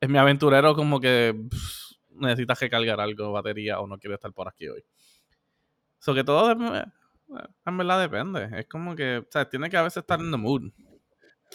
Es 0.00 0.08
mi 0.08 0.18
aventurero 0.18 0.74
como 0.74 1.00
que 1.00 1.34
pff, 1.50 1.92
necesitas 2.10 2.58
que 2.58 2.70
cargar 2.70 3.00
algo, 3.00 3.32
batería, 3.32 3.78
o 3.80 3.86
no 3.86 3.98
quiere 3.98 4.14
estar 4.14 4.32
por 4.32 4.48
aquí 4.48 4.68
hoy. 4.68 4.82
So 6.00 6.14
que 6.14 6.24
todo, 6.24 6.52
en 6.52 7.76
verdad, 7.76 8.00
depende. 8.00 8.48
Es 8.58 8.66
como 8.66 8.96
que, 8.96 9.18
o 9.18 9.26
sea, 9.30 9.48
tiene 9.48 9.68
que 9.68 9.76
a 9.76 9.82
veces 9.82 9.98
estar 9.98 10.18
en 10.20 10.30
the 10.30 10.36
mood. 10.36 10.70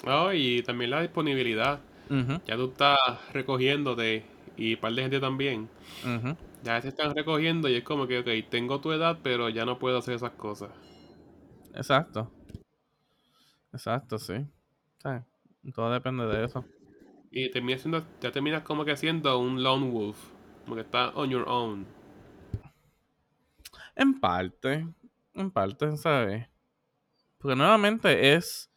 Oh, 0.05 0.31
y 0.33 0.61
también 0.63 0.91
la 0.91 1.01
disponibilidad. 1.01 1.79
Ya 2.45 2.55
tú 2.57 2.65
estás 2.71 2.97
recogiéndote 3.31 4.25
y 4.57 4.75
un 4.75 4.79
par 4.81 4.93
de 4.93 5.01
gente 5.01 5.19
también. 5.19 5.69
ujú. 6.03 6.35
Ya 6.61 6.81
se 6.81 6.89
están 6.89 7.15
recogiendo 7.15 7.67
y 7.69 7.75
es 7.75 7.83
como 7.83 8.07
que, 8.07 8.19
ok, 8.19 8.49
tengo 8.49 8.79
tu 8.79 8.91
edad, 8.91 9.19
pero 9.23 9.49
ya 9.49 9.65
no 9.65 9.79
puedo 9.79 9.97
hacer 9.97 10.15
esas 10.15 10.31
cosas. 10.31 10.69
Exacto. 11.73 12.31
Exacto, 13.73 14.19
sí. 14.19 14.45
Sea, 15.01 15.25
todo 15.71 15.91
depende 15.91 16.25
de 16.27 16.45
eso. 16.45 16.65
Y 17.31 17.49
terminas 17.49 17.81
siendo, 17.81 18.05
ya 18.21 18.31
terminas 18.31 18.63
como 18.63 18.85
que 18.85 18.95
siendo 18.97 19.39
un 19.39 19.63
lone 19.63 19.89
wolf. 19.89 20.17
Como 20.63 20.75
que 20.75 20.81
estás 20.81 21.11
on 21.15 21.29
your 21.29 21.47
own. 21.47 21.85
En 23.95 24.19
parte, 24.19 24.87
en 25.33 25.51
parte, 25.51 25.97
¿sabes? 25.97 26.47
Porque 27.37 27.55
nuevamente 27.55 28.35
es, 28.35 28.71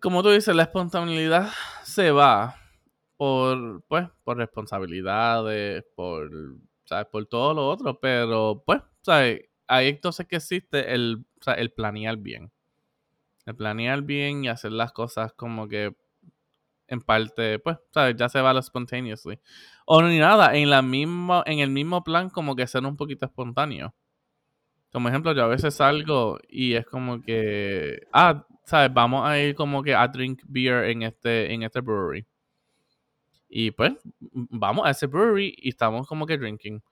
como 0.00 0.22
tú 0.22 0.30
dices, 0.30 0.54
la 0.54 0.64
espontaneidad 0.64 1.50
se 1.82 2.10
va 2.10 2.56
por, 3.16 3.82
pues, 3.88 4.08
por 4.22 4.36
responsabilidades, 4.36 5.84
por, 5.94 6.30
¿sabes? 6.84 7.06
Por 7.06 7.26
todo 7.26 7.54
lo 7.54 7.68
otro, 7.68 7.98
pero, 7.98 8.62
pues, 8.64 8.82
¿sabes? 9.02 9.48
Ahí 9.66 9.88
entonces 9.88 10.26
que 10.26 10.36
existe 10.36 10.94
el, 10.94 11.26
el 11.56 11.72
planear 11.72 12.16
bien. 12.16 12.52
Planear 13.54 14.02
bien 14.02 14.44
y 14.44 14.48
hacer 14.48 14.72
las 14.72 14.92
cosas 14.92 15.32
como 15.32 15.68
que 15.68 15.94
en 16.88 17.00
parte, 17.00 17.58
pues, 17.58 17.78
¿sabes? 17.90 18.16
Ya 18.16 18.28
se 18.28 18.40
va 18.40 18.52
lo 18.52 18.62
spontaneously. 18.62 19.38
O 19.86 20.02
ni 20.02 20.18
nada, 20.18 20.54
en 20.56 20.70
la 20.70 20.82
misma, 20.82 21.42
en 21.46 21.60
el 21.60 21.70
mismo 21.70 22.02
plan 22.02 22.30
como 22.30 22.56
que 22.56 22.66
ser 22.66 22.84
un 22.84 22.96
poquito 22.96 23.26
espontáneo. 23.26 23.94
Como 24.92 25.08
ejemplo, 25.08 25.32
yo 25.32 25.44
a 25.44 25.48
veces 25.48 25.74
salgo 25.74 26.38
y 26.48 26.74
es 26.74 26.86
como 26.86 27.20
que, 27.20 28.00
ah, 28.12 28.46
¿sabes? 28.64 28.92
Vamos 28.92 29.28
a 29.28 29.38
ir 29.38 29.54
como 29.54 29.82
que 29.82 29.94
a 29.94 30.08
drink 30.08 30.42
beer 30.46 30.84
en 30.84 31.02
este, 31.02 31.52
en 31.52 31.62
este 31.62 31.80
brewery. 31.80 32.26
Y 33.50 33.70
pues, 33.70 33.92
vamos 34.20 34.86
a 34.86 34.90
ese 34.90 35.06
brewery 35.06 35.54
y 35.56 35.70
estamos 35.70 36.06
como 36.06 36.26
que 36.26 36.38
drinking. 36.38 36.82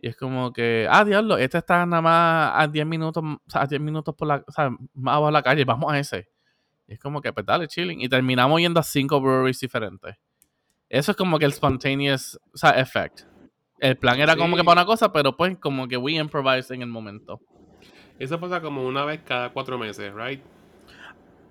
Y 0.00 0.08
es 0.08 0.16
como 0.16 0.52
que, 0.52 0.86
ah, 0.88 1.04
diablo, 1.04 1.36
este 1.38 1.58
está 1.58 1.84
nada 1.84 2.00
más 2.00 2.52
a 2.54 2.68
10 2.68 2.86
minutos, 2.86 3.22
o 3.24 3.50
sea, 3.50 3.62
a 3.62 3.66
10 3.66 3.80
minutos 3.80 4.14
por 4.14 4.28
la, 4.28 4.44
o 4.46 4.52
sea, 4.52 4.70
más 4.94 5.12
abajo 5.12 5.26
de 5.26 5.32
la 5.32 5.42
calle, 5.42 5.64
vamos 5.64 5.92
a 5.92 5.98
ese. 5.98 6.28
Y 6.86 6.94
es 6.94 7.00
como 7.00 7.20
que, 7.20 7.32
pues 7.32 7.44
dale, 7.44 7.66
chilling. 7.66 8.00
Y 8.00 8.08
terminamos 8.08 8.60
yendo 8.60 8.78
a 8.78 8.82
cinco 8.82 9.20
breweries 9.20 9.58
diferentes. 9.58 10.16
Eso 10.88 11.10
es 11.10 11.16
como 11.16 11.38
que 11.38 11.44
el 11.44 11.52
spontaneous, 11.52 12.38
o 12.54 12.56
sea, 12.56 12.70
effect. 12.70 13.22
El 13.78 13.96
plan 13.96 14.18
era 14.18 14.36
como 14.36 14.56
que 14.56 14.64
para 14.64 14.80
una 14.80 14.86
cosa, 14.86 15.12
pero 15.12 15.36
pues 15.36 15.58
como 15.58 15.86
que 15.86 15.96
we 15.96 16.12
improvise 16.12 16.72
en 16.72 16.82
el 16.82 16.88
momento. 16.88 17.40
Eso 18.18 18.40
pasa 18.40 18.60
como 18.60 18.84
una 18.84 19.04
vez 19.04 19.20
cada 19.24 19.50
cuatro 19.50 19.78
meses, 19.78 20.12
right? 20.14 20.42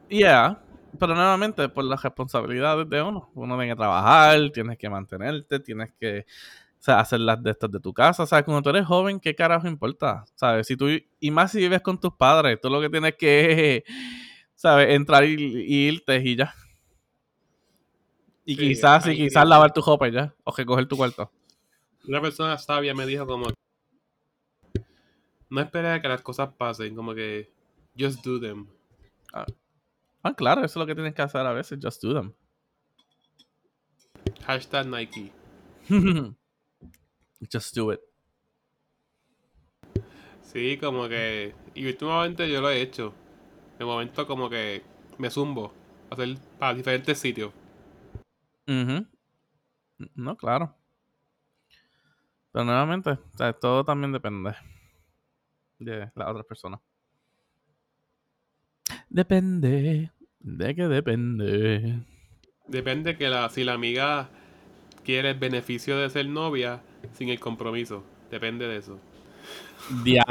Yeah, 0.09 0.59
pero 0.99 1.15
nuevamente 1.15 1.69
por 1.69 1.83
las 1.83 2.01
responsabilidades 2.01 2.89
de 2.89 3.01
uno. 3.01 3.29
Uno 3.35 3.57
tiene 3.57 3.71
que 3.71 3.77
trabajar, 3.77 4.49
tienes 4.51 4.77
que 4.77 4.89
mantenerte, 4.89 5.59
tienes 5.59 5.93
que 5.99 6.25
o 6.79 6.83
sea, 6.83 6.99
hacer 6.99 7.19
las 7.19 7.41
de 7.41 7.51
estas 7.51 7.71
de 7.71 7.79
tu 7.79 7.93
casa. 7.93 8.25
¿Sabes? 8.25 8.45
Cuando 8.45 8.61
tú 8.61 8.69
eres 8.69 8.85
joven, 8.85 9.19
¿qué 9.19 9.35
carajo 9.35 9.67
importa? 9.67 10.25
¿Sabes? 10.35 10.67
Si 10.67 10.77
tú, 10.77 10.87
y 11.19 11.31
más 11.31 11.51
si 11.51 11.59
vives 11.59 11.81
con 11.81 11.99
tus 11.99 12.13
padres, 12.13 12.59
tú 12.61 12.69
lo 12.69 12.79
que 12.79 12.89
tienes 12.89 13.15
que, 13.15 13.83
¿sabes? 14.55 14.89
Entrar 14.95 15.25
y, 15.25 15.33
y 15.33 15.87
irte 15.87 16.17
y 16.23 16.35
ya. 16.35 16.53
Y 18.45 18.55
Sí, 18.55 18.61
quizás, 18.69 19.07
y 19.07 19.15
quizás 19.15 19.45
lavar 19.45 19.73
tu 19.73 19.81
ropa 19.81 20.07
ya. 20.07 20.33
O 20.43 20.51
recoger 20.55 20.87
tu 20.87 20.95
cuarto. 20.95 21.29
Una 22.07 22.21
persona 22.21 22.57
sabia 22.57 22.93
me 22.93 23.05
dijo 23.05 23.27
como 23.27 23.47
no 25.49 25.61
esperes 25.61 25.91
a 25.91 26.01
que 26.01 26.07
las 26.07 26.21
cosas 26.21 26.49
pasen, 26.57 26.95
como 26.95 27.13
que 27.13 27.51
just 27.97 28.23
do 28.23 28.39
them. 28.39 28.67
Ah, 29.33 30.33
claro, 30.33 30.63
eso 30.63 30.79
es 30.79 30.81
lo 30.81 30.85
que 30.85 30.95
tienes 30.95 31.13
que 31.13 31.21
hacer 31.21 31.45
a 31.45 31.53
veces. 31.53 31.79
Just 31.81 32.01
do 32.03 32.13
them. 32.13 32.33
Hashtag 34.45 34.87
Nike. 34.87 35.31
Just 37.41 37.75
do 37.75 37.93
it. 37.93 37.99
Sí, 40.41 40.77
como 40.77 41.07
que. 41.07 41.53
Y 41.75 41.85
últimamente 41.87 42.49
yo 42.49 42.61
lo 42.61 42.69
he 42.69 42.81
hecho. 42.81 43.13
De 43.77 43.85
momento, 43.85 44.25
como 44.25 44.49
que 44.49 44.81
me 45.17 45.29
zumbo. 45.29 45.73
a 46.09 46.13
Hacer 46.15 46.37
para 46.57 46.73
diferentes 46.73 47.19
sitios. 47.19 47.53
Ujú. 48.67 49.05
No, 50.15 50.35
claro. 50.35 50.75
Pero 52.51 52.65
nuevamente, 52.65 53.11
o 53.11 53.37
sea, 53.37 53.53
todo 53.53 53.83
también 53.83 54.11
depende 54.11 54.55
de 55.79 56.11
las 56.15 56.27
otras 56.27 56.45
personas. 56.45 56.79
Depende. 59.09 60.11
¿De 60.39 60.75
qué 60.75 60.87
depende? 60.87 61.99
Depende 62.67 63.17
que 63.17 63.29
la, 63.29 63.49
si 63.49 63.63
la 63.63 63.73
amiga 63.73 64.29
quiere 65.03 65.31
el 65.31 65.39
beneficio 65.39 65.97
de 65.97 66.09
ser 66.09 66.27
novia 66.27 66.81
sin 67.13 67.29
el 67.29 67.39
compromiso. 67.39 68.03
Depende 68.29 68.67
de 68.67 68.77
eso. 68.77 68.99
Diablo. 70.03 70.27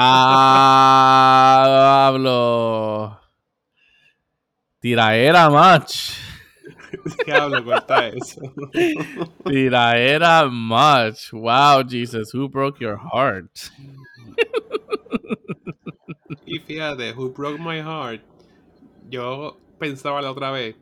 Tiraera, 4.80 5.48
match. 5.50 6.12
¿Qué 7.24 7.32
hablo? 7.32 7.64
Corta 7.64 8.08
eso. 8.08 8.40
Tiraera, 9.44 10.48
match. 10.50 11.32
Wow, 11.32 11.82
Jesus, 11.82 12.34
who 12.34 12.48
broke 12.48 12.80
your 12.80 12.98
heart? 12.98 13.50
y 16.44 16.58
fíjate, 16.58 17.12
Who 17.12 17.32
Broke 17.32 17.58
My 17.58 17.80
Heart. 17.80 18.22
Yo 19.08 19.58
pensaba 19.78 20.22
la 20.22 20.30
otra 20.30 20.50
vez. 20.50 20.76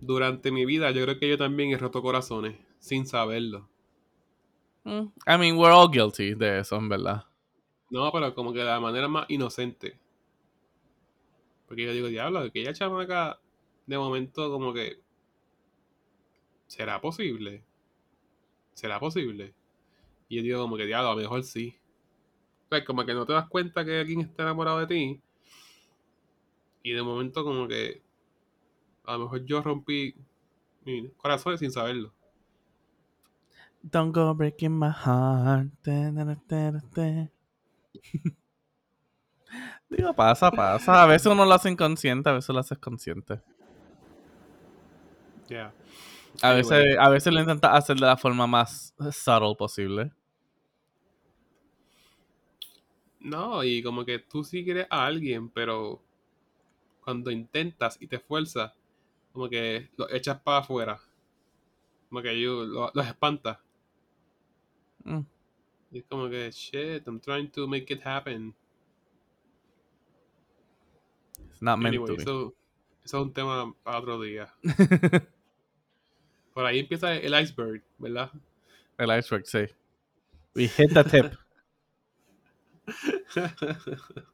Durante 0.00 0.50
mi 0.50 0.66
vida, 0.66 0.90
yo 0.90 1.02
creo 1.04 1.18
que 1.18 1.28
yo 1.28 1.38
también 1.38 1.70
he 1.70 1.78
roto 1.78 2.02
corazones. 2.02 2.56
Sin 2.78 3.06
saberlo. 3.06 3.68
Mm, 4.86 5.12
I 5.26 5.36
mean, 5.36 5.56
we're 5.58 5.72
all 5.72 5.90
guilty 5.90 6.34
de 6.34 6.60
eso, 6.60 6.76
en 6.76 6.88
verdad. 6.88 7.24
No, 7.90 8.08
pero 8.12 8.32
como 8.36 8.52
que 8.52 8.60
de 8.60 8.66
la 8.66 8.78
manera 8.78 9.08
más 9.08 9.26
inocente. 9.28 9.98
Porque 11.66 11.84
yo 11.84 11.92
digo, 11.92 12.06
diablo, 12.06 12.38
aquella 12.38 12.72
chamaca 12.72 13.40
de 13.84 13.98
momento 13.98 14.48
como 14.48 14.72
que... 14.72 15.00
¿Será 16.68 17.00
posible? 17.00 17.64
¿Será 18.74 19.00
posible? 19.00 19.54
Y 20.28 20.36
yo 20.36 20.42
digo 20.42 20.62
como 20.62 20.76
que, 20.76 20.86
diablo, 20.86 21.08
a 21.08 21.14
lo 21.14 21.20
mejor 21.20 21.42
sí. 21.42 21.76
O 22.66 22.68
sea, 22.68 22.84
como 22.84 23.04
que 23.04 23.14
no 23.14 23.26
te 23.26 23.32
das 23.32 23.48
cuenta 23.48 23.84
que 23.84 23.98
alguien 23.98 24.20
está 24.20 24.44
enamorado 24.44 24.78
de 24.78 24.86
ti. 24.86 25.20
Y 26.84 26.92
de 26.92 27.02
momento 27.02 27.42
como 27.42 27.66
que 27.66 28.02
a 29.04 29.14
lo 29.14 29.24
mejor 29.24 29.44
yo 29.44 29.62
rompí 29.62 30.14
mi 30.84 31.08
corazón 31.16 31.58
sin 31.58 31.72
saberlo. 31.72 32.15
Don't 33.88 34.12
go 34.12 34.34
breaking 34.34 34.72
my 34.72 34.90
heart. 34.90 35.68
Digo, 39.88 40.12
pasa, 40.14 40.50
pasa. 40.50 41.02
A 41.02 41.06
veces 41.06 41.26
uno 41.26 41.44
lo 41.44 41.54
hace 41.54 41.70
inconsciente, 41.70 42.28
a 42.28 42.32
veces 42.32 42.50
lo 42.50 42.58
haces 42.60 42.78
consciente. 42.78 43.40
Yeah. 45.48 45.70
A 46.42 46.52
Anyway. 46.52 46.62
veces, 46.62 46.98
a 46.98 47.08
veces 47.08 47.32
lo 47.32 47.40
intentas 47.40 47.72
hacer 47.74 47.96
de 47.96 48.06
la 48.06 48.16
forma 48.16 48.46
más 48.46 48.94
subtle 49.12 49.54
posible. 49.56 50.12
No, 53.20 53.64
y 53.64 53.82
como 53.82 54.04
que 54.04 54.18
tú 54.18 54.44
sí 54.44 54.64
quieres 54.64 54.86
a 54.90 55.06
alguien, 55.06 55.48
pero 55.50 56.00
cuando 57.02 57.30
intentas 57.30 57.96
y 58.00 58.06
te 58.06 58.16
esfuerzas, 58.16 58.72
como 59.32 59.48
que 59.48 59.90
los 59.96 60.12
echas 60.12 60.40
para 60.40 60.58
afuera. 60.58 61.00
Como 62.08 62.22
que 62.22 62.40
you- 62.40 62.64
lo- 62.64 62.90
los 62.94 63.06
espantas. 63.06 63.58
Mm. 65.06 65.24
Y 65.92 65.98
es 65.98 66.04
como 66.08 66.28
que, 66.28 66.50
shit, 66.50 67.06
I'm 67.06 67.20
trying 67.20 67.48
to 67.52 67.66
make 67.66 67.92
it 67.92 68.00
happen. 68.04 68.54
It's 71.48 71.62
not 71.62 71.78
meant 71.78 71.94
Anyway, 71.94 72.08
to 72.08 72.16
be. 72.16 72.22
eso, 72.22 72.54
eso 73.04 73.16
es 73.18 73.22
un 73.22 73.32
tema 73.32 73.72
para 73.82 73.98
otro 73.98 74.20
día. 74.20 74.52
Por 76.54 76.64
ahí 76.66 76.80
empieza 76.80 77.14
el 77.14 77.34
iceberg, 77.40 77.82
¿verdad? 77.98 78.30
El 78.98 79.10
iceberg, 79.18 79.46
sí. 79.46 79.66
We 80.54 80.68
hit 80.68 80.92
the 80.92 81.04
tip. 81.04 81.32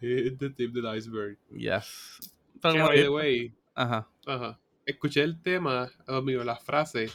It's 0.00 0.38
the 0.38 0.50
tip 0.50 0.72
del 0.72 0.86
iceberg. 0.86 1.38
Yes. 1.50 2.30
Pero 2.62 2.86
by 2.86 2.96
the 2.96 3.08
way, 3.08 3.54
Ajá. 3.74 4.06
Ajá. 4.26 4.58
Escuché 4.84 5.22
el 5.22 5.40
tema, 5.40 5.90
mío, 6.22 6.44
la 6.44 6.56
frase, 6.56 7.10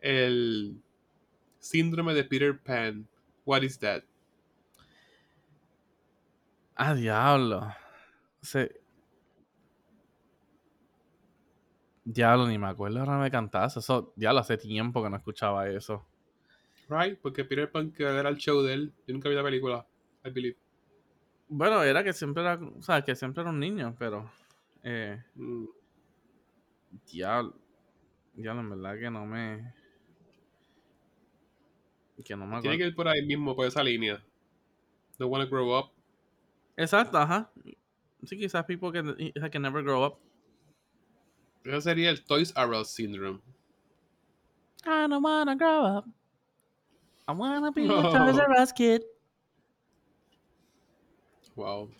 el 0.00 0.80
síndrome 1.58 2.14
de 2.14 2.24
Peter 2.24 2.58
Pan. 2.58 3.06
What 3.44 3.62
is 3.62 3.78
that? 3.80 4.02
Ah, 6.76 6.94
diablo. 6.94 7.74
Sí. 8.42 8.66
Diablo, 12.04 12.46
ni 12.48 12.58
me 12.58 12.68
acuerdo 12.68 13.00
ahora 13.00 13.18
me 13.18 13.30
cantaste. 13.30 13.80
Eso, 13.80 14.12
diablo, 14.16 14.40
hace 14.40 14.56
tiempo 14.56 15.02
que 15.02 15.10
no 15.10 15.16
escuchaba 15.16 15.68
eso. 15.68 16.06
Right? 16.88 17.18
Porque 17.20 17.44
Peter 17.44 17.70
Pan 17.70 17.92
que 17.92 18.02
era 18.04 18.28
el 18.28 18.36
show 18.36 18.62
de 18.62 18.74
él. 18.74 18.92
Yo 19.06 19.14
nunca 19.14 19.28
vi 19.28 19.34
la 19.34 19.44
película, 19.44 19.86
I 20.24 20.30
believe. 20.30 20.56
Bueno, 21.48 21.82
era 21.82 22.02
que 22.02 22.12
siempre 22.12 22.42
era, 22.42 22.54
o 22.54 22.82
sea, 22.82 23.02
que 23.02 23.14
siempre 23.14 23.42
era 23.42 23.50
un 23.50 23.60
niño, 23.60 23.94
pero 23.98 24.30
eh, 24.82 25.22
Mm. 25.34 25.66
diablo, 27.06 27.54
diablo, 28.34 28.60
en 28.62 28.70
verdad 28.70 28.98
que 28.98 29.10
no 29.10 29.26
me, 29.26 29.74
que 32.22 32.36
no 32.36 32.46
me 32.46 32.60
Tiene 32.60 32.74
acuerdo. 32.74 32.78
que 32.78 32.86
ir 32.88 32.94
por 32.94 33.08
ahí 33.08 33.24
mismo, 33.26 33.54
por 33.56 33.66
esa 33.66 33.82
línea. 33.82 34.22
Don't 35.18 35.30
wanna 35.32 35.46
grow 35.46 35.76
up. 35.78 35.90
Exacto, 36.76 37.18
ajá. 37.18 37.50
Sí, 38.24 38.36
quizás 38.38 38.64
people 38.66 38.90
can, 38.92 39.16
can 39.50 39.62
never 39.62 39.82
grow 39.82 40.04
up. 40.04 40.18
Ese 41.64 41.80
sería 41.82 42.10
el 42.10 42.24
Toys 42.24 42.52
R 42.56 42.74
Us 42.78 42.90
syndrome. 42.90 43.40
I 44.84 45.06
don't 45.08 45.22
wanna 45.24 45.54
grow 45.56 45.84
up. 45.98 46.06
I 47.28 47.32
wanna 47.32 47.70
be 47.70 47.84
No. 47.86 47.98
a 47.98 48.02
Toys 48.32 48.38
R 48.38 48.62
Us 48.62 48.72
kid. 48.72 49.02
Wow. 51.54 51.90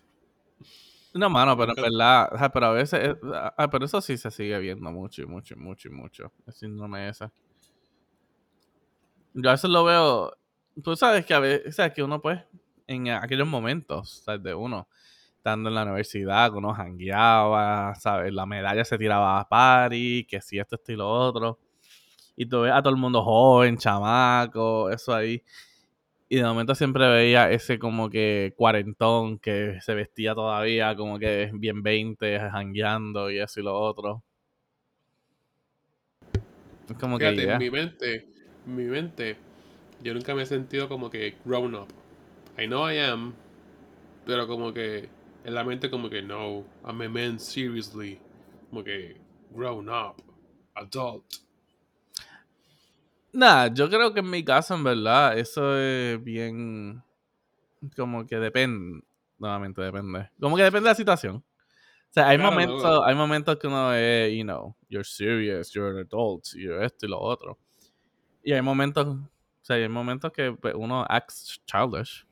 No, 1.13 1.29
mano, 1.29 1.57
pero 1.57 1.75
en 1.77 1.83
verdad, 1.83 2.51
pero 2.53 2.67
a 2.67 2.73
veces, 2.73 3.01
eh, 3.03 3.17
ah, 3.57 3.69
pero 3.71 3.85
eso 3.85 4.01
sí 4.01 4.17
se 4.17 4.31
sigue 4.31 4.57
viendo 4.61 4.91
mucho 4.93 5.23
y 5.23 5.27
mucho 5.27 5.55
y 5.55 5.57
mucho 5.59 5.89
y 5.89 5.91
mucho, 5.91 6.33
el 6.47 6.53
síndrome 6.53 7.09
ese. 7.09 7.31
Yo 9.35 9.49
a 9.49 9.53
veces 9.53 9.71
lo 9.71 9.85
veo, 9.85 10.37
tú 10.83 10.97
sabes 10.97 11.25
que 11.25 11.35
a 11.35 11.41
veces, 11.41 11.77
sabes 11.77 11.93
que 11.93 12.03
uno 12.03 12.21
pues, 12.21 12.41
en 12.87 13.09
aquellos 13.11 13.47
momentos, 13.47 14.23
¿sabes? 14.25 14.43
De 14.43 14.55
uno, 14.55 14.89
estando 15.37 15.69
en 15.69 15.75
la 15.75 15.85
universidad, 15.85 16.51
que 16.51 16.59
uno 16.59 16.75
jangueaba, 16.75 17.95
¿sabes? 17.95 18.33
La 18.33 18.47
medalla 18.47 18.85
se 18.85 18.99
tiraba 18.99 19.41
a 19.41 19.49
party, 19.49 20.25
que 20.25 20.41
si 20.41 20.59
esto, 20.59 20.77
esto 20.77 20.93
y 20.93 20.97
lo 20.97 21.09
otro. 21.09 21.59
Y 22.37 22.47
tú 22.47 22.63
ves 22.63 22.73
a 22.73 22.83
todo 22.83 22.93
el 22.93 23.01
mundo 23.01 23.23
joven, 23.23 23.77
chamaco, 23.77 24.91
eso 24.91 25.15
ahí. 25.15 25.43
Y 26.29 26.37
de 26.37 26.45
momento 26.45 26.75
siempre 26.75 27.09
veía 27.09 27.51
ese 27.51 27.79
como 27.79 28.09
que 28.09 28.55
cuarentón 28.57 29.39
que 29.39 29.79
se 29.81 29.95
vestía 29.95 30.35
todavía 30.35 30.95
como 30.95 31.19
que 31.19 31.51
bien 31.55 31.83
20, 31.83 32.39
jangueando 32.39 33.31
y 33.31 33.41
eso 33.41 33.61
y 33.61 33.65
lo 33.65 33.75
otro. 33.79 34.23
Es 36.89 36.97
como 36.99 37.19
que 37.19 37.35
ya. 37.37 37.55
en 37.55 37.59
mi 37.59 37.71
mente, 37.71 38.15
en 38.15 38.40
mi 38.67 38.85
mente, 38.85 39.37
yo 40.03 40.15
nunca 40.15 40.35
me 40.35 40.43
he 40.43 40.47
sentido 40.47 40.89
como 40.89 41.11
que 41.11 41.37
grown 41.45 41.75
up. 41.75 41.89
I 42.59 42.67
know 42.67 42.91
I 42.91 42.99
am, 42.99 43.35
pero 44.27 44.47
como 44.47 44.73
que 44.73 45.09
en 45.45 45.55
la 45.55 45.65
mente 45.65 45.91
como 45.91 46.09
que 46.11 46.23
no, 46.23 46.65
I'm 46.85 47.01
a 47.03 47.09
man 47.09 47.39
seriously. 47.39 48.19
Como 48.69 48.85
que 48.85 49.17
grown 49.51 49.89
up, 49.89 50.23
adult. 50.75 51.25
Nah, 53.33 53.69
yo 53.73 53.89
creo 53.89 54.13
que 54.13 54.21
en 54.21 54.31
mi 54.31 54.45
caso, 54.45 54.75
en 54.75 54.83
verdad, 54.85 55.39
eso 55.39 55.77
es 55.79 56.23
bien. 56.23 57.03
Como 57.97 58.27
que 58.27 58.37
depende. 58.37 59.03
Nuevamente 59.39 59.81
depende. 59.81 60.31
Como 60.41 60.57
que 60.57 60.65
depende 60.65 60.89
de 60.89 60.91
la 60.91 60.95
situación. 60.97 61.37
O 61.37 62.13
sea, 62.13 62.29
hay 62.29 62.37
Claro, 62.37 62.51
no. 62.51 62.57
momentos, 62.57 63.03
hay 63.07 63.15
momentos 63.15 63.57
que 63.57 63.67
uno 63.69 63.95
es, 63.95 64.33
you 64.37 64.43
know, 64.43 64.75
you're 64.89 65.05
serious, 65.05 65.73
you're 65.73 65.91
an 65.93 65.99
adult, 65.99 66.45
you're 66.55 66.85
esto 66.85 67.07
y 67.07 67.09
lo 67.09 67.21
otro. 67.21 67.57
Y 68.43 68.53
hay 68.53 68.63
momentos, 68.63 69.07
o 69.07 69.29
sea, 69.63 69.77
hay 69.77 69.89
momentos 69.89 70.33
que 70.33 70.53
pues, 70.53 70.75
uno 70.75 71.05
acts 71.09 71.61
childish. 71.67 72.27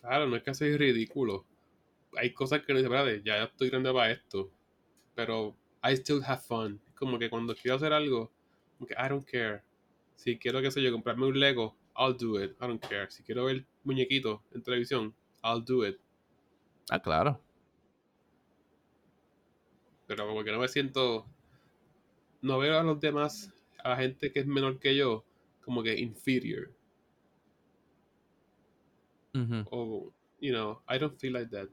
Claro, 0.00 0.26
no 0.26 0.36
es 0.36 0.42
que 0.42 0.54
sea 0.54 0.76
ridículo. 0.76 1.46
Hay 2.16 2.32
cosas 2.32 2.62
que 2.62 2.72
no 2.72 2.78
dice, 2.78 2.88
espérate, 2.92 3.22
ya 3.24 3.44
estoy 3.44 3.70
grande 3.70 3.92
para 3.92 4.10
esto. 4.10 4.50
Pero 5.14 5.56
I 5.82 5.92
still 5.92 6.22
have 6.24 6.42
fun. 6.42 6.80
Como 6.94 7.18
que 7.18 7.30
cuando 7.30 7.54
quiero 7.54 7.76
hacer 7.76 7.92
algo, 7.92 8.30
como 8.76 8.86
que 8.86 8.94
I 8.94 9.08
don't 9.08 9.24
care. 9.24 9.62
Si 10.16 10.38
quiero, 10.38 10.60
qué 10.60 10.70
sé 10.70 10.82
yo, 10.82 10.92
comprarme 10.92 11.26
un 11.26 11.38
Lego, 11.38 11.76
I'll 11.96 12.16
do 12.16 12.42
it. 12.42 12.52
I 12.60 12.66
don't 12.66 12.84
care. 12.84 13.10
Si 13.10 13.22
quiero 13.22 13.44
ver 13.44 13.64
muñequitos 13.84 14.40
en 14.52 14.62
televisión, 14.62 15.14
I'll 15.42 15.64
do 15.64 15.86
it. 15.86 15.98
Ah, 16.90 17.00
claro. 17.00 17.40
Pero 20.06 20.26
como 20.26 20.44
que 20.44 20.52
no 20.52 20.58
me 20.58 20.68
siento. 20.68 21.26
No 22.42 22.58
veo 22.58 22.78
a 22.78 22.82
los 22.82 23.00
demás, 23.00 23.53
a 23.84 23.90
la 23.90 23.96
gente 23.96 24.32
que 24.32 24.40
es 24.40 24.46
menor 24.46 24.80
que 24.80 24.96
yo, 24.96 25.24
como 25.62 25.82
que 25.82 25.98
inferior. 26.00 26.72
O, 29.70 30.12
you 30.40 30.52
know, 30.52 30.80
I 30.88 30.98
don't 30.98 31.18
feel 31.18 31.32
like 31.32 31.50
that. 31.50 31.68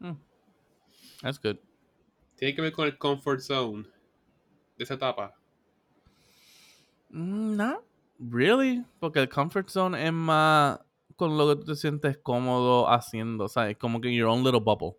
Mm. 0.00 0.16
That's 1.22 1.38
good. 1.38 1.58
Tiene 2.36 2.54
que 2.54 2.62
ver 2.62 2.72
con 2.72 2.86
el 2.86 2.98
comfort 2.98 3.40
zone 3.40 3.84
de 4.76 4.84
esa 4.84 4.94
etapa. 4.94 5.34
Mm, 7.10 7.56
No, 7.56 7.82
really, 8.18 8.84
porque 9.00 9.20
el 9.20 9.28
comfort 9.28 9.68
zone 9.68 9.94
es 10.06 10.12
más 10.12 10.80
con 11.16 11.36
lo 11.38 11.48
que 11.48 11.56
tú 11.56 11.64
te 11.66 11.76
sientes 11.76 12.18
cómodo 12.18 12.88
haciendo, 12.88 13.48
¿sabes? 13.48 13.76
Como 13.78 14.00
que 14.00 14.12
your 14.12 14.28
own 14.28 14.42
little 14.42 14.60
bubble. 14.60 14.96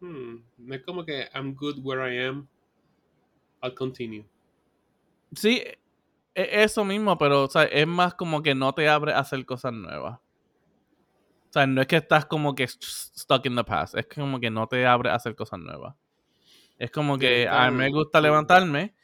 Hmm, 0.00 0.42
No 0.58 0.74
es 0.74 0.82
como 0.82 1.04
que 1.04 1.28
I'm 1.34 1.54
good 1.54 1.78
where 1.82 2.02
I 2.02 2.18
am. 2.26 2.48
I'll 3.62 3.74
continue. 3.74 4.24
Sí, 5.34 5.62
e- 6.34 6.62
eso 6.62 6.84
mismo, 6.84 7.16
pero 7.18 7.44
o 7.44 7.48
sea, 7.50 7.64
es 7.64 7.86
más 7.86 8.14
como 8.14 8.42
que 8.42 8.54
no 8.54 8.74
te 8.74 8.88
abre 8.88 9.12
a 9.12 9.20
hacer 9.20 9.44
cosas 9.46 9.72
nuevas. 9.72 10.18
O 11.50 11.52
sea, 11.52 11.66
no 11.66 11.82
es 11.82 11.86
que 11.86 11.96
estás 11.96 12.24
como 12.26 12.54
que 12.54 12.64
st- 12.64 12.86
stuck 13.18 13.44
in 13.46 13.56
the 13.56 13.64
past, 13.64 13.94
es 13.96 14.06
como 14.06 14.40
que 14.40 14.50
no 14.50 14.66
te 14.66 14.86
abre 14.86 15.10
a 15.10 15.16
hacer 15.16 15.34
cosas 15.34 15.60
nuevas. 15.60 15.94
Es 16.78 16.90
como 16.90 17.18
que 17.18 17.48
a 17.48 17.70
mí 17.70 17.76
me 17.78 17.90
gusta 17.90 18.20
levantarme 18.20 18.94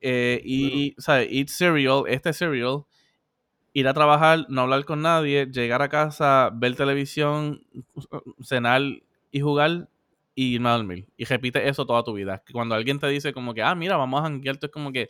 eh, 0.00 0.40
y, 0.44 0.94
¿sabes? 0.98 1.28
Eat 1.32 1.48
cereal, 1.48 2.04
este 2.08 2.32
cereal, 2.32 2.84
ir 3.74 3.88
a 3.88 3.94
trabajar, 3.94 4.46
no 4.50 4.62
hablar 4.62 4.84
con 4.84 5.02
nadie, 5.02 5.46
llegar 5.46 5.82
a 5.82 5.88
casa, 5.90 6.50
ver 6.54 6.76
televisión, 6.76 7.66
cenar 8.42 8.82
y 9.32 9.40
jugar 9.40 9.88
y 10.34 10.54
irme 10.54 10.68
a 10.68 10.72
dormir. 10.72 11.06
Y 11.16 11.24
repite 11.24 11.68
eso 11.68 11.86
toda 11.86 12.02
tu 12.02 12.12
vida. 12.12 12.42
Cuando 12.52 12.74
alguien 12.74 12.98
te 12.98 13.06
dice 13.08 13.32
como 13.32 13.54
que, 13.54 13.62
ah, 13.62 13.74
mira, 13.74 13.96
vamos 13.96 14.20
a 14.20 14.24
janguear, 14.24 14.56
tú 14.56 14.66
es 14.66 14.72
como 14.72 14.92
que, 14.92 15.08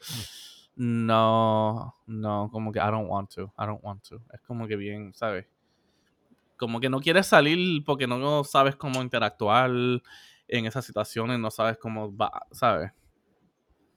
no, 0.77 1.95
no, 2.07 2.49
como 2.51 2.72
que 2.72 2.79
I 2.79 2.91
don't 2.91 3.09
want 3.09 3.33
to, 3.35 3.53
I 3.59 3.66
don't 3.66 3.83
want 3.83 4.07
to. 4.09 4.20
Es 4.33 4.41
como 4.43 4.66
que 4.66 4.77
bien, 4.77 5.14
¿sabes? 5.14 5.47
Como 6.57 6.81
que 6.81 6.89
no 6.89 7.01
quieres 7.01 7.27
salir 7.27 7.85
porque 7.85 8.07
no 8.07 8.45
sabes 8.45 8.77
cómo 8.77 9.03
interactuar 9.03 9.70
en 9.70 10.66
esas 10.66 10.85
situaciones, 10.85 11.39
no 11.39 11.51
sabes 11.51 11.79
cómo 11.79 12.14
va, 12.14 12.47
¿sabes? 12.53 12.93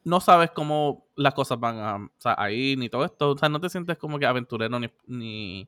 No 0.03 0.21
sabes 0.21 0.51
cómo 0.51 1.05
las 1.15 1.33
cosas 1.33 1.59
van 1.59 1.79
a, 1.79 1.95
o 1.97 2.09
sea, 2.17 2.35
a 2.37 2.49
ir, 2.51 2.77
ni 2.77 2.89
todo 2.89 3.03
esto. 3.03 3.31
O 3.31 3.37
sea, 3.37 3.49
no 3.49 3.59
te 3.59 3.69
sientes 3.69 3.97
como 3.97 4.17
que 4.17 4.25
aventurero 4.25 4.79
ni 5.05 5.67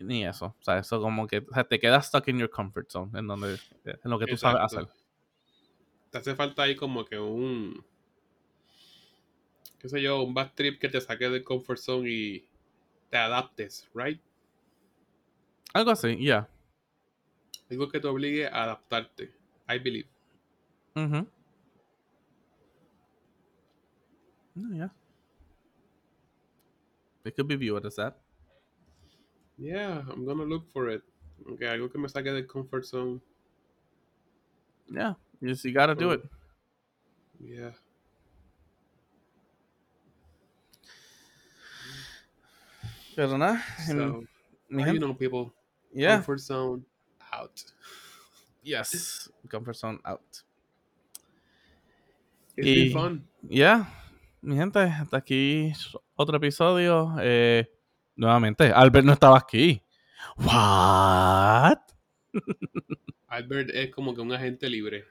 ni 0.00 0.24
eso. 0.24 0.56
O 0.58 0.62
sea, 0.62 0.78
eso 0.78 1.00
como 1.00 1.26
que 1.26 1.38
o 1.38 1.54
sea, 1.54 1.64
te 1.64 1.78
quedas 1.78 2.06
stuck 2.06 2.28
in 2.28 2.38
your 2.38 2.50
comfort 2.50 2.90
zone, 2.90 3.18
en 3.18 3.26
donde 3.26 3.58
en 3.84 4.10
lo 4.10 4.18
que 4.18 4.26
tú 4.26 4.36
sabes 4.36 4.62
hacer. 4.62 4.88
Te 6.10 6.18
hace 6.18 6.34
falta 6.34 6.62
ahí 6.62 6.74
como 6.74 7.04
que 7.04 7.18
un. 7.18 7.84
qué 9.78 9.88
sé 9.88 10.02
yo, 10.02 10.22
un 10.22 10.34
bad 10.34 10.52
trip 10.54 10.80
que 10.80 10.88
te 10.88 11.00
saque 11.00 11.28
del 11.28 11.44
comfort 11.44 11.78
zone 11.78 12.10
y 12.10 12.48
te 13.10 13.16
adaptes, 13.16 13.88
right? 13.94 14.20
Algo 15.72 15.90
así, 15.92 16.22
ya. 16.24 16.48
Algo 17.70 17.88
que 17.88 18.00
te 18.00 18.08
obligue 18.08 18.46
a 18.46 18.64
adaptarte. 18.64 19.32
I 19.68 19.78
believe. 19.78 20.08
Ujú. 20.96 21.26
No, 24.54 24.74
yeah. 24.74 24.90
It 27.24 27.36
could 27.36 27.46
be 27.46 27.56
viewed 27.56 27.86
as 27.86 27.96
that. 27.96 28.16
Yeah, 29.60 30.02
I'm 30.10 30.24
gonna 30.24 30.44
look 30.44 30.70
for 30.72 30.88
it. 30.88 31.02
Okay, 31.52 31.66
algo 31.66 31.90
que 31.92 31.98
me 31.98 32.08
saque 32.08 32.32
del 32.32 32.46
comfort 32.46 32.84
zone. 32.84 33.20
Yeah, 34.90 35.14
you, 35.40 35.48
just, 35.48 35.64
you 35.64 35.72
gotta 35.72 35.94
do 35.94 36.08
Oh. 36.10 36.12
it. 36.12 36.22
Yeah. 37.38 37.72
Pero 43.14 43.36
nada, 43.36 43.62
So, 43.86 43.92
em, 43.92 44.28
mi 44.68 44.82
you 44.82 44.86
gente- 44.86 45.00
know, 45.00 45.14
people. 45.14 45.52
yeah, 45.92 46.16
Comfort 46.16 46.40
zone 46.40 46.84
out. 47.32 47.62
yes, 48.62 49.28
comfort 49.48 49.74
zone 49.76 49.98
out. 50.04 50.42
It's 52.56 52.66
Y- 52.66 52.74
been 52.74 52.92
fun. 52.92 53.28
Yeah, 53.48 53.86
mi 54.42 54.56
gente, 54.56 54.78
hasta 54.78 55.16
aquí 55.16 55.72
otro 56.16 56.36
episodio. 56.36 57.14
Eh, 57.20 57.66
nuevamente, 58.16 58.70
Albert 58.72 59.06
no 59.06 59.12
estaba 59.12 59.38
aquí. 59.38 59.82
What? 60.36 61.78
Albert 63.28 63.70
es 63.70 63.90
como 63.90 64.14
que 64.14 64.20
un 64.20 64.32
agente 64.32 64.68
libre. 64.68 65.04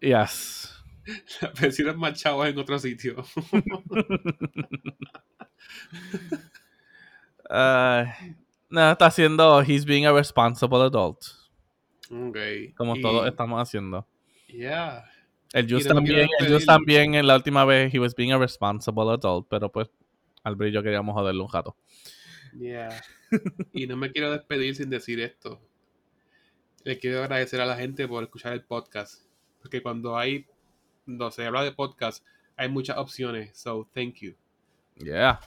Yes. 0.00 0.74
Vecinos 1.60 1.96
machados 1.96 2.46
en 2.46 2.58
otro 2.58 2.78
sitio. 2.78 3.24
Uh, 7.50 8.04
no, 8.68 8.92
está 8.92 9.06
haciendo. 9.06 9.62
He's 9.62 9.84
being 9.86 10.04
a 10.06 10.12
responsible 10.12 10.82
adult. 10.82 11.24
ok. 12.10 12.36
Como 12.76 12.96
y- 12.96 13.00
todos 13.00 13.26
estamos 13.26 13.60
haciendo. 13.60 14.06
Yeah. 14.48 15.04
El 15.54 15.66
Just 15.70 15.88
también, 15.88 16.28
el 16.40 16.52
Just 16.52 16.66
también 16.66 17.14
en 17.14 17.26
la 17.26 17.36
última 17.36 17.64
vez, 17.64 17.92
he 17.94 17.98
was 17.98 18.14
being 18.14 18.32
a 18.32 18.38
responsible 18.38 19.10
adult, 19.10 19.46
pero 19.48 19.72
pues 19.72 19.88
Albert 20.44 20.70
y 20.70 20.72
yo 20.74 20.82
queríamos 20.82 21.14
joderle 21.14 21.42
un 21.42 21.48
jato. 21.48 21.76
Yeah. 22.58 23.02
y 23.72 23.86
no 23.86 23.96
me 23.96 24.10
quiero 24.12 24.32
despedir 24.32 24.74
sin 24.74 24.90
decir 24.90 25.20
esto. 25.20 25.60
Le 26.84 26.98
quiero 26.98 27.22
agradecer 27.22 27.60
a 27.60 27.66
la 27.66 27.76
gente 27.76 28.08
por 28.08 28.22
escuchar 28.22 28.52
el 28.52 28.64
podcast. 28.64 29.24
Porque 29.60 29.82
cuando 29.82 30.16
hay, 30.16 30.46
cuando 31.04 31.30
se 31.30 31.44
habla 31.44 31.62
de 31.62 31.72
podcast, 31.72 32.24
hay 32.56 32.68
muchas 32.68 32.96
opciones. 32.96 33.56
So, 33.58 33.88
thank 33.94 34.16
you. 34.16 34.34
Yeah. 34.96 35.40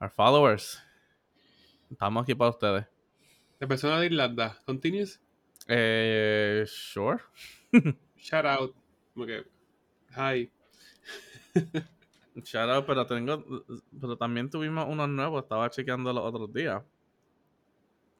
Our 0.00 0.10
followers. 0.10 0.82
Estamos 1.90 2.22
aquí 2.22 2.34
para 2.34 2.50
ustedes. 2.50 2.86
La 3.60 3.68
persona 3.68 4.00
de 4.00 4.06
Irlanda, 4.06 4.58
continues. 4.66 5.20
Eh, 5.68 6.64
sure. 6.66 7.18
Shout 8.18 8.44
out. 8.44 8.74
Que, 9.14 9.44
hi. 10.16 10.50
Shout 12.42 12.70
out, 12.70 12.86
pero 12.86 13.06
tengo. 13.06 13.44
Pero 14.00 14.16
también 14.16 14.50
tuvimos 14.50 14.86
unos 14.88 15.08
nuevos. 15.08 15.42
Estaba 15.42 15.70
chequeando 15.70 16.12
los 16.12 16.24
otros 16.24 16.52
días. 16.52 16.82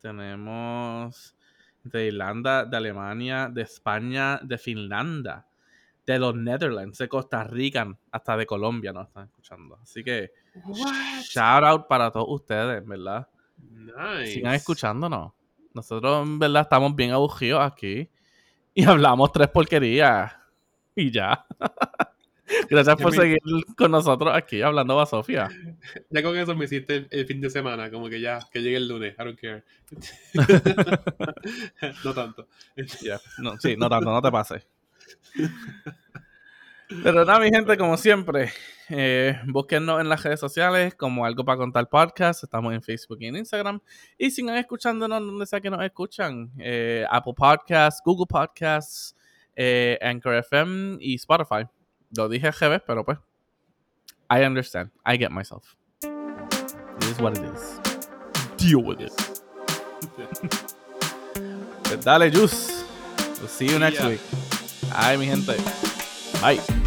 Tenemos 0.01 1.35
de 1.83 2.07
Irlanda, 2.07 2.65
de 2.65 2.77
Alemania, 2.77 3.49
de 3.53 3.62
España, 3.62 4.41
de 4.43 4.59
Finlandia, 4.59 5.47
de 6.07 6.19
los 6.19 6.35
Netherlands, 6.35 6.99
de 6.99 7.09
Costa 7.09 7.45
Rica, 7.45 7.87
hasta 8.11 8.37
de 8.37 8.47
Colombia 8.47 8.93
nos 8.93 9.09
están 9.09 9.25
escuchando. 9.25 9.79
Así 9.83 10.03
que 10.03 10.33
What? 10.65 11.23
shout 11.23 11.65
out 11.65 11.87
para 11.87 12.11
todos 12.11 12.27
ustedes, 12.29 12.87
¿verdad? 12.87 13.29
Nice. 13.59 14.33
Sigan 14.33 14.55
escuchándonos. 14.55 15.33
Nosotros, 15.75 16.27
en 16.27 16.39
verdad, 16.39 16.62
estamos 16.62 16.95
bien 16.95 17.11
aburridos 17.11 17.61
aquí. 17.61 18.09
Y 18.73 18.85
hablamos 18.85 19.33
tres 19.33 19.49
porquerías. 19.49 20.33
Y 20.95 21.11
ya. 21.11 21.45
Gracias 22.70 22.97
por 22.97 23.14
seguir 23.14 23.38
con 23.76 23.90
nosotros 23.90 24.32
aquí 24.34 24.62
hablando 24.62 25.01
a 25.01 25.07
Sofía. 25.07 25.49
Ya 26.11 26.22
con 26.22 26.36
eso 26.36 26.55
me 26.55 26.66
hiciste 26.66 26.97
el, 26.97 27.09
el 27.11 27.26
fin 27.26 27.40
de 27.40 27.51
semana, 27.51 27.90
como 27.90 28.09
que 28.09 28.20
ya, 28.20 28.38
que 28.53 28.62
llegue 28.62 28.76
el 28.76 28.88
lunes, 28.88 29.14
I 29.18 29.24
don't 29.24 29.38
care. 29.38 29.64
no 32.05 32.14
tanto. 32.14 32.49
No, 33.38 33.57
sí, 33.59 33.76
no 33.76 33.88
tanto, 33.88 34.11
no 34.11 34.22
te 34.22 34.30
pases. 34.30 34.66
Pero 37.03 37.24
nada, 37.24 37.40
mi 37.40 37.51
gente, 37.51 37.76
como 37.76 37.97
siempre, 37.97 38.53
eh, 38.88 39.40
búsquennos 39.47 40.01
en 40.01 40.09
las 40.09 40.22
redes 40.22 40.38
sociales 40.38 40.95
como 40.95 41.24
Algo 41.24 41.45
para 41.45 41.59
Contar 41.59 41.88
Podcast. 41.88 42.45
Estamos 42.45 42.74
en 42.74 42.82
Facebook 42.82 43.18
y 43.20 43.26
en 43.26 43.36
Instagram. 43.36 43.80
Y 44.18 44.30
sigan 44.30 44.57
escuchándonos 44.57 45.20
donde 45.20 45.47
sea 45.47 45.61
que 45.61 45.70
nos 45.70 45.82
escuchan. 45.82 46.53
eh, 46.59 47.05
Apple 47.11 47.34
Podcasts, 47.36 48.01
Google 48.05 48.26
Podcasts, 48.28 49.16
eh, 49.57 49.99
Anchor 50.03 50.34
FM 50.34 50.99
y 51.01 51.14
Spotify. 51.14 51.64
Lo 52.17 52.29
dije 52.29 52.51
revés, 52.51 52.83
pero 52.87 53.05
pues, 53.05 53.19
I 54.31 54.45
understand. 54.45 54.91
I 55.05 55.17
get 55.19 55.31
myself. 55.31 55.75
It 56.03 57.05
is 57.05 57.19
what 57.19 57.37
it 57.37 57.45
is. 57.45 57.81
Deal 58.57 58.83
with 58.85 59.01
it. 59.01 59.12
Pues 61.85 62.03
dale, 62.05 62.31
Juice. 62.31 62.85
We'll 63.39 63.49
see 63.49 63.67
you 63.67 63.79
next 63.79 64.01
Yeah. 64.01 64.09
week. 64.09 64.21
Ay, 64.95 65.17
mi 65.19 65.27
gente. 65.27 65.57
Bye. 66.41 66.84